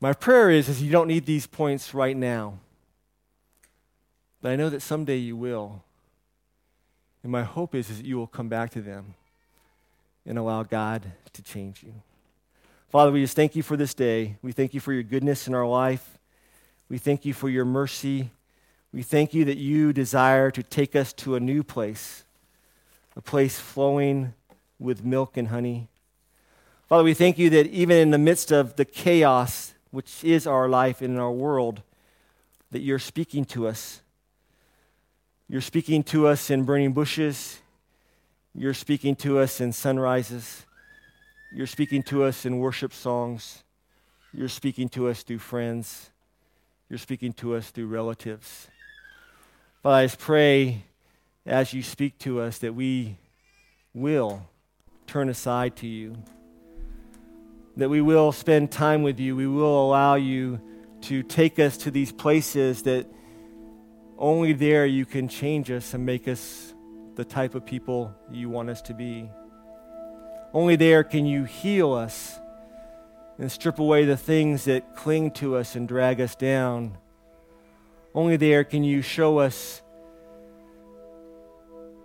My 0.01 0.13
prayer 0.13 0.51
is, 0.51 0.69
is 0.69 0.83
you 0.83 0.93
don't 0.93 1.09
need 1.09 1.27
these 1.27 1.47
points 1.47 1.93
right 1.93 2.17
now. 2.17 2.59
But 4.41 4.53
I 4.53 4.57
know 4.57 4.71
that 4.71 4.81
someday 4.81 5.17
you 5.17 5.37
will. 5.37 5.83
And 7.23 7.33
my 7.33 7.43
hope 7.43 7.75
is, 7.75 7.91
is 7.91 7.99
that 7.99 8.07
you 8.07 8.17
will 8.17 8.29
come 8.29 8.49
back 8.49 8.71
to 8.71 8.81
them 8.81 9.15
and 10.25 10.39
allow 10.39 10.63
God 10.63 11.03
to 11.33 11.43
change 11.43 11.83
you. 11.83 11.95
Father, 12.91 13.11
we 13.11 13.23
just 13.23 13.35
thank 13.35 13.57
you 13.57 13.63
for 13.63 13.77
this 13.77 13.93
day. 13.93 14.37
We 14.41 14.53
thank 14.53 14.73
you 14.73 14.81
for 14.81 14.93
your 14.93 15.03
goodness 15.03 15.49
in 15.49 15.55
our 15.55 15.67
life. 15.67 16.19
We 16.89 16.99
thank 16.99 17.25
you 17.25 17.35
for 17.35 17.49
your 17.49 17.65
mercy. 17.65 18.31
We 18.93 19.03
thank 19.03 19.35
you 19.35 19.45
that 19.47 19.59
you 19.59 19.93
desire 19.93 20.51
to 20.53 20.63
take 20.63 20.95
us 20.97 21.13
to 21.15 21.35
a 21.35 21.41
new 21.41 21.63
place, 21.63 22.25
a 23.17 23.21
place 23.21 23.59
flowing 23.59 24.33
with 24.79 25.05
milk 25.05 25.37
and 25.37 25.49
honey. 25.49 25.89
Father, 26.89 27.05
we 27.05 27.15
thank 27.15 27.37
you 27.37 27.51
that 27.51 27.67
even 27.67 27.99
in 27.99 28.11
the 28.11 28.19
midst 28.19 28.51
of 28.51 28.77
the 28.77 28.87
chaos 28.87 29.75
which 29.91 30.23
is 30.25 30.47
our 30.47 30.69
life 30.69 31.03
in 31.03 31.19
our 31.19 31.33
world, 31.33 31.83
that 32.71 32.81
you're 32.81 32.99
speaking 32.99 33.45
to 33.47 33.67
us. 33.67 34.03
You're 35.49 35.61
speaking 35.61 36.03
to 36.05 36.27
us 36.27 36.51
in 36.51 36.65
burning 36.65 36.93
bushes. 36.93 37.61
You're 38.55 38.75
speaking 38.75 39.17
to 39.17 39.39
us 39.39 39.61
in 39.61 39.73
sunrises. 39.73 40.67
You're 41.55 41.67
speaking 41.67 42.03
to 42.05 42.25
us 42.25 42.45
in 42.45 42.59
worship 42.59 42.93
songs. 42.93 43.63
You're 44.35 44.49
speaking 44.49 44.91
to 44.91 45.09
us 45.09 45.23
through 45.23 45.39
friends. 45.39 46.11
You're 46.91 46.99
speaking 46.99 47.33
to 47.35 47.55
us 47.55 47.71
through 47.71 47.87
relatives. 47.87 48.69
But 49.83 49.91
I 49.91 50.05
just 50.05 50.19
pray 50.19 50.85
as 51.47 51.73
you 51.73 51.83
speak 51.83 52.19
to 52.19 52.41
us 52.41 52.59
that 52.59 52.75
we 52.75 53.17
will 53.95 54.47
turn 55.07 55.31
aside 55.31 55.77
to 55.77 55.87
you 55.87 56.17
that 57.79 57.89
we 57.89 58.01
will 58.01 58.33
spend 58.33 58.73
time 58.73 59.05
with 59.05 59.21
you. 59.21 59.37
We 59.37 59.47
will 59.47 59.87
allow 59.87 60.17
you 60.17 60.61
to 61.03 61.23
take 61.23 61.61
us 61.61 61.77
to 61.79 61.93
these 61.93 62.11
places 62.11 62.83
that 62.83 63.07
only 64.19 64.53
there 64.53 64.85
you 64.85 65.07
can 65.07 65.29
change 65.29 65.71
us 65.71 65.95
and 65.95 66.05
make 66.05 66.27
us 66.27 66.75
the 67.15 67.25
type 67.25 67.55
of 67.55 67.65
people 67.65 68.13
you 68.33 68.51
want 68.51 68.69
us 68.69 68.83
to 68.83 68.95
be. 68.95 69.31
Only 70.53 70.75
there 70.75 71.05
can 71.05 71.25
you 71.25 71.45
heal 71.45 71.93
us 71.93 72.41
and 73.39 73.51
strip 73.51 73.79
away 73.79 74.05
the 74.05 74.17
things 74.17 74.65
that 74.65 74.97
cling 74.97 75.31
to 75.33 75.57
us 75.57 75.77
and 75.77 75.87
drag 75.87 76.21
us 76.21 76.35
down. 76.35 76.99
Only 78.13 78.37
there 78.37 78.65
can 78.65 78.83
you 78.83 79.03
show 79.03 79.39
us 79.39 79.83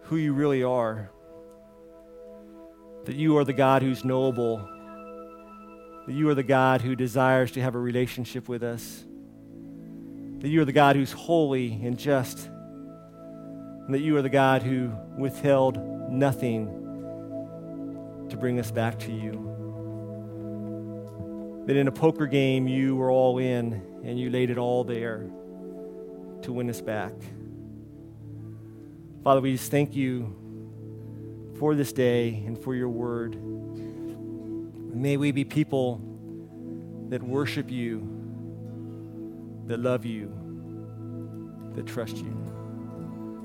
who 0.04 0.18
you 0.18 0.34
really 0.34 0.62
are. 0.62 1.10
That 3.06 3.16
you 3.16 3.38
are 3.38 3.44
the 3.44 3.54
God 3.54 3.82
who's 3.82 4.06
knowable 4.06 4.70
that 6.06 6.14
you 6.14 6.28
are 6.30 6.36
the 6.36 6.44
God 6.44 6.82
who 6.82 6.96
desires 6.96 7.52
to 7.52 7.62
have 7.62 7.76
a 7.76 7.80
relationship 7.80 8.50
with 8.50 8.64
us, 8.64 9.04
that 10.40 10.50
you 10.50 10.62
are 10.62 10.66
the 10.66 10.74
God 10.74 10.96
who's 10.96 11.12
holy 11.12 11.72
and 11.84 11.98
just, 11.98 12.48
and 12.48 13.94
that 13.94 14.02
you 14.02 14.18
are 14.18 14.22
the 14.22 14.30
God 14.30 14.64
who 14.64 14.92
withheld 15.18 15.78
nothing 16.12 16.68
to 18.30 18.38
bring 18.38 18.60
us 18.60 18.72
back 18.72 19.00
to 19.00 19.12
you. 19.12 19.50
That 21.68 21.78
in 21.78 21.88
a 21.88 21.92
poker 21.92 22.28
game, 22.28 22.68
you 22.68 22.96
were 22.96 23.10
all 23.10 23.38
in 23.38 23.74
and 24.04 24.20
you 24.20 24.30
laid 24.30 24.50
it 24.50 24.58
all 24.58 24.84
there 24.84 25.30
to 26.42 26.52
win 26.52 26.70
us 26.70 26.82
back. 26.82 27.14
Father, 29.24 29.40
we 29.40 29.54
just 29.54 29.72
thank 29.72 29.96
you 29.96 30.36
for 31.58 31.76
this 31.76 31.94
day 31.94 32.44
and 32.46 32.62
for 32.62 32.76
your 32.76 32.90
word. 32.90 33.38
May 34.94 35.18
we 35.18 35.32
be 35.32 35.44
people 35.44 36.00
that 37.10 37.24
worship 37.24 37.72
you, 37.72 38.08
that 39.66 39.80
love 39.80 40.06
you, 40.06 40.32
that 41.76 41.88
trust 41.88 42.18
you. 42.18 42.32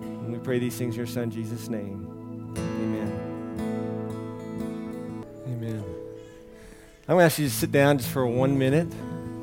And 0.01 0.30
we 0.30 0.38
pray 0.38 0.59
these 0.59 0.76
things 0.76 0.94
in 0.94 0.99
your 0.99 1.07
Son, 1.07 1.30
Jesus' 1.30 1.68
name. 1.68 2.55
Amen. 2.57 3.24
Amen. 5.46 5.84
I'm 7.09 7.14
going 7.14 7.20
to 7.20 7.24
ask 7.24 7.38
you 7.38 7.46
to 7.46 7.55
sit 7.55 7.72
down 7.72 7.96
just 7.96 8.11
for 8.11 8.26
one 8.26 8.59
minute, 8.59 8.88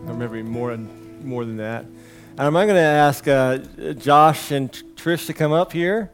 or 0.07 0.13
maybe 0.13 0.43
more, 0.43 0.77
more 0.77 1.43
than 1.43 1.57
that. 1.57 1.85
And 1.85 2.41
I'm 2.41 2.53
going 2.53 2.67
to 2.67 2.79
ask 2.79 3.27
uh, 3.27 3.57
Josh 3.93 4.51
and 4.51 4.71
Trish 4.95 5.25
to 5.25 5.33
come 5.33 5.53
up 5.53 5.73
here. 5.73 6.11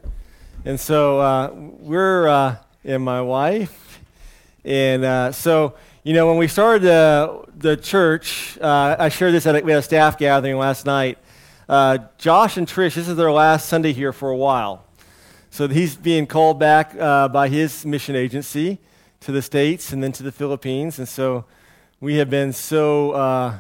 And 0.64 0.80
so 0.80 1.20
uh, 1.20 1.52
we're, 1.54 2.28
uh, 2.28 2.56
and 2.86 3.04
my 3.04 3.22
wife, 3.22 3.81
and 4.64 5.04
uh, 5.04 5.32
so, 5.32 5.74
you 6.04 6.14
know, 6.14 6.28
when 6.28 6.38
we 6.38 6.48
started 6.48 6.84
the, 6.84 7.44
the 7.58 7.78
church, 7.78 8.58
uh, 8.60 8.96
I 9.00 9.10
shared 9.10 9.34
this 9.34 9.48
at 9.48 9.56
a, 9.56 9.62
we 9.62 9.72
had 9.72 9.80
a 9.80 9.84
staff 9.84 10.18
gathering 10.18 10.58
last 10.58 10.86
night. 10.86 11.18
Uh, 11.68 12.00
Josh 12.18 12.58
and 12.58 12.68
Trish, 12.68 12.96
this 12.96 13.08
is 13.08 13.16
their 13.16 13.32
last 13.32 13.68
Sunday 13.68 13.94
here 13.94 14.14
for 14.14 14.30
a 14.30 14.38
while. 14.38 14.86
So 15.50 15.68
he's 15.68 15.96
being 15.96 16.28
called 16.28 16.60
back 16.60 16.96
uh, 16.96 17.28
by 17.28 17.50
his 17.50 17.86
mission 17.86 18.16
agency 18.16 18.78
to 19.22 19.32
the 19.32 19.42
States 19.42 19.92
and 19.92 20.04
then 20.04 20.12
to 20.14 20.24
the 20.24 20.32
Philippines. 20.32 21.00
And 21.00 21.08
so 21.08 21.46
we 22.00 22.18
have 22.18 22.30
been 22.30 22.54
so 22.54 23.12
uh, 23.12 23.58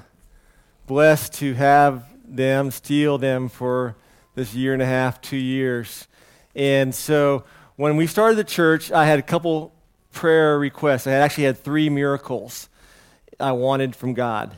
blessed 0.87 1.33
to 1.35 1.53
have 1.55 2.05
them, 2.23 2.69
steal 2.69 3.17
them 3.17 3.49
for 3.49 3.95
this 4.35 4.53
year 4.53 4.73
and 4.73 4.81
a 4.81 4.85
half, 4.85 5.19
two 5.19 5.37
years. 5.37 6.07
And 6.55 6.93
so 6.93 7.43
when 7.75 7.97
we 7.97 8.07
started 8.07 8.35
the 8.35 8.43
church, 8.43 8.91
I 8.91 9.05
had 9.05 9.19
a 9.19 9.23
couple 9.23 9.73
prayer 10.11 10.57
requests. 10.59 11.07
I 11.07 11.13
actually 11.13 11.45
had 11.45 11.57
three 11.57 11.89
miracles 11.89 12.69
I 13.39 13.51
wanted 13.53 13.95
from 13.95 14.13
God. 14.13 14.57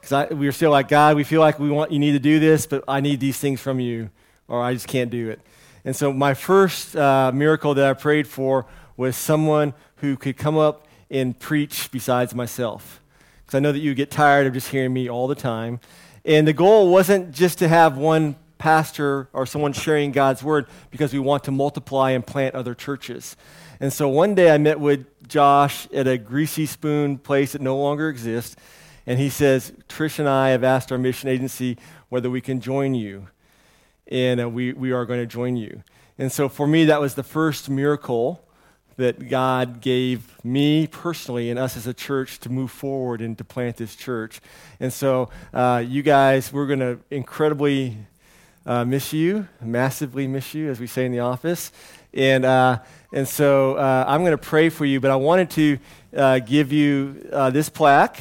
Because 0.00 0.30
we 0.30 0.46
were 0.46 0.52
still 0.52 0.70
like, 0.70 0.88
God, 0.88 1.16
we 1.16 1.24
feel 1.24 1.40
like 1.40 1.58
we 1.58 1.70
want 1.70 1.92
you 1.92 1.98
need 1.98 2.12
to 2.12 2.18
do 2.18 2.38
this, 2.38 2.66
but 2.66 2.84
I 2.88 3.00
need 3.00 3.20
these 3.20 3.38
things 3.38 3.60
from 3.60 3.80
you, 3.80 4.10
or 4.46 4.62
I 4.62 4.74
just 4.74 4.88
can't 4.88 5.10
do 5.10 5.30
it. 5.30 5.40
And 5.84 5.94
so 5.94 6.12
my 6.12 6.34
first 6.34 6.96
uh, 6.96 7.32
miracle 7.32 7.74
that 7.74 7.84
I 7.84 7.94
prayed 7.94 8.26
for 8.26 8.66
was 8.96 9.16
someone 9.16 9.74
who 9.96 10.16
could 10.16 10.36
come 10.36 10.56
up 10.56 10.86
and 11.10 11.38
preach 11.38 11.90
besides 11.90 12.34
myself. 12.34 13.00
Because 13.44 13.56
I 13.56 13.60
know 13.60 13.72
that 13.72 13.78
you 13.78 13.94
get 13.94 14.10
tired 14.10 14.46
of 14.46 14.52
just 14.52 14.68
hearing 14.68 14.92
me 14.92 15.08
all 15.08 15.28
the 15.28 15.34
time. 15.34 15.80
And 16.24 16.46
the 16.46 16.52
goal 16.52 16.90
wasn't 16.90 17.32
just 17.32 17.58
to 17.58 17.68
have 17.68 17.96
one 17.96 18.36
pastor 18.58 19.28
or 19.32 19.46
someone 19.46 19.72
sharing 19.72 20.12
God's 20.12 20.42
word 20.42 20.66
because 20.90 21.12
we 21.12 21.18
want 21.18 21.44
to 21.44 21.50
multiply 21.50 22.10
and 22.10 22.26
plant 22.26 22.54
other 22.54 22.74
churches. 22.74 23.36
And 23.80 23.92
so 23.92 24.08
one 24.08 24.34
day 24.34 24.50
I 24.50 24.58
met 24.58 24.80
with 24.80 25.28
Josh 25.28 25.86
at 25.92 26.08
a 26.08 26.18
greasy 26.18 26.66
spoon 26.66 27.18
place 27.18 27.52
that 27.52 27.60
no 27.60 27.76
longer 27.76 28.08
exists. 28.08 28.56
And 29.06 29.18
he 29.18 29.30
says, 29.30 29.72
Trish 29.88 30.18
and 30.18 30.28
I 30.28 30.50
have 30.50 30.64
asked 30.64 30.90
our 30.90 30.98
mission 30.98 31.28
agency 31.28 31.78
whether 32.08 32.28
we 32.28 32.40
can 32.40 32.60
join 32.60 32.94
you. 32.94 33.28
And 34.08 34.40
uh, 34.40 34.48
we, 34.48 34.72
we 34.72 34.92
are 34.92 35.06
going 35.06 35.20
to 35.20 35.26
join 35.26 35.56
you. 35.56 35.82
And 36.18 36.32
so 36.32 36.48
for 36.48 36.66
me, 36.66 36.86
that 36.86 37.00
was 37.00 37.14
the 37.14 37.22
first 37.22 37.70
miracle 37.70 38.44
that 38.96 39.28
God 39.28 39.80
gave 39.80 40.44
me 40.44 40.88
personally 40.88 41.50
and 41.50 41.58
us 41.58 41.76
as 41.76 41.86
a 41.86 41.94
church 41.94 42.40
to 42.40 42.50
move 42.50 42.72
forward 42.72 43.20
and 43.20 43.38
to 43.38 43.44
plant 43.44 43.76
this 43.76 43.94
church. 43.94 44.40
And 44.80 44.92
so, 44.92 45.30
uh, 45.54 45.84
you 45.86 46.02
guys, 46.02 46.52
we're 46.52 46.66
going 46.66 46.80
to 46.80 46.98
incredibly 47.08 47.96
uh, 48.66 48.84
miss 48.84 49.12
you, 49.12 49.46
massively 49.62 50.26
miss 50.26 50.52
you, 50.52 50.68
as 50.68 50.80
we 50.80 50.88
say 50.88 51.06
in 51.06 51.12
the 51.12 51.20
office. 51.20 51.70
And, 52.18 52.44
uh, 52.44 52.80
and 53.12 53.28
so 53.28 53.76
uh, 53.76 54.04
I'm 54.08 54.22
going 54.22 54.32
to 54.32 54.38
pray 54.38 54.70
for 54.70 54.84
you, 54.84 54.98
but 54.98 55.12
I 55.12 55.16
wanted 55.16 55.50
to 55.50 55.78
uh, 56.16 56.38
give 56.40 56.72
you 56.72 57.24
uh, 57.32 57.50
this 57.50 57.68
plaque. 57.68 58.18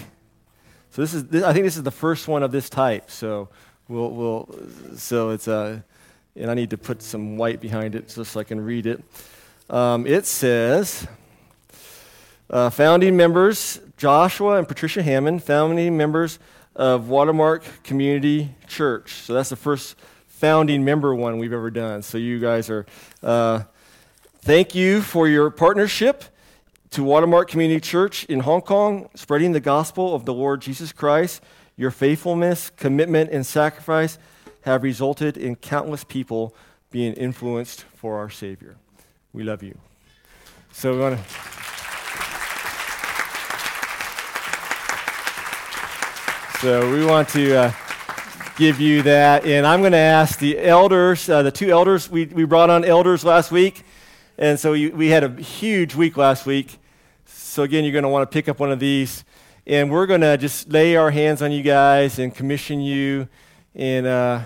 So 0.91 1.01
this 1.01 1.15
is, 1.15 1.25
this, 1.25 1.43
I 1.43 1.51
think 1.51 1.65
this 1.65 1.77
is 1.77 1.83
the 1.83 1.89
first 1.89 2.27
one 2.27 2.43
of 2.43 2.51
this 2.51 2.69
type. 2.69 3.09
So 3.09 3.49
we'll, 3.87 4.11
we'll 4.11 4.59
so 4.95 5.31
it's 5.31 5.47
a, 5.47 5.83
and 6.35 6.51
I 6.51 6.53
need 6.53 6.69
to 6.69 6.77
put 6.77 7.01
some 7.01 7.37
white 7.37 7.59
behind 7.59 7.95
it 7.95 8.07
just 8.09 8.33
so 8.33 8.39
I 8.39 8.43
can 8.43 8.61
read 8.61 8.85
it. 8.85 9.03
Um, 9.67 10.05
it 10.05 10.27
says, 10.27 11.07
uh, 12.51 12.69
founding 12.69 13.17
members 13.17 13.79
Joshua 13.97 14.59
and 14.59 14.67
Patricia 14.67 15.01
Hammond, 15.01 15.43
founding 15.43 15.97
members 15.97 16.37
of 16.75 17.09
Watermark 17.09 17.63
Community 17.83 18.51
Church. 18.67 19.13
So 19.13 19.33
that's 19.33 19.49
the 19.49 19.55
first 19.55 19.95
founding 20.27 20.85
member 20.85 21.15
one 21.15 21.39
we've 21.39 21.51
ever 21.51 21.71
done. 21.71 22.03
So 22.03 22.19
you 22.19 22.39
guys 22.39 22.69
are, 22.69 22.85
uh, 23.23 23.63
thank 24.41 24.75
you 24.75 25.01
for 25.01 25.27
your 25.27 25.49
partnership 25.49 26.23
to 26.91 27.03
Watermark 27.03 27.49
Community 27.49 27.79
Church 27.79 28.23
in 28.25 28.41
Hong 28.41 28.61
Kong, 28.61 29.09
spreading 29.15 29.51
the 29.51 29.59
gospel 29.59 30.15
of 30.15 30.25
the 30.25 30.33
Lord 30.33 30.61
Jesus 30.61 30.91
Christ. 30.91 31.43
Your 31.75 31.91
faithfulness, 31.91 32.71
commitment, 32.71 33.29
and 33.31 33.45
sacrifice 33.45 34.17
have 34.61 34.83
resulted 34.83 35.37
in 35.37 35.55
countless 35.55 36.03
people 36.03 36.55
being 36.89 37.13
influenced 37.13 37.85
for 37.95 38.17
our 38.17 38.29
Savior. 38.29 38.77
We 39.33 39.43
love 39.43 39.61
you. 39.63 39.77
So 40.71 40.93
we 40.93 40.99
want 40.99 41.19
to. 41.19 41.23
So 46.61 46.91
we 46.91 47.05
want 47.05 47.29
to 47.29 47.55
uh, 47.55 47.71
give 48.57 48.79
you 48.79 49.03
that, 49.03 49.45
and 49.45 49.67
I'm 49.67 49.81
going 49.81 49.91
to 49.91 49.97
ask 49.99 50.39
the 50.39 50.59
elders, 50.59 51.29
uh, 51.29 51.43
the 51.43 51.51
two 51.51 51.69
elders 51.69 52.09
we, 52.09 52.25
we 52.25 52.45
brought 52.45 52.71
on 52.71 52.83
elders 52.83 53.23
last 53.23 53.51
week, 53.51 53.83
and 54.37 54.59
so 54.59 54.71
we 54.71 55.07
had 55.07 55.23
a 55.23 55.29
huge 55.41 55.95
week 55.95 56.17
last 56.17 56.45
week. 56.45 56.77
So 57.25 57.63
again, 57.63 57.83
you're 57.83 57.93
going 57.93 58.03
to 58.03 58.09
want 58.09 58.29
to 58.29 58.33
pick 58.33 58.47
up 58.47 58.59
one 58.59 58.71
of 58.71 58.79
these, 58.79 59.25
and 59.65 59.91
we're 59.91 60.05
going 60.05 60.21
to 60.21 60.37
just 60.37 60.69
lay 60.69 60.95
our 60.95 61.11
hands 61.11 61.41
on 61.41 61.51
you 61.51 61.63
guys 61.63 62.19
and 62.19 62.33
commission 62.33 62.79
you, 62.79 63.27
and 63.75 64.05
uh, 64.05 64.41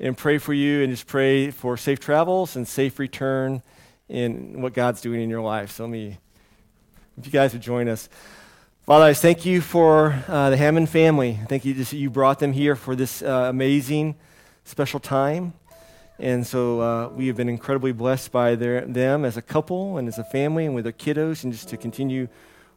and 0.00 0.16
pray 0.16 0.38
for 0.38 0.54
you, 0.54 0.82
and 0.82 0.92
just 0.92 1.06
pray 1.06 1.50
for 1.50 1.76
safe 1.76 2.00
travels 2.00 2.56
and 2.56 2.66
safe 2.66 2.98
return 2.98 3.62
in 4.08 4.62
what 4.62 4.72
God's 4.72 5.00
doing 5.00 5.20
in 5.20 5.28
your 5.28 5.42
life. 5.42 5.72
So 5.72 5.84
let 5.84 5.90
me, 5.90 6.18
if 7.18 7.26
you 7.26 7.32
guys 7.32 7.52
would 7.52 7.62
join 7.62 7.88
us. 7.88 8.08
Father, 8.86 9.04
I 9.04 9.12
thank 9.12 9.44
you 9.44 9.60
for 9.60 10.24
uh, 10.28 10.48
the 10.48 10.56
Hammond 10.56 10.88
family. 10.88 11.38
Thank 11.46 11.66
you 11.66 11.74
that 11.74 11.92
you 11.92 12.08
brought 12.08 12.38
them 12.38 12.54
here 12.54 12.74
for 12.74 12.96
this 12.96 13.20
uh, 13.20 13.48
amazing, 13.50 14.16
special 14.64 14.98
time. 14.98 15.52
And 16.18 16.46
so 16.46 16.80
uh, 16.80 17.08
we 17.08 17.28
have 17.28 17.36
been 17.36 17.48
incredibly 17.48 17.92
blessed 17.92 18.32
by 18.32 18.56
their, 18.56 18.80
them 18.80 19.24
as 19.24 19.36
a 19.36 19.42
couple 19.42 19.98
and 19.98 20.08
as 20.08 20.18
a 20.18 20.24
family 20.24 20.66
and 20.66 20.74
with 20.74 20.84
their 20.84 20.92
kiddos, 20.92 21.44
and 21.44 21.52
just 21.52 21.68
to 21.68 21.76
continue 21.76 22.28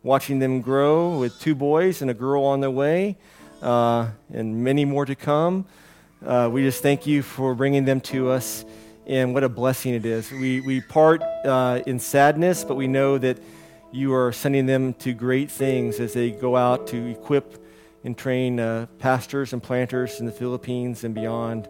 watching 0.04 0.40
them 0.40 0.62
grow 0.62 1.18
with 1.18 1.40
two 1.40 1.56
boys 1.56 2.02
and 2.02 2.12
a 2.12 2.14
girl 2.14 2.44
on 2.44 2.60
their 2.60 2.72
way, 2.72 3.18
uh, 3.62 4.10
and 4.32 4.64
many 4.64 4.86
more 4.86 5.06
to 5.06 5.16
come. 5.16 5.66
Uh, 6.24 6.50
we 6.52 6.62
just 6.62 6.84
thank 6.84 7.08
you 7.08 7.24
for 7.24 7.56
bringing 7.56 7.86
them 7.86 8.00
to 8.00 8.30
us 8.30 8.64
and 9.08 9.34
what 9.34 9.44
a 9.44 9.50
blessing 9.50 9.96
it 9.96 10.06
is. 10.06 10.32
We, 10.32 10.62
we 10.62 10.82
part 10.82 11.24
uh, 11.24 11.82
in 11.88 12.00
sadness, 12.00 12.64
but 12.64 12.76
we 12.76 12.88
know 12.88 13.18
that 13.18 13.40
you 13.92 14.14
are 14.14 14.32
sending 14.32 14.68
them 14.68 14.94
to 14.96 15.14
great 15.14 15.50
things 15.50 16.00
as 16.00 16.14
they 16.14 16.32
go 16.32 16.56
out 16.56 16.88
to 16.88 17.08
equip 17.08 17.58
and 18.04 18.18
train 18.18 18.60
uh, 18.60 18.86
pastors 19.00 19.52
and 19.54 19.62
planters 19.62 20.20
in 20.20 20.28
the 20.28 20.32
Philippines 20.32 21.04
and 21.04 21.14
beyond. 21.14 21.68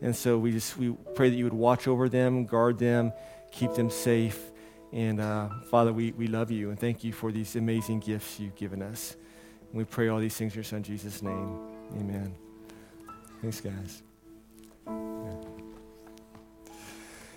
And 0.00 0.14
so 0.14 0.38
we 0.38 0.52
just 0.52 0.76
we 0.76 0.94
pray 1.14 1.30
that 1.30 1.36
you 1.36 1.44
would 1.44 1.52
watch 1.52 1.88
over 1.88 2.08
them, 2.08 2.46
guard 2.46 2.78
them, 2.78 3.12
keep 3.50 3.74
them 3.74 3.90
safe. 3.90 4.40
And 4.92 5.20
uh, 5.20 5.48
Father, 5.70 5.92
we, 5.92 6.12
we 6.12 6.28
love 6.28 6.50
you 6.50 6.70
and 6.70 6.78
thank 6.78 7.04
you 7.04 7.12
for 7.12 7.30
these 7.30 7.56
amazing 7.56 8.00
gifts 8.00 8.40
you've 8.40 8.56
given 8.56 8.80
us. 8.80 9.16
And 9.70 9.78
we 9.78 9.84
pray 9.84 10.08
all 10.08 10.18
these 10.18 10.36
things 10.36 10.52
in 10.52 10.56
your 10.56 10.64
Son 10.64 10.82
Jesus' 10.82 11.22
name. 11.22 11.58
Amen. 11.92 12.34
Thanks, 13.42 13.60
guys. 13.60 14.02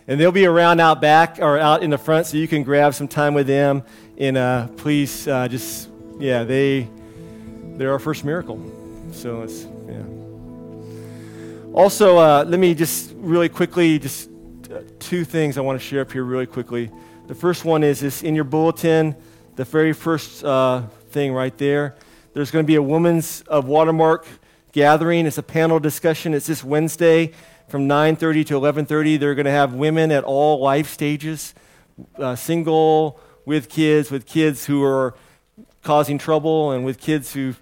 And 0.08 0.20
they'll 0.20 0.32
be 0.32 0.46
around 0.46 0.80
out 0.80 1.00
back 1.02 1.40
or 1.40 1.58
out 1.58 1.84
in 1.84 1.90
the 1.90 1.98
front 1.98 2.26
so 2.26 2.38
you 2.38 2.48
can 2.48 2.64
grab 2.64 2.94
some 2.94 3.08
time 3.08 3.34
with 3.34 3.48
them. 3.48 3.84
And 4.18 4.38
uh, 4.38 4.68
please 4.78 5.28
uh, 5.28 5.48
just, 5.48 5.90
yeah, 6.20 6.44
they, 6.44 6.90
they're 7.76 7.92
our 7.92 8.00
first 8.00 8.26
miracle. 8.26 8.60
So 9.12 9.44
it's, 9.44 9.66
yeah. 9.88 10.21
Also, 11.74 12.18
uh, 12.18 12.44
let 12.46 12.60
me 12.60 12.76
just 12.76 13.14
really 13.16 13.48
quickly, 13.48 13.98
just 13.98 14.30
uh, 14.70 14.82
two 15.00 15.24
things 15.24 15.58
I 15.58 15.62
want 15.62 15.80
to 15.80 15.86
share 15.86 16.02
up 16.02 16.12
here 16.12 16.26
really 16.26 16.46
quickly. 16.46 16.92
The 17.28 17.36
first 17.36 17.64
one 17.64 17.82
is 17.82 18.02
this 18.02 18.24
in 18.24 18.36
your 18.36 18.44
bulletin, 18.44 19.16
the 19.56 19.64
very 19.64 19.94
first 19.94 20.44
uh, 20.44 20.82
thing 21.12 21.32
right 21.32 21.58
there. 21.58 21.96
There's 22.34 22.52
going 22.52 22.66
to 22.66 22.68
be 22.68 22.76
a 22.76 22.82
Women's 22.82 23.40
of 23.44 23.70
Watermark 23.70 24.28
gathering. 24.74 25.26
It's 25.26 25.38
a 25.38 25.44
panel 25.44 25.80
discussion. 25.80 26.34
It's 26.34 26.48
this 26.48 26.62
Wednesday 26.62 27.32
from 27.70 27.88
9.30 27.88 28.48
to 28.48 28.60
11.30 28.60 29.18
they're 29.18 29.34
going 29.34 29.46
to 29.46 29.52
have 29.52 29.74
women 29.74 30.12
at 30.12 30.26
all 30.26 30.60
life 30.60 30.90
stages 30.90 31.54
uh, 32.18 32.36
single 32.36 33.18
with 33.46 33.70
kids 33.70 34.12
with 34.12 34.26
kids 34.26 34.66
who 34.66 34.84
are 34.84 35.16
causing 35.82 36.18
trouble 36.18 36.72
and 36.72 36.84
with 36.84 37.00
kids 37.00 37.32
who've 37.32 37.62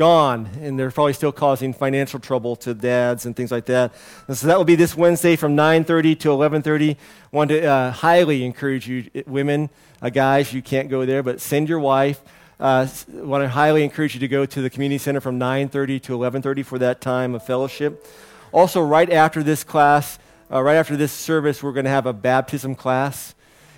gone 0.00 0.48
and 0.60 0.78
they're 0.78 0.90
probably 0.90 1.12
still 1.12 1.30
causing 1.30 1.72
financial 1.72 2.18
trouble 2.18 2.56
to 2.56 2.74
dads 2.74 3.26
and 3.26 3.36
things 3.36 3.52
like 3.52 3.66
that 3.66 3.92
and 4.26 4.36
so 4.36 4.46
that 4.46 4.56
will 4.56 4.64
be 4.64 4.74
this 4.74 4.96
wednesday 4.96 5.36
from 5.36 5.56
9.30 5.56 6.18
to 6.18 6.28
11.30 6.28 6.92
I 6.92 6.96
want 7.30 7.50
to 7.50 7.64
uh, 7.64 7.90
highly 7.92 8.44
encourage 8.44 8.88
you 8.88 9.10
women 9.26 9.70
uh, 10.00 10.08
guys 10.08 10.52
you 10.52 10.62
can't 10.62 10.88
go 10.88 11.04
there 11.04 11.22
but 11.22 11.40
send 11.40 11.68
your 11.68 11.80
wife 11.80 12.20
uh, 12.58 12.86
want 13.12 13.44
to 13.44 13.48
highly 13.48 13.84
encourage 13.84 14.14
you 14.14 14.20
to 14.20 14.28
go 14.28 14.44
to 14.44 14.62
the 14.62 14.70
community 14.70 14.98
center 14.98 15.20
from 15.20 15.38
9.30 15.38 16.02
to 16.02 16.18
11.30 16.18 16.64
for 16.64 16.78
that 16.78 17.00
time 17.00 17.34
of 17.34 17.44
fellowship 17.44 18.04
also, 18.52 18.80
right 18.80 19.10
after 19.10 19.42
this 19.42 19.62
class, 19.62 20.18
uh, 20.50 20.60
right 20.60 20.76
after 20.76 20.96
this 20.96 21.12
service, 21.12 21.62
we're 21.62 21.72
going 21.72 21.84
to 21.84 21.90
have 21.90 22.06
a 22.06 22.12
baptism 22.12 22.74
class. 22.74 23.34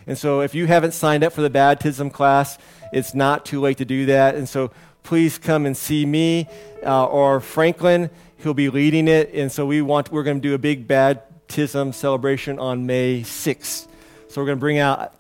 And 0.07 0.17
so, 0.17 0.41
if 0.41 0.55
you 0.55 0.67
haven't 0.67 0.93
signed 0.93 1.23
up 1.23 1.33
for 1.33 1.43
the 1.43 1.51
baptism 1.51 2.11
class, 2.11 2.59
it's 2.93 3.15
not 3.15 3.45
too 3.45 3.61
late 3.61 3.79
to 3.79 3.85
do 3.85 4.07
that. 4.07 4.35
And 4.35 4.49
so, 4.49 4.71
please 5.03 5.39
come 5.39 5.67
and 5.67 5.77
see 5.77 6.07
me 6.07 6.49
uh, 6.85 7.07
or 7.07 7.41
Franklin. 7.41 8.11
He'll 8.39 8.55
be 8.55 8.71
leading 8.71 9.09
it. 9.09 9.33
And 9.35 9.51
so, 9.51 9.67
we 9.67 9.83
want 9.83 10.11
we're 10.11 10.23
going 10.23 10.41
to 10.41 10.49
do 10.49 10.55
a 10.55 10.59
big 10.59 10.87
baptism 10.89 11.93
celebration 11.93 12.59
on 12.59 12.87
May 12.87 13.23
6th. 13.23 13.89
So 14.33 14.41
we're 14.41 14.47
going 14.47 14.57
to 14.57 14.61
bring 14.61 14.79
out, 14.79 15.13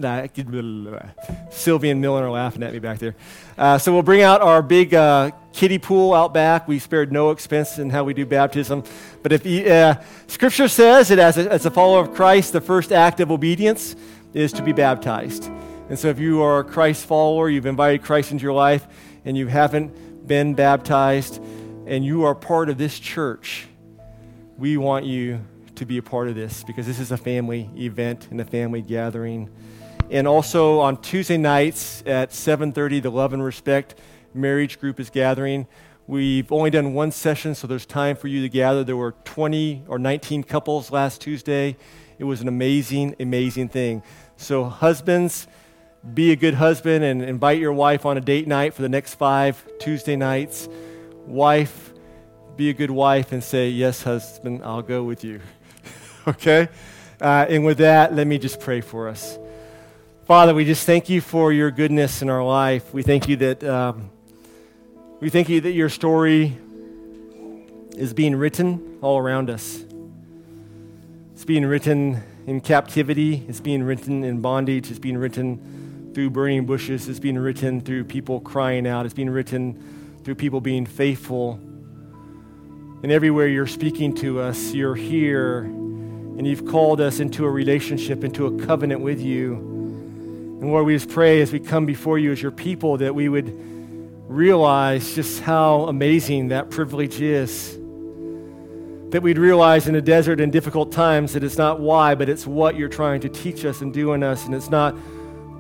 Sylvie 1.50 1.90
and 1.90 2.00
Millen 2.00 2.24
are 2.24 2.30
laughing 2.30 2.62
at 2.62 2.72
me 2.72 2.78
back 2.78 2.98
there. 2.98 3.14
Uh, 3.58 3.76
so 3.76 3.92
we'll 3.92 4.02
bring 4.02 4.22
out 4.22 4.40
our 4.40 4.62
big 4.62 4.94
uh, 4.94 5.32
kiddie 5.52 5.78
pool 5.78 6.14
out 6.14 6.32
back. 6.32 6.66
We 6.66 6.78
spared 6.78 7.12
no 7.12 7.30
expense 7.30 7.78
in 7.78 7.90
how 7.90 8.04
we 8.04 8.14
do 8.14 8.24
baptism. 8.24 8.84
But 9.22 9.32
if 9.32 9.44
you, 9.44 9.66
uh, 9.66 10.02
Scripture 10.28 10.66
says 10.66 11.08
that 11.08 11.18
as 11.18 11.36
a, 11.36 11.52
as 11.52 11.66
a 11.66 11.70
follower 11.70 12.00
of 12.00 12.14
Christ, 12.14 12.54
the 12.54 12.62
first 12.62 12.90
act 12.90 13.20
of 13.20 13.30
obedience 13.30 13.96
is 14.32 14.50
to 14.54 14.62
be 14.62 14.72
baptized. 14.72 15.44
And 15.90 15.98
so 15.98 16.08
if 16.08 16.18
you 16.18 16.40
are 16.40 16.60
a 16.60 16.64
Christ 16.64 17.04
follower, 17.04 17.50
you've 17.50 17.66
invited 17.66 18.02
Christ 18.02 18.32
into 18.32 18.44
your 18.44 18.54
life, 18.54 18.86
and 19.24 19.36
you 19.36 19.46
haven't 19.46 20.26
been 20.26 20.54
baptized, 20.54 21.42
and 21.86 22.04
you 22.04 22.24
are 22.24 22.34
part 22.34 22.68
of 22.68 22.78
this 22.78 22.98
church, 22.98 23.66
we 24.56 24.76
want 24.76 25.04
you 25.04 25.40
to 25.74 25.86
be 25.86 25.98
a 25.98 26.02
part 26.02 26.28
of 26.28 26.34
this 26.34 26.62
because 26.64 26.86
this 26.86 27.00
is 27.00 27.10
a 27.10 27.16
family 27.16 27.68
event 27.76 28.28
and 28.30 28.40
a 28.40 28.44
family 28.44 28.82
gathering. 28.82 29.50
And 30.10 30.28
also 30.28 30.80
on 30.80 31.00
Tuesday 31.00 31.38
nights 31.38 32.02
at 32.06 32.32
7:30, 32.32 33.00
the 33.00 33.10
Love 33.10 33.32
and 33.32 33.42
Respect 33.42 33.94
marriage 34.34 34.78
group 34.78 35.00
is 35.00 35.10
gathering. 35.10 35.66
We've 36.06 36.50
only 36.52 36.70
done 36.70 36.94
one 36.94 37.12
session, 37.12 37.54
so 37.54 37.66
there's 37.66 37.86
time 37.86 38.16
for 38.16 38.28
you 38.28 38.42
to 38.42 38.48
gather. 38.48 38.84
There 38.84 38.96
were 38.96 39.14
20 39.24 39.84
or 39.88 39.98
19 39.98 40.42
couples 40.42 40.90
last 40.90 41.20
Tuesday. 41.20 41.76
It 42.18 42.24
was 42.24 42.40
an 42.40 42.48
amazing, 42.48 43.16
amazing 43.18 43.68
thing. 43.68 44.02
So, 44.36 44.64
husbands, 44.64 45.46
be 46.14 46.32
a 46.32 46.36
good 46.36 46.54
husband 46.54 47.04
and 47.04 47.22
invite 47.22 47.58
your 47.58 47.72
wife 47.72 48.04
on 48.04 48.16
a 48.16 48.20
date 48.20 48.48
night 48.48 48.74
for 48.74 48.82
the 48.82 48.88
next 48.88 49.14
five 49.14 49.64
Tuesday 49.78 50.16
nights. 50.16 50.68
Wife, 51.26 51.92
be 52.56 52.70
a 52.70 52.72
good 52.72 52.90
wife 52.90 53.32
and 53.32 53.42
say, 53.42 53.68
Yes, 53.68 54.02
husband, 54.02 54.62
I'll 54.64 54.82
go 54.82 55.04
with 55.04 55.24
you. 55.24 55.40
okay? 56.26 56.68
Uh, 57.20 57.46
and 57.48 57.64
with 57.64 57.78
that, 57.78 58.14
let 58.14 58.26
me 58.26 58.38
just 58.38 58.58
pray 58.58 58.80
for 58.80 59.08
us. 59.08 59.38
Father, 60.24 60.54
we 60.54 60.64
just 60.64 60.86
thank 60.86 61.08
you 61.08 61.20
for 61.20 61.52
your 61.52 61.70
goodness 61.70 62.22
in 62.22 62.28
our 62.28 62.44
life. 62.44 62.92
We 62.92 63.02
thank 63.02 63.28
you 63.28 63.36
that. 63.36 63.62
Um, 63.64 64.10
we 65.22 65.30
thank 65.30 65.48
you 65.48 65.60
that 65.60 65.70
your 65.70 65.88
story 65.88 66.58
is 67.96 68.12
being 68.12 68.34
written 68.34 68.98
all 69.02 69.18
around 69.18 69.50
us. 69.50 69.84
It's 71.34 71.44
being 71.44 71.64
written 71.64 72.20
in 72.48 72.60
captivity, 72.60 73.44
it's 73.46 73.60
being 73.60 73.84
written 73.84 74.24
in 74.24 74.40
bondage, 74.40 74.90
it's 74.90 74.98
being 74.98 75.16
written 75.16 75.81
through 76.14 76.30
burning 76.30 76.66
bushes, 76.66 77.08
it's 77.08 77.18
being 77.18 77.38
written 77.38 77.80
through 77.80 78.04
people 78.04 78.40
crying 78.40 78.86
out, 78.86 79.06
it's 79.06 79.14
being 79.14 79.30
written 79.30 80.20
through 80.24 80.34
people 80.34 80.60
being 80.60 80.86
faithful. 80.86 81.58
And 83.02 83.10
everywhere 83.10 83.48
you're 83.48 83.66
speaking 83.66 84.14
to 84.16 84.40
us, 84.40 84.72
you're 84.72 84.94
here, 84.94 85.60
and 85.60 86.46
you've 86.46 86.66
called 86.66 87.00
us 87.00 87.20
into 87.20 87.44
a 87.44 87.50
relationship, 87.50 88.24
into 88.24 88.46
a 88.46 88.66
covenant 88.66 89.00
with 89.00 89.20
you. 89.20 89.54
And 89.54 90.70
Lord, 90.70 90.86
we 90.86 90.94
just 90.94 91.08
pray 91.08 91.40
as 91.40 91.52
we 91.52 91.58
come 91.58 91.86
before 91.86 92.18
you 92.18 92.30
as 92.30 92.40
your 92.40 92.52
people 92.52 92.98
that 92.98 93.14
we 93.14 93.28
would 93.28 93.52
realize 94.28 95.14
just 95.14 95.40
how 95.40 95.86
amazing 95.88 96.48
that 96.48 96.70
privilege 96.70 97.20
is. 97.20 97.76
That 99.10 99.20
we'd 99.22 99.38
realize 99.38 99.88
in 99.88 99.94
the 99.94 100.00
desert 100.00 100.40
and 100.40 100.52
difficult 100.52 100.92
times 100.92 101.32
that 101.32 101.42
it's 101.44 101.58
not 101.58 101.80
why, 101.80 102.14
but 102.14 102.28
it's 102.28 102.46
what 102.46 102.76
you're 102.76 102.88
trying 102.88 103.20
to 103.22 103.28
teach 103.28 103.64
us 103.64 103.80
and 103.80 103.92
do 103.92 104.12
in 104.12 104.22
us. 104.22 104.46
And 104.46 104.54
it's 104.54 104.70
not 104.70 104.94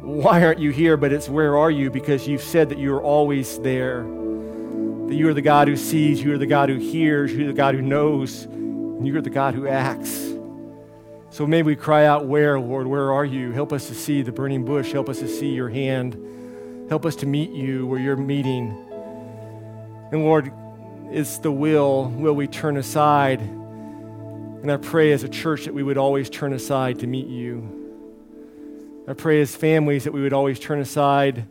why 0.02 0.44
aren't 0.44 0.58
you 0.58 0.70
here, 0.70 0.96
but 0.96 1.12
it's 1.12 1.28
where 1.28 1.56
are 1.56 1.70
you 1.70 1.88
because 1.88 2.26
you've 2.26 2.42
said 2.42 2.70
that 2.70 2.78
you're 2.78 3.00
always 3.00 3.60
there. 3.60 4.02
That 4.02 5.14
you 5.14 5.28
are 5.28 5.34
the 5.34 5.42
God 5.42 5.68
who 5.68 5.76
sees, 5.76 6.20
you 6.20 6.34
are 6.34 6.38
the 6.38 6.46
God 6.46 6.68
who 6.68 6.76
hears, 6.76 7.32
you're 7.32 7.46
the 7.46 7.52
God 7.52 7.76
who 7.76 7.82
knows, 7.82 8.42
and 8.44 9.06
you're 9.06 9.22
the 9.22 9.30
God 9.30 9.54
who 9.54 9.68
acts. 9.68 10.32
So 11.30 11.46
may 11.46 11.62
we 11.62 11.76
cry 11.76 12.04
out, 12.04 12.26
Where, 12.26 12.58
Lord, 12.58 12.88
where 12.88 13.12
are 13.12 13.24
you? 13.24 13.52
Help 13.52 13.72
us 13.72 13.86
to 13.88 13.94
see 13.94 14.22
the 14.22 14.32
burning 14.32 14.64
bush. 14.64 14.90
Help 14.90 15.08
us 15.08 15.20
to 15.20 15.28
see 15.28 15.50
your 15.50 15.68
hand. 15.68 16.88
Help 16.88 17.06
us 17.06 17.14
to 17.16 17.26
meet 17.26 17.50
you 17.50 17.86
where 17.86 18.00
you're 18.00 18.16
meeting. 18.16 18.76
And 20.10 20.24
Lord, 20.24 20.52
it's 21.10 21.38
the 21.38 21.52
will. 21.52 22.08
Will 22.08 22.34
we 22.34 22.48
turn 22.48 22.76
aside? 22.76 23.40
And 23.40 24.70
I 24.70 24.78
pray 24.78 25.12
as 25.12 25.22
a 25.22 25.28
church 25.28 25.66
that 25.66 25.74
we 25.74 25.84
would 25.84 25.96
always 25.96 26.28
turn 26.28 26.52
aside 26.52 26.98
to 26.98 27.06
meet 27.06 27.28
you. 27.28 27.81
I 29.08 29.14
pray 29.14 29.40
as 29.40 29.54
families 29.56 30.04
that 30.04 30.12
we 30.12 30.22
would 30.22 30.32
always 30.32 30.60
turn 30.60 30.80
aside 30.80 31.46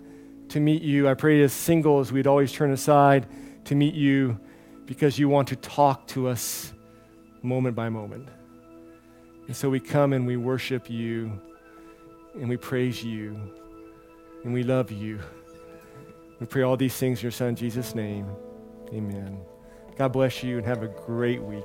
to 0.50 0.60
meet 0.60 0.82
you. 0.82 1.08
I 1.08 1.14
pray 1.14 1.42
as 1.42 1.52
singles 1.54 2.12
we'd 2.12 2.28
always 2.28 2.52
turn 2.52 2.72
aside 2.72 3.28
to 3.66 3.76
meet 3.76 3.94
you 3.94 4.40
because 4.86 5.20
you 5.20 5.30
want 5.30 5.50
to 5.50 5.56
talk 5.56 6.08
to 6.08 6.28
us 6.28 6.74
moment 7.42 7.76
by 7.76 7.90
moment. 7.90 8.28
And 9.48 9.56
so 9.56 9.70
we 9.70 9.80
come 9.80 10.14
and 10.14 10.26
we 10.26 10.38
worship 10.38 10.90
you 10.90 11.40
and 12.36 12.48
we 12.48 12.58
praise 12.58 13.04
you 13.04 13.40
and 14.44 14.54
we 14.54 14.64
love 14.64 14.92
you. 14.92 15.20
We 16.40 16.48
pray 16.48 16.64
all 16.64 16.78
these 16.78 16.96
things 16.96 17.20
in 17.20 17.24
your 17.24 17.32
Son, 17.32 17.56
Jesus' 17.56 17.94
name. 17.94 18.26
Amen. 18.94 19.40
God 19.98 20.14
bless 20.14 20.42
you 20.44 20.58
and 20.58 20.66
have 20.66 20.84
a 20.84 20.88
great 20.88 21.42
week. 21.42 21.64